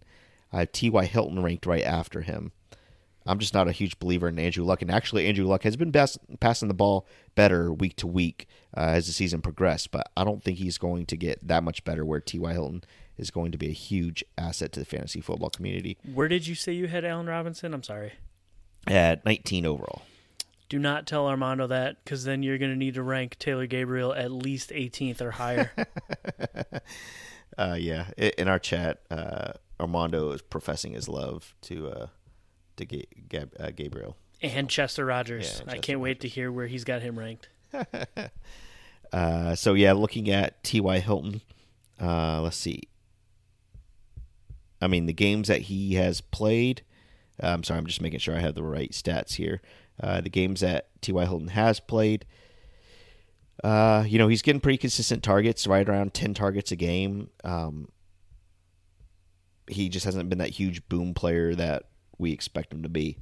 I 0.53 0.59
have 0.59 0.72
T.Y. 0.72 1.07
Hilton 1.07 1.43
ranked 1.43 1.64
right 1.64 1.83
after 1.85 2.20
him. 2.20 2.53
I'm 3.27 3.39
just 3.39 3.55
not 3.55 3.68
a 3.68 3.72
huge 3.72 3.99
believer 3.99 4.29
in 4.29 4.39
Andrew 4.39 4.64
Luck. 4.64 4.83
And 4.83 4.91
actually, 4.91 5.27
Andrew 5.27 5.47
Luck 5.47 5.62
has 5.62 5.77
been 5.77 5.91
best, 5.91 6.18
passing 6.41 6.68
the 6.68 6.74
ball 6.74 7.07
better 7.35 7.72
week 7.72 7.97
to 7.97 8.07
week 8.07 8.47
uh, 8.77 8.81
as 8.81 9.07
the 9.07 9.12
season 9.12 9.43
progressed. 9.43 9.91
But 9.91 10.11
I 10.16 10.24
don't 10.24 10.43
think 10.43 10.59
he's 10.59 10.79
going 10.79 11.07
to 11.07 11.16
get 11.16 11.47
that 11.47 11.62
much 11.62 11.85
better. 11.85 12.05
Where 12.05 12.20
T.Y. 12.20 12.53
Hilton 12.53 12.85
is 13.16 13.31
going 13.31 13.53
to 13.53 13.59
be 13.59 13.68
a 13.68 13.72
huge 13.72 14.22
asset 14.37 14.72
to 14.72 14.81
the 14.81 14.87
fantasy 14.87 15.22
football 15.22 15.49
community 15.49 15.97
Where 16.12 16.29
did 16.29 16.47
you 16.47 16.55
say 16.55 16.72
you 16.72 16.87
had 16.87 17.03
Allen 17.05 17.27
Robinson? 17.27 17.72
I'm 17.72 17.83
sorry. 17.83 18.12
at 18.87 19.24
19 19.24 19.64
overall. 19.64 20.03
Do 20.68 20.79
not 20.79 21.07
tell 21.07 21.27
Armando 21.29 21.66
that 21.68 22.03
because 22.05 22.24
then 22.24 22.43
you're 22.43 22.59
going 22.59 22.72
to 22.72 22.77
need 22.77 22.95
to 22.95 23.03
rank 23.03 23.39
Taylor 23.39 23.66
Gabriel 23.66 24.12
at 24.12 24.31
least 24.33 24.70
18th 24.70 25.20
or 25.20 25.31
higher. 25.33 25.70
Uh, 27.59 27.77
yeah, 27.79 28.11
in 28.18 28.49
our 28.49 28.59
chat, 28.59 29.01
uh, 29.11 29.53
Armando 29.81 30.33
is 30.33 30.43
professing 30.43 30.93
his 30.93 31.09
love 31.09 31.55
to 31.62 31.89
uh, 31.89 32.07
to 32.77 32.85
Ga- 32.87 33.09
Gab- 33.29 33.55
uh, 33.59 33.70
Gabriel. 33.74 34.16
and 34.43 34.68
Chester 34.68 35.05
Rogers. 35.05 35.57
Yeah, 35.59 35.62
I 35.62 35.74
Chester 35.74 35.81
can't 35.83 36.01
wait 36.01 36.20
to 36.20 36.29
hear 36.29 36.51
where 36.53 36.66
he's 36.66 36.85
got 36.85 37.03
him 37.03 37.18
ranked. 37.18 37.49
Uh, 39.12 39.55
so 39.55 39.74
yeah, 39.74 39.93
looking 39.93 40.29
at 40.29 40.62
T.Y. 40.64 40.99
Hilton, 40.99 41.41
uh, 42.03 42.41
let's 42.43 42.57
see. 42.57 42.83
I 44.83 44.89
mean, 44.89 45.07
the 45.07 45.12
games 45.12 45.47
that 45.49 45.62
he 45.62 45.95
has 45.95 46.20
played. 46.20 46.83
uh, 47.41 47.47
I'm 47.49 47.62
sorry, 47.62 47.79
I'm 47.79 47.87
just 47.87 48.01
making 48.03 48.18
sure 48.18 48.35
I 48.37 48.41
have 48.41 48.57
the 48.57 48.64
right 48.64 48.91
stats 48.91 49.35
here. 49.35 49.62
Uh, 50.03 50.20
the 50.20 50.29
games 50.29 50.61
that 50.61 50.89
T.Y. 51.03 51.24
Hilton 51.24 51.49
has 51.49 51.79
played. 51.79 52.27
Uh, 53.62 54.05
you 54.07 54.18
know, 54.18 54.27
he's 54.29 54.43
getting 54.43 54.61
pretty 54.61 54.77
consistent 54.77 55.22
targets, 55.22 55.66
right 55.68 55.89
around 55.89 56.12
10 56.12 56.35
targets 56.35 56.72
a 56.72 56.77
game. 56.77 57.31
Um, 57.45 57.89
he 59.68 59.89
just 59.89 60.05
hasn't 60.05 60.29
been 60.29 60.39
that 60.39 60.51
huge 60.51 60.87
boom 60.89 61.14
player 61.14 61.55
that 61.55 61.85
we 62.19 62.33
expect 62.33 62.73
him 62.73 62.83
to 62.83 62.89
be. 62.89 63.19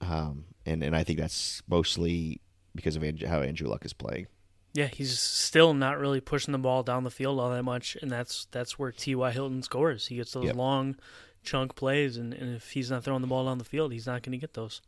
Um, 0.00 0.44
and, 0.66 0.82
and 0.82 0.96
I 0.96 1.04
think 1.04 1.18
that's 1.18 1.62
mostly 1.68 2.40
because 2.74 2.96
of 2.96 3.04
Andrew, 3.04 3.28
how 3.28 3.40
Andrew 3.42 3.68
Luck 3.68 3.84
is 3.84 3.92
playing. 3.92 4.26
Yeah, 4.72 4.86
he's 4.86 5.18
still 5.18 5.74
not 5.74 5.98
really 5.98 6.20
pushing 6.20 6.52
the 6.52 6.58
ball 6.58 6.82
down 6.82 7.02
the 7.02 7.10
field 7.10 7.40
all 7.40 7.50
that 7.50 7.64
much, 7.64 7.96
and 8.00 8.10
that's 8.10 8.46
that's 8.52 8.78
where 8.78 8.92
T.Y. 8.92 9.30
Hilton 9.32 9.62
scores. 9.62 10.06
He 10.06 10.16
gets 10.16 10.32
those 10.32 10.44
Yep. 10.44 10.56
long 10.56 10.96
chunk 11.42 11.74
plays, 11.74 12.16
and, 12.16 12.32
and 12.32 12.54
if 12.54 12.70
he's 12.70 12.90
not 12.90 13.02
throwing 13.02 13.20
the 13.20 13.26
ball 13.26 13.46
down 13.46 13.58
the 13.58 13.64
field, 13.64 13.92
he's 13.92 14.06
not 14.06 14.22
going 14.22 14.32
to 14.32 14.38
get 14.38 14.54
those. 14.54 14.80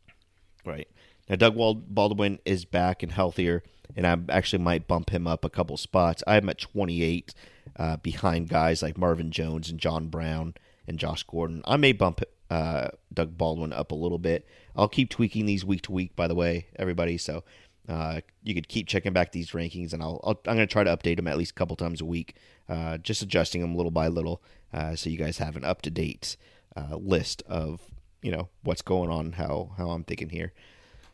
Right. 0.65 0.87
Now, 1.29 1.37
Doug 1.37 1.57
Baldwin 1.89 2.39
is 2.45 2.65
back 2.65 3.03
and 3.03 3.11
healthier, 3.11 3.65
and 3.97 4.07
I 4.07 4.19
actually 4.29 4.63
might 4.63 4.87
bump 4.87 5.11
him 5.11 5.27
up 5.27 5.45
a 5.45 5.51
couple 5.51 5.77
spots. 5.77 6.23
I 6.29 6.37
am 6.37 6.49
at 6.49 6.59
28 6.59 7.35
uh, 7.77 7.97
behind 7.97 8.49
guys 8.49 8.83
like 8.83 8.97
Marvin 8.97 9.33
Jones 9.33 9.69
and 9.69 9.81
John 9.81 10.07
Brown 10.09 10.55
and 10.87 10.99
Josh 10.99 11.25
Gordon. 11.25 11.63
I 11.65 11.77
may 11.77 11.93
bump 11.93 12.23
uh, 12.53 12.89
Doug 13.15 13.39
Baldwin 13.39 13.73
up 13.73 13.93
a 13.93 13.95
little 13.95 14.19
bit. 14.19 14.47
I'll 14.77 14.89
keep 14.89 15.09
tweaking 15.09 15.47
these 15.47 15.65
week 15.65 15.81
to 15.83 15.93
week, 15.93 16.15
by 16.15 16.29
the 16.29 16.35
way, 16.35 16.67
everybody. 16.77 17.17
So 17.17 17.45
uh, 17.89 18.21
you 18.43 18.53
could 18.53 18.69
keep 18.69 18.87
checking 18.87 19.15
back 19.15 19.33
these 19.33 19.53
rankings, 19.53 19.95
and 19.95 20.03
I'll, 20.03 20.21
I'll 20.23 20.39
I'm 20.47 20.57
going 20.57 20.59
to 20.59 20.67
try 20.67 20.85
to 20.85 20.95
update 20.95 21.17
them 21.17 21.29
at 21.29 21.39
least 21.39 21.53
a 21.53 21.55
couple 21.55 21.77
times 21.77 22.03
a 22.03 22.05
week, 22.05 22.37
uh, 22.69 22.99
just 22.99 23.23
adjusting 23.23 23.63
them 23.63 23.75
little 23.75 23.91
by 23.91 24.09
little, 24.09 24.43
uh, 24.75 24.95
so 24.95 25.09
you 25.09 25.17
guys 25.17 25.39
have 25.39 25.57
an 25.57 25.65
up 25.65 25.81
to 25.83 25.91
date 25.91 26.37
uh, 26.77 26.97
list 26.97 27.43
of 27.49 27.81
you 28.21 28.31
know 28.31 28.51
what's 28.65 28.83
going 28.83 29.09
on, 29.09 29.33
how 29.33 29.71
how 29.79 29.89
I'm 29.89 30.05
thinking 30.05 30.29
here. 30.29 30.53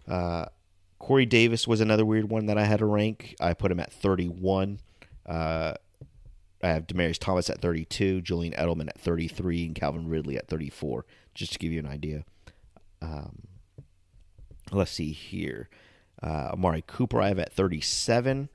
Uh, 0.08 0.46
Corey 0.98 1.26
Davis 1.26 1.68
was 1.68 1.80
another 1.80 2.04
weird 2.04 2.28
one 2.28 2.46
that 2.46 2.58
I 2.58 2.64
had 2.64 2.80
to 2.80 2.86
rank. 2.86 3.36
I 3.40 3.54
put 3.54 3.70
him 3.70 3.78
at 3.78 3.92
31. 3.92 4.80
Uh, 5.24 5.74
I 6.62 6.68
have 6.68 6.88
Demaryius 6.88 7.18
Thomas 7.18 7.48
at 7.48 7.60
32, 7.60 8.20
Julian 8.22 8.52
Edelman 8.54 8.88
at 8.88 8.98
33, 8.98 9.66
and 9.66 9.74
Calvin 9.74 10.08
Ridley 10.08 10.36
at 10.36 10.48
34, 10.48 11.04
just 11.38 11.52
to 11.52 11.58
give 11.58 11.72
you 11.72 11.78
an 11.78 11.86
idea. 11.86 12.24
Um, 13.00 13.42
let's 14.72 14.90
see 14.90 15.12
here. 15.12 15.68
Uh, 16.22 16.50
Amari 16.52 16.82
Cooper, 16.86 17.22
I 17.22 17.28
have 17.28 17.38
at 17.38 17.52
37. 17.52 18.48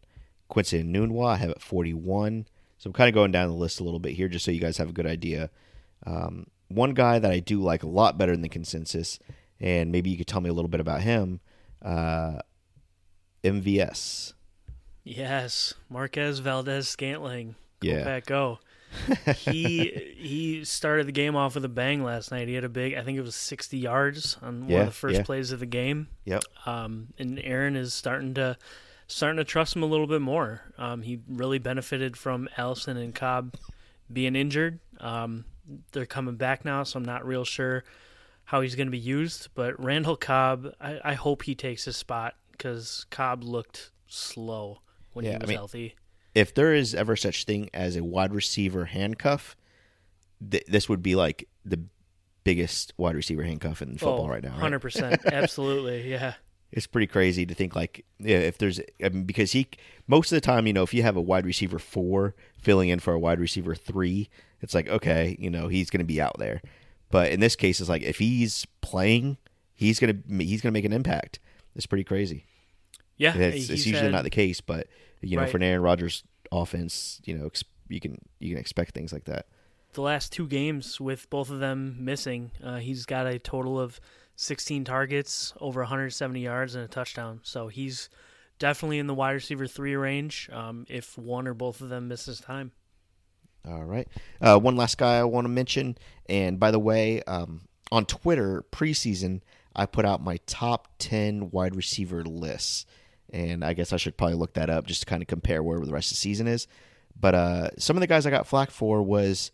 Quincy 0.49 0.83
Enunwa, 0.83 1.27
I 1.27 1.35
have 1.37 1.49
at 1.51 1.61
41. 1.61 2.45
So 2.77 2.89
I'm 2.89 2.93
kind 2.93 3.07
of 3.07 3.13
going 3.15 3.31
down 3.31 3.47
the 3.47 3.55
list 3.55 3.79
a 3.79 3.83
little 3.83 3.99
bit 3.99 4.13
here, 4.13 4.27
just 4.27 4.43
so 4.43 4.51
you 4.51 4.59
guys 4.59 4.77
have 4.77 4.89
a 4.89 4.93
good 4.93 5.07
idea. 5.07 5.49
Um, 6.05 6.47
one 6.67 6.93
guy 6.93 7.19
that 7.19 7.31
I 7.31 7.39
do 7.39 7.61
like 7.61 7.83
a 7.83 7.87
lot 7.87 8.17
better 8.17 8.33
than 8.33 8.41
the 8.41 8.49
consensus, 8.49 9.17
and 9.61 9.91
maybe 9.91 10.09
you 10.09 10.17
could 10.17 10.27
tell 10.27 10.41
me 10.41 10.49
a 10.49 10.53
little 10.53 10.67
bit 10.69 10.81
about 10.81 11.01
him. 11.01 11.39
Uh, 11.81 12.39
MVS. 13.43 14.33
Yes, 15.05 15.73
Marquez 15.89 16.39
Valdes-Scantling. 16.39 17.55
Go 17.81 17.87
Yeah. 17.89 18.03
back, 18.03 18.25
go. 18.25 18.59
He 19.35 20.13
he 20.17 20.65
started 20.65 21.07
the 21.07 21.11
game 21.11 21.35
off 21.35 21.55
with 21.55 21.65
a 21.65 21.69
bang 21.69 22.03
last 22.03 22.31
night. 22.31 22.47
He 22.47 22.53
had 22.53 22.63
a 22.63 22.69
big, 22.69 22.93
I 22.95 23.01
think 23.03 23.17
it 23.17 23.21
was 23.21 23.35
60 23.35 23.77
yards 23.77 24.37
on 24.41 24.67
one 24.67 24.81
of 24.81 24.85
the 24.87 24.91
first 24.93 25.17
yeah. 25.17 25.23
plays 25.23 25.51
of 25.51 25.59
the 25.59 25.65
game. 25.65 26.07
Yep. 26.25 26.43
Um, 26.65 27.07
and 27.17 27.39
Aaron 27.43 27.75
is 27.75 27.93
starting 27.93 28.33
to 28.35 28.57
starting 29.07 29.37
to 29.37 29.43
trust 29.43 29.75
him 29.75 29.83
a 29.83 29.87
little 29.87 30.07
bit 30.07 30.21
more. 30.21 30.61
Um, 30.77 31.01
he 31.01 31.19
really 31.27 31.59
benefited 31.59 32.17
from 32.17 32.47
Allison 32.57 32.97
and 32.97 33.13
Cobb 33.13 33.55
being 34.11 34.35
injured. 34.35 34.79
Um, 34.99 35.45
they're 35.91 36.05
coming 36.05 36.35
back 36.35 36.65
now, 36.65 36.83
so 36.83 36.97
I'm 36.97 37.05
not 37.05 37.25
real 37.25 37.45
sure 37.45 37.83
how 38.45 38.61
he's 38.61 38.75
going 38.75 38.87
to 38.87 38.91
be 38.91 38.97
used. 38.97 39.49
But 39.55 39.81
Randall 39.83 40.15
Cobb, 40.15 40.73
I, 40.79 40.99
I 41.03 41.13
hope 41.13 41.43
he 41.43 41.55
takes 41.55 41.85
his 41.85 41.95
spot 41.97 42.35
because 42.51 43.05
Cobb 43.09 43.43
looked 43.43 43.91
slow 44.07 44.79
when 45.13 45.25
Yeah, 45.25 45.31
he 45.31 45.35
I 45.35 45.39
was 45.39 45.47
mean- 45.49 45.57
healthy. 45.57 45.95
If 46.35 46.53
there 46.53 46.73
is 46.73 46.95
ever 46.95 47.15
such 47.15 47.45
thing 47.45 47.69
as 47.73 47.95
a 47.95 48.03
wide 48.03 48.33
receiver 48.33 48.85
handcuff, 48.85 49.55
th- 50.49 50.65
this 50.67 50.89
would 50.89 51.03
be 51.03 51.15
like 51.15 51.47
the 51.63 51.79
biggest 52.43 52.93
wide 52.97 53.15
receiver 53.15 53.43
handcuff 53.43 53.81
in 53.81 53.91
oh, 53.93 53.97
football 53.97 54.29
right 54.29 54.43
now. 54.43 54.49
Right? 54.49 54.57
Oh, 54.57 54.61
Hundred 54.61 54.79
percent, 54.79 55.21
absolutely, 55.31 56.09
yeah. 56.09 56.33
it's 56.71 56.87
pretty 56.87 57.07
crazy 57.07 57.45
to 57.45 57.53
think 57.53 57.75
like 57.75 58.03
yeah, 58.19 58.37
if 58.37 58.57
there's 58.57 58.79
I 59.03 59.09
mean, 59.09 59.25
because 59.25 59.51
he 59.51 59.67
most 60.07 60.31
of 60.31 60.35
the 60.37 60.41
time 60.41 60.65
you 60.67 60.73
know 60.73 60.83
if 60.83 60.93
you 60.93 61.03
have 61.03 61.15
a 61.15 61.21
wide 61.21 61.45
receiver 61.45 61.79
four 61.79 62.35
filling 62.57 62.89
in 62.89 62.99
for 62.99 63.13
a 63.13 63.19
wide 63.19 63.39
receiver 63.39 63.75
three 63.75 64.29
it's 64.61 64.73
like 64.73 64.89
okay 64.89 65.35
you 65.39 65.49
know 65.49 65.67
he's 65.67 65.89
going 65.89 65.99
to 65.99 66.05
be 66.05 66.19
out 66.19 66.37
there 66.39 66.61
but 67.11 67.31
in 67.31 67.39
this 67.39 67.55
case 67.55 67.79
it's 67.79 67.89
like 67.89 68.01
if 68.01 68.17
he's 68.17 68.65
playing 68.81 69.37
he's 69.75 69.99
going 69.99 70.23
to 70.27 70.43
he's 70.43 70.61
going 70.61 70.71
to 70.71 70.77
make 70.77 70.85
an 70.85 70.93
impact 70.93 71.39
it's 71.75 71.85
pretty 71.85 72.03
crazy 72.03 72.45
Yeah, 73.17 73.35
it's, 73.37 73.69
it's 73.69 73.85
usually 73.85 74.03
had- 74.05 74.11
not 74.11 74.23
the 74.23 74.29
case 74.29 74.59
but 74.59 74.87
you 75.23 75.35
know 75.37 75.43
Right. 75.43 75.51
for 75.51 75.57
an 75.57 75.63
Aaron 75.63 75.81
Rodgers 75.81 76.23
offense 76.51 77.21
you 77.25 77.35
know 77.37 77.47
ex- 77.47 77.63
you 77.89 77.99
can 77.99 78.17
you 78.39 78.49
can 78.51 78.59
expect 78.59 78.93
things 78.93 79.11
like 79.13 79.25
that 79.25 79.47
the 79.93 80.01
last 80.01 80.31
two 80.31 80.47
games 80.47 80.99
with 80.99 81.29
both 81.29 81.51
of 81.51 81.59
them 81.59 81.97
missing. 81.99 82.49
Uh, 82.63 82.77
he's 82.77 83.05
got 83.05 83.27
a 83.27 83.37
total 83.37 83.79
of 83.79 83.99
16 84.37 84.83
targets, 84.85 85.53
over 85.61 85.81
170 85.81 86.39
yards, 86.39 86.73
and 86.73 86.83
a 86.83 86.87
touchdown. 86.87 87.41
So 87.43 87.67
he's 87.67 88.09
definitely 88.57 88.97
in 88.97 89.05
the 89.05 89.13
wide 89.13 89.33
receiver 89.33 89.67
three 89.67 89.95
range. 89.95 90.49
Um, 90.51 90.87
if 90.89 91.15
one 91.15 91.47
or 91.47 91.53
both 91.53 91.79
of 91.79 91.89
them 91.89 92.07
misses 92.07 92.39
time, 92.39 92.71
All 93.67 93.83
right. 93.83 94.07
Uh, 94.41 94.57
one 94.57 94.75
last 94.75 94.97
guy 94.97 95.17
I 95.19 95.23
want 95.25 95.45
to 95.45 95.49
mention, 95.49 95.95
and 96.27 96.59
by 96.59 96.71
the 96.71 96.79
way, 96.79 97.21
um, 97.27 97.67
on 97.91 98.07
Twitter 98.07 98.63
preseason, 98.71 99.41
I 99.75 99.85
put 99.85 100.05
out 100.05 100.23
my 100.23 100.37
top 100.47 100.87
ten 100.97 101.51
wide 101.51 101.75
receiver 101.75 102.23
lists, 102.23 102.87
and 103.33 103.65
I 103.65 103.73
guess 103.73 103.91
I 103.91 103.97
should 103.97 104.15
probably 104.15 104.35
look 104.37 104.53
that 104.53 104.69
up 104.69 104.85
just 104.85 105.01
to 105.01 105.05
kind 105.05 105.21
of 105.21 105.27
compare 105.27 105.61
where 105.61 105.79
the 105.79 105.91
rest 105.91 106.11
of 106.11 106.15
the 106.15 106.21
season 106.21 106.47
is. 106.47 106.67
But 107.19 107.35
uh, 107.35 107.69
some 107.77 107.97
of 107.97 108.01
the 108.01 108.07
guys 108.07 108.25
I 108.25 108.29
got 108.29 108.47
flack 108.47 108.71
for 108.71 109.01
was 109.01 109.51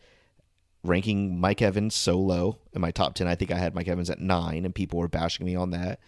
ranking 0.83 1.39
Mike 1.39 1.61
Evans 1.61 1.95
so 1.95 2.19
low 2.19 2.57
in 2.73 2.81
my 2.81 2.91
top 2.91 3.15
ten. 3.15 3.27
I 3.27 3.35
think 3.35 3.51
I 3.51 3.57
had 3.57 3.73
Mike 3.73 3.87
Evans 3.87 4.09
at 4.09 4.19
nine, 4.19 4.65
and 4.65 4.75
people 4.75 4.99
were 4.99 5.07
bashing 5.07 5.45
me 5.45 5.55
on 5.55 5.71
that. 5.71 5.99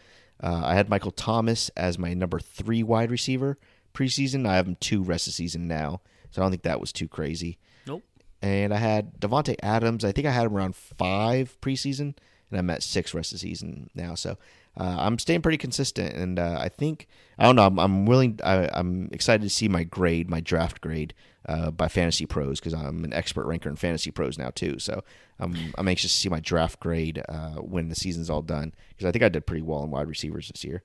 Uh, 0.41 0.61
I 0.63 0.75
had 0.75 0.89
Michael 0.89 1.11
Thomas 1.11 1.69
as 1.77 1.97
my 1.99 2.13
number 2.13 2.39
three 2.39 2.83
wide 2.83 3.11
receiver 3.11 3.57
preseason. 3.93 4.47
I 4.47 4.55
have 4.55 4.67
him 4.67 4.77
two 4.79 5.01
rest 5.03 5.27
of 5.27 5.33
season 5.33 5.67
now, 5.67 6.01
so 6.31 6.41
I 6.41 6.45
don't 6.45 6.51
think 6.51 6.63
that 6.63 6.79
was 6.81 6.91
too 6.91 7.07
crazy 7.07 7.59
nope. 7.85 8.03
and 8.41 8.73
I 8.73 8.77
had 8.77 9.19
Davante 9.19 9.55
Adams. 9.61 10.03
I 10.03 10.11
think 10.11 10.25
I 10.27 10.31
had 10.31 10.47
him 10.47 10.55
around 10.55 10.75
five 10.75 11.57
preseason, 11.61 12.15
and 12.49 12.59
I'm 12.59 12.69
at 12.69 12.81
six 12.83 13.13
rest 13.13 13.33
of 13.33 13.39
season 13.39 13.89
now. 13.93 14.15
So 14.15 14.37
uh, 14.79 14.95
I'm 14.99 15.19
staying 15.19 15.41
pretty 15.41 15.57
consistent, 15.57 16.13
and 16.15 16.39
uh, 16.39 16.57
I 16.59 16.69
think 16.69 17.07
I 17.37 17.43
don't 17.43 17.55
know. 17.55 17.65
I'm, 17.65 17.79
I'm 17.79 18.05
willing. 18.05 18.39
I, 18.43 18.69
I'm 18.73 19.09
excited 19.11 19.41
to 19.43 19.49
see 19.49 19.67
my 19.67 19.83
grade, 19.83 20.29
my 20.29 20.39
draft 20.39 20.79
grade 20.79 21.13
uh, 21.47 21.71
by 21.71 21.87
Fantasy 21.87 22.25
Pros 22.25 22.59
because 22.59 22.73
I'm 22.73 23.03
an 23.03 23.13
expert 23.13 23.45
ranker 23.45 23.69
in 23.69 23.75
Fantasy 23.75 24.11
Pros 24.11 24.37
now 24.37 24.49
too. 24.49 24.79
So 24.79 25.03
I'm 25.39 25.55
I'm 25.77 25.87
anxious 25.87 26.13
to 26.13 26.17
see 26.17 26.29
my 26.29 26.39
draft 26.39 26.79
grade 26.79 27.21
uh, 27.27 27.55
when 27.55 27.89
the 27.89 27.95
season's 27.95 28.29
all 28.29 28.41
done 28.41 28.73
because 28.89 29.05
I 29.05 29.11
think 29.11 29.23
I 29.23 29.29
did 29.29 29.45
pretty 29.45 29.63
well 29.63 29.83
in 29.83 29.91
wide 29.91 30.07
receivers 30.07 30.49
this 30.49 30.63
year. 30.63 30.83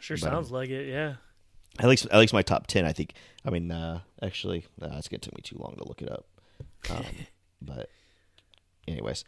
Sure 0.00 0.16
But, 0.16 0.28
um, 0.28 0.34
sounds 0.34 0.50
like 0.50 0.70
it. 0.70 0.88
Yeah. 0.88 1.14
At 1.78 1.88
least 1.88 2.06
at 2.10 2.18
least 2.18 2.32
my 2.32 2.42
top 2.42 2.66
ten. 2.66 2.84
I 2.84 2.92
think. 2.92 3.12
I 3.44 3.50
mean, 3.50 3.70
uh, 3.70 4.00
actually, 4.20 4.64
uh, 4.82 4.88
it's 4.94 5.08
gonna 5.08 5.20
take 5.20 5.36
me 5.36 5.42
too 5.42 5.58
long 5.58 5.76
to 5.76 5.84
look 5.84 6.02
it 6.02 6.10
up. 6.10 6.26
Um, 6.90 7.04
but 7.62 7.88
anyways, 8.88 9.24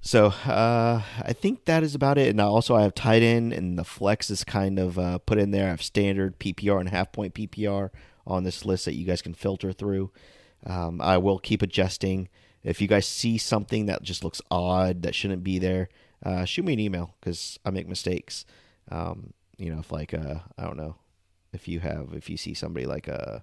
so 0.00 0.26
uh, 0.26 1.02
I 1.22 1.32
think 1.32 1.66
that 1.66 1.82
is 1.82 1.94
about 1.94 2.18
it. 2.18 2.28
And 2.28 2.40
also, 2.40 2.74
I 2.74 2.82
have 2.82 2.94
tight 2.94 3.22
end, 3.22 3.52
and 3.52 3.78
the 3.78 3.84
flex 3.84 4.30
is 4.30 4.44
kind 4.44 4.78
of 4.78 4.98
uh, 4.98 5.18
put 5.18 5.38
in 5.38 5.50
there. 5.50 5.66
I 5.66 5.70
have 5.70 5.82
standard 5.82 6.38
PPR 6.38 6.80
and 6.80 6.88
half 6.88 7.12
point 7.12 7.34
PPR 7.34 7.90
on 8.26 8.44
this 8.44 8.64
list 8.64 8.84
that 8.86 8.94
you 8.94 9.04
guys 9.04 9.22
can 9.22 9.34
filter 9.34 9.72
through. 9.72 10.10
Um, 10.64 11.00
I 11.00 11.18
will 11.18 11.38
keep 11.38 11.62
adjusting. 11.62 12.28
If 12.62 12.80
you 12.80 12.88
guys 12.88 13.06
see 13.06 13.38
something 13.38 13.86
that 13.86 14.02
just 14.02 14.22
looks 14.22 14.42
odd 14.50 15.02
that 15.02 15.14
shouldn't 15.14 15.44
be 15.44 15.58
there, 15.58 15.88
uh, 16.24 16.44
shoot 16.44 16.64
me 16.64 16.74
an 16.74 16.80
email 16.80 17.14
because 17.20 17.58
I 17.64 17.70
make 17.70 17.88
mistakes. 17.88 18.44
Um, 18.90 19.32
you 19.56 19.72
know, 19.72 19.80
if 19.80 19.92
like 19.92 20.14
uh, 20.14 20.40
I 20.58 20.64
don't 20.64 20.76
know 20.76 20.96
if 21.52 21.68
you 21.68 21.80
have 21.80 22.12
if 22.12 22.28
you 22.28 22.36
see 22.36 22.54
somebody 22.54 22.86
like 22.86 23.08
a 23.08 23.42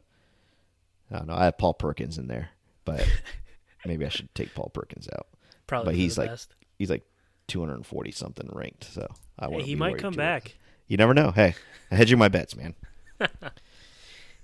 I 1.12 1.18
don't 1.18 1.28
know 1.28 1.36
I 1.36 1.45
have 1.45 1.58
Paul 1.58 1.74
Perkins 1.74 2.18
in 2.18 2.28
there, 2.28 2.49
but 2.86 3.08
maybe 3.86 4.05
I 4.05 4.10
should 4.10 4.34
take 4.36 4.53
Paul 4.53 4.72
Perkins 4.74 5.08
out. 5.16 5.28
Probably 5.68 5.93
but 5.93 5.95
he's 5.95 6.15
the 6.15 6.22
like 6.22 6.30
best. 6.32 6.55
he's 6.78 6.89
like 6.89 7.03
240 7.47 8.11
something 8.11 8.49
ranked, 8.51 8.86
so 8.86 9.07
I 9.38 9.49
Hey, 9.49 9.63
he 9.63 9.76
might 9.76 9.97
come 9.97 10.13
back. 10.13 10.55
You 10.88 10.97
never 10.97 11.13
know. 11.13 11.32
Hey, 11.32 11.55
I 11.91 11.95
hedging 11.95 12.18
my 12.18 12.30
bets, 12.30 12.55
man. 12.55 12.76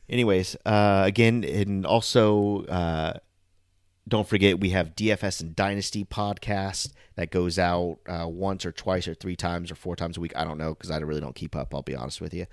Anyways, 0.10 0.58
uh, 0.66 1.04
again, 1.06 1.44
and 1.46 1.86
also 1.86 2.66
uh, 2.66 3.14
don't 4.08 4.28
forget 4.28 4.60
we 4.60 4.72
have 4.72 4.96
DFS 4.96 5.42
and 5.42 5.56
Dynasty 5.56 6.04
podcast 6.04 6.92
that 7.16 7.32
goes 7.32 7.58
out 7.58 8.00
uh, 8.08 8.28
once 8.28 8.66
or 8.66 8.72
twice 8.72 9.08
or 9.08 9.14
three 9.14 9.36
times 9.36 9.72
or 9.72 9.76
four 9.76 9.96
times 9.96 10.18
a 10.18 10.20
week. 10.20 10.34
I 10.36 10.44
don't 10.44 10.58
know 10.58 10.74
because 10.74 10.92
I 10.92 10.98
really 10.98 11.22
don't 11.22 11.36
keep 11.36 11.56
up. 11.56 11.74
I'll 11.74 11.82
be 11.82 11.96
honest 11.96 12.20
with 12.20 12.34
you. 12.34 12.46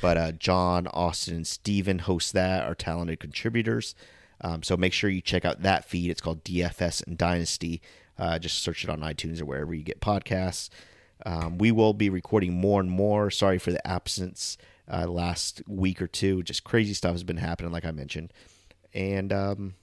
But 0.00 0.16
uh, 0.16 0.32
John, 0.32 0.86
Austin, 0.88 1.36
and 1.36 1.46
Steven 1.46 2.00
host 2.00 2.32
that, 2.32 2.64
are 2.64 2.74
talented 2.74 3.20
contributors. 3.20 3.94
Um, 4.40 4.62
so 4.62 4.76
make 4.76 4.92
sure 4.92 5.10
you 5.10 5.20
check 5.20 5.44
out 5.44 5.62
that 5.62 5.84
feed. 5.84 6.10
It's 6.10 6.20
called 6.20 6.42
DFS 6.42 7.06
and 7.06 7.16
Dynasty. 7.16 7.80
Uh, 8.18 8.38
just 8.38 8.58
search 8.58 8.84
it 8.84 8.90
on 8.90 9.00
iTunes 9.00 9.40
or 9.40 9.44
wherever 9.44 9.74
you 9.74 9.82
get 9.82 10.00
podcasts. 10.00 10.68
Um, 11.24 11.58
we 11.58 11.72
will 11.72 11.94
be 11.94 12.10
recording 12.10 12.54
more 12.54 12.80
and 12.80 12.90
more. 12.90 13.30
Sorry 13.30 13.58
for 13.58 13.72
the 13.72 13.86
absence 13.86 14.56
uh, 14.92 15.06
last 15.06 15.62
week 15.66 16.02
or 16.02 16.06
two. 16.06 16.42
Just 16.42 16.64
crazy 16.64 16.94
stuff 16.94 17.12
has 17.12 17.24
been 17.24 17.38
happening, 17.38 17.72
like 17.72 17.84
I 17.84 17.90
mentioned. 17.90 18.32
And 18.92 19.32
um, 19.32 19.74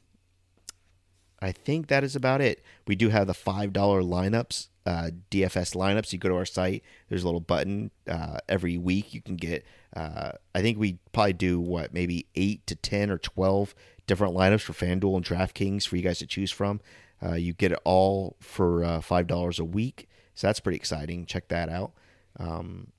I 1.42 1.52
think 1.52 1.88
that 1.88 2.04
is 2.04 2.16
about 2.16 2.42
it. 2.42 2.64
We 2.88 2.96
do 2.96 3.10
have 3.10 3.28
the 3.28 3.34
$5 3.34 3.72
lineups, 3.72 4.68
uh, 4.86 5.10
DFS 5.32 5.76
lineups. 5.76 6.14
You 6.14 6.20
go 6.20 6.30
to 6.30 6.36
our 6.36 6.46
site, 6.46 6.84
there's 7.10 7.24
a 7.24 7.26
little 7.26 7.40
button. 7.40 7.92
Uh, 8.08 8.38
every 8.48 8.78
week 8.78 9.14
you 9.14 9.22
can 9.22 9.36
get, 9.36 9.66
uh, 9.96 10.34
I 10.54 10.62
think 10.62 10.78
we 10.78 11.00
probably 11.12 11.34
do 11.34 11.60
what, 11.60 11.94
maybe 11.94 12.28
8 12.36 12.66
to 12.68 12.76
10 12.76 13.10
or 13.10 13.18
12 13.18 13.74
different 14.08 14.36
lineups 14.36 14.62
for 14.62 14.74
FanDuel 14.74 15.16
and 15.16 15.26
DraftKings 15.26 15.88
for 15.88 15.96
you 15.96 16.04
guys 16.04 16.20
to 16.20 16.28
choose 16.28 16.52
from. 16.52 16.80
Uh, 17.24 17.36
you 17.36 17.53
get 17.53 17.72
it 17.72 17.80
all 17.84 18.36
for 18.39 18.84
uh, 18.84 18.99
$5 18.99 19.59
a 19.59 19.63
week. 19.63 20.09
So 20.34 20.47
that's 20.47 20.59
pretty 20.59 20.78
exciting. 20.78 21.26
Check 21.26 21.49
that 21.49 21.69
out. 21.69 21.91
Um, 22.39 22.91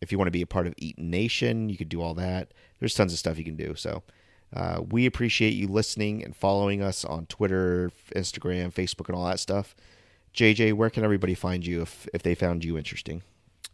if 0.00 0.12
you 0.12 0.18
want 0.18 0.28
to 0.28 0.32
be 0.32 0.42
a 0.42 0.46
part 0.46 0.66
of 0.66 0.74
Eaton 0.76 1.10
Nation, 1.10 1.68
you 1.68 1.76
could 1.76 1.88
do 1.88 2.00
all 2.00 2.14
that. 2.14 2.52
There's 2.80 2.94
tons 2.94 3.12
of 3.12 3.18
stuff 3.18 3.38
you 3.38 3.44
can 3.44 3.56
do. 3.56 3.74
So 3.74 4.02
uh, 4.54 4.82
we 4.88 5.06
appreciate 5.06 5.54
you 5.54 5.68
listening 5.68 6.24
and 6.24 6.34
following 6.34 6.82
us 6.82 7.04
on 7.04 7.26
Twitter, 7.26 7.90
Instagram, 8.14 8.72
Facebook, 8.72 9.08
and 9.08 9.16
all 9.16 9.26
that 9.26 9.40
stuff. 9.40 9.74
JJ, 10.34 10.74
where 10.74 10.90
can 10.90 11.04
everybody 11.04 11.34
find 11.34 11.66
you 11.66 11.82
if, 11.82 12.08
if 12.14 12.22
they 12.22 12.34
found 12.34 12.64
you 12.64 12.78
interesting? 12.78 13.22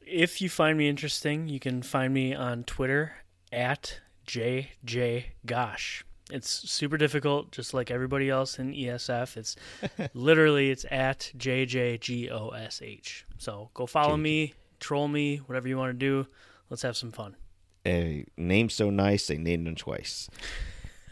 If 0.07 0.41
you 0.41 0.49
find 0.49 0.79
me 0.79 0.89
interesting, 0.89 1.49
you 1.49 1.61
can 1.61 1.83
find 1.83 2.13
me 2.13 2.35
on 2.35 2.65
Twitter 2.65 3.17
at 3.53 4.01
JJGosh. 4.27 6.03
It's 6.31 6.49
super 6.49 6.97
difficult, 6.97 7.53
just 7.53 7.75
like 7.75 7.91
everybody 7.91 8.31
else 8.31 8.59
in 8.59 8.73
ESF. 8.73 9.37
It's 9.37 9.57
literally 10.15 10.71
it's 10.71 10.87
at 10.91 11.31
JJGOSH. 11.37 13.23
So 13.39 13.71
go 13.75 13.87
follow 13.87 14.17
me, 14.17 14.55
troll 14.81 15.09
me, 15.09 15.37
whatever 15.39 15.69
you 15.69 15.77
want 15.77 15.91
to 15.91 15.99
do. 15.99 16.27
Let's 16.71 16.83
have 16.83 16.97
some 16.97 17.13
fun. 17.13 17.37
A 17.87 18.25
name 18.37 18.71
so 18.71 18.89
nice, 18.89 19.27
they 19.27 19.37
named 19.37 19.69
him 19.69 19.75
twice. 19.75 20.31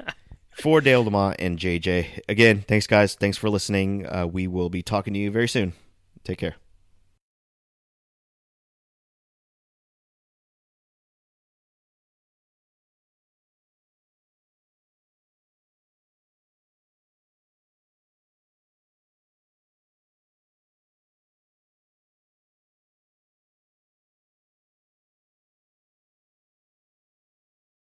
For 0.53 0.81
Dale 0.81 1.05
Lamont 1.05 1.37
and 1.39 1.59
JJ. 1.59 2.21
Again, 2.29 2.65
thanks, 2.67 2.87
guys. 2.87 3.15
Thanks 3.15 3.37
for 3.37 3.51
listening. 3.51 4.07
Uh, 4.07 4.27
we 4.27 4.47
will 4.47 4.71
be 4.71 4.83
talking 4.83 5.13
to 5.15 5.21
you 5.21 5.31
very 5.31 5.49
soon. 5.49 5.73
Take 6.25 6.39
care. 6.39 6.57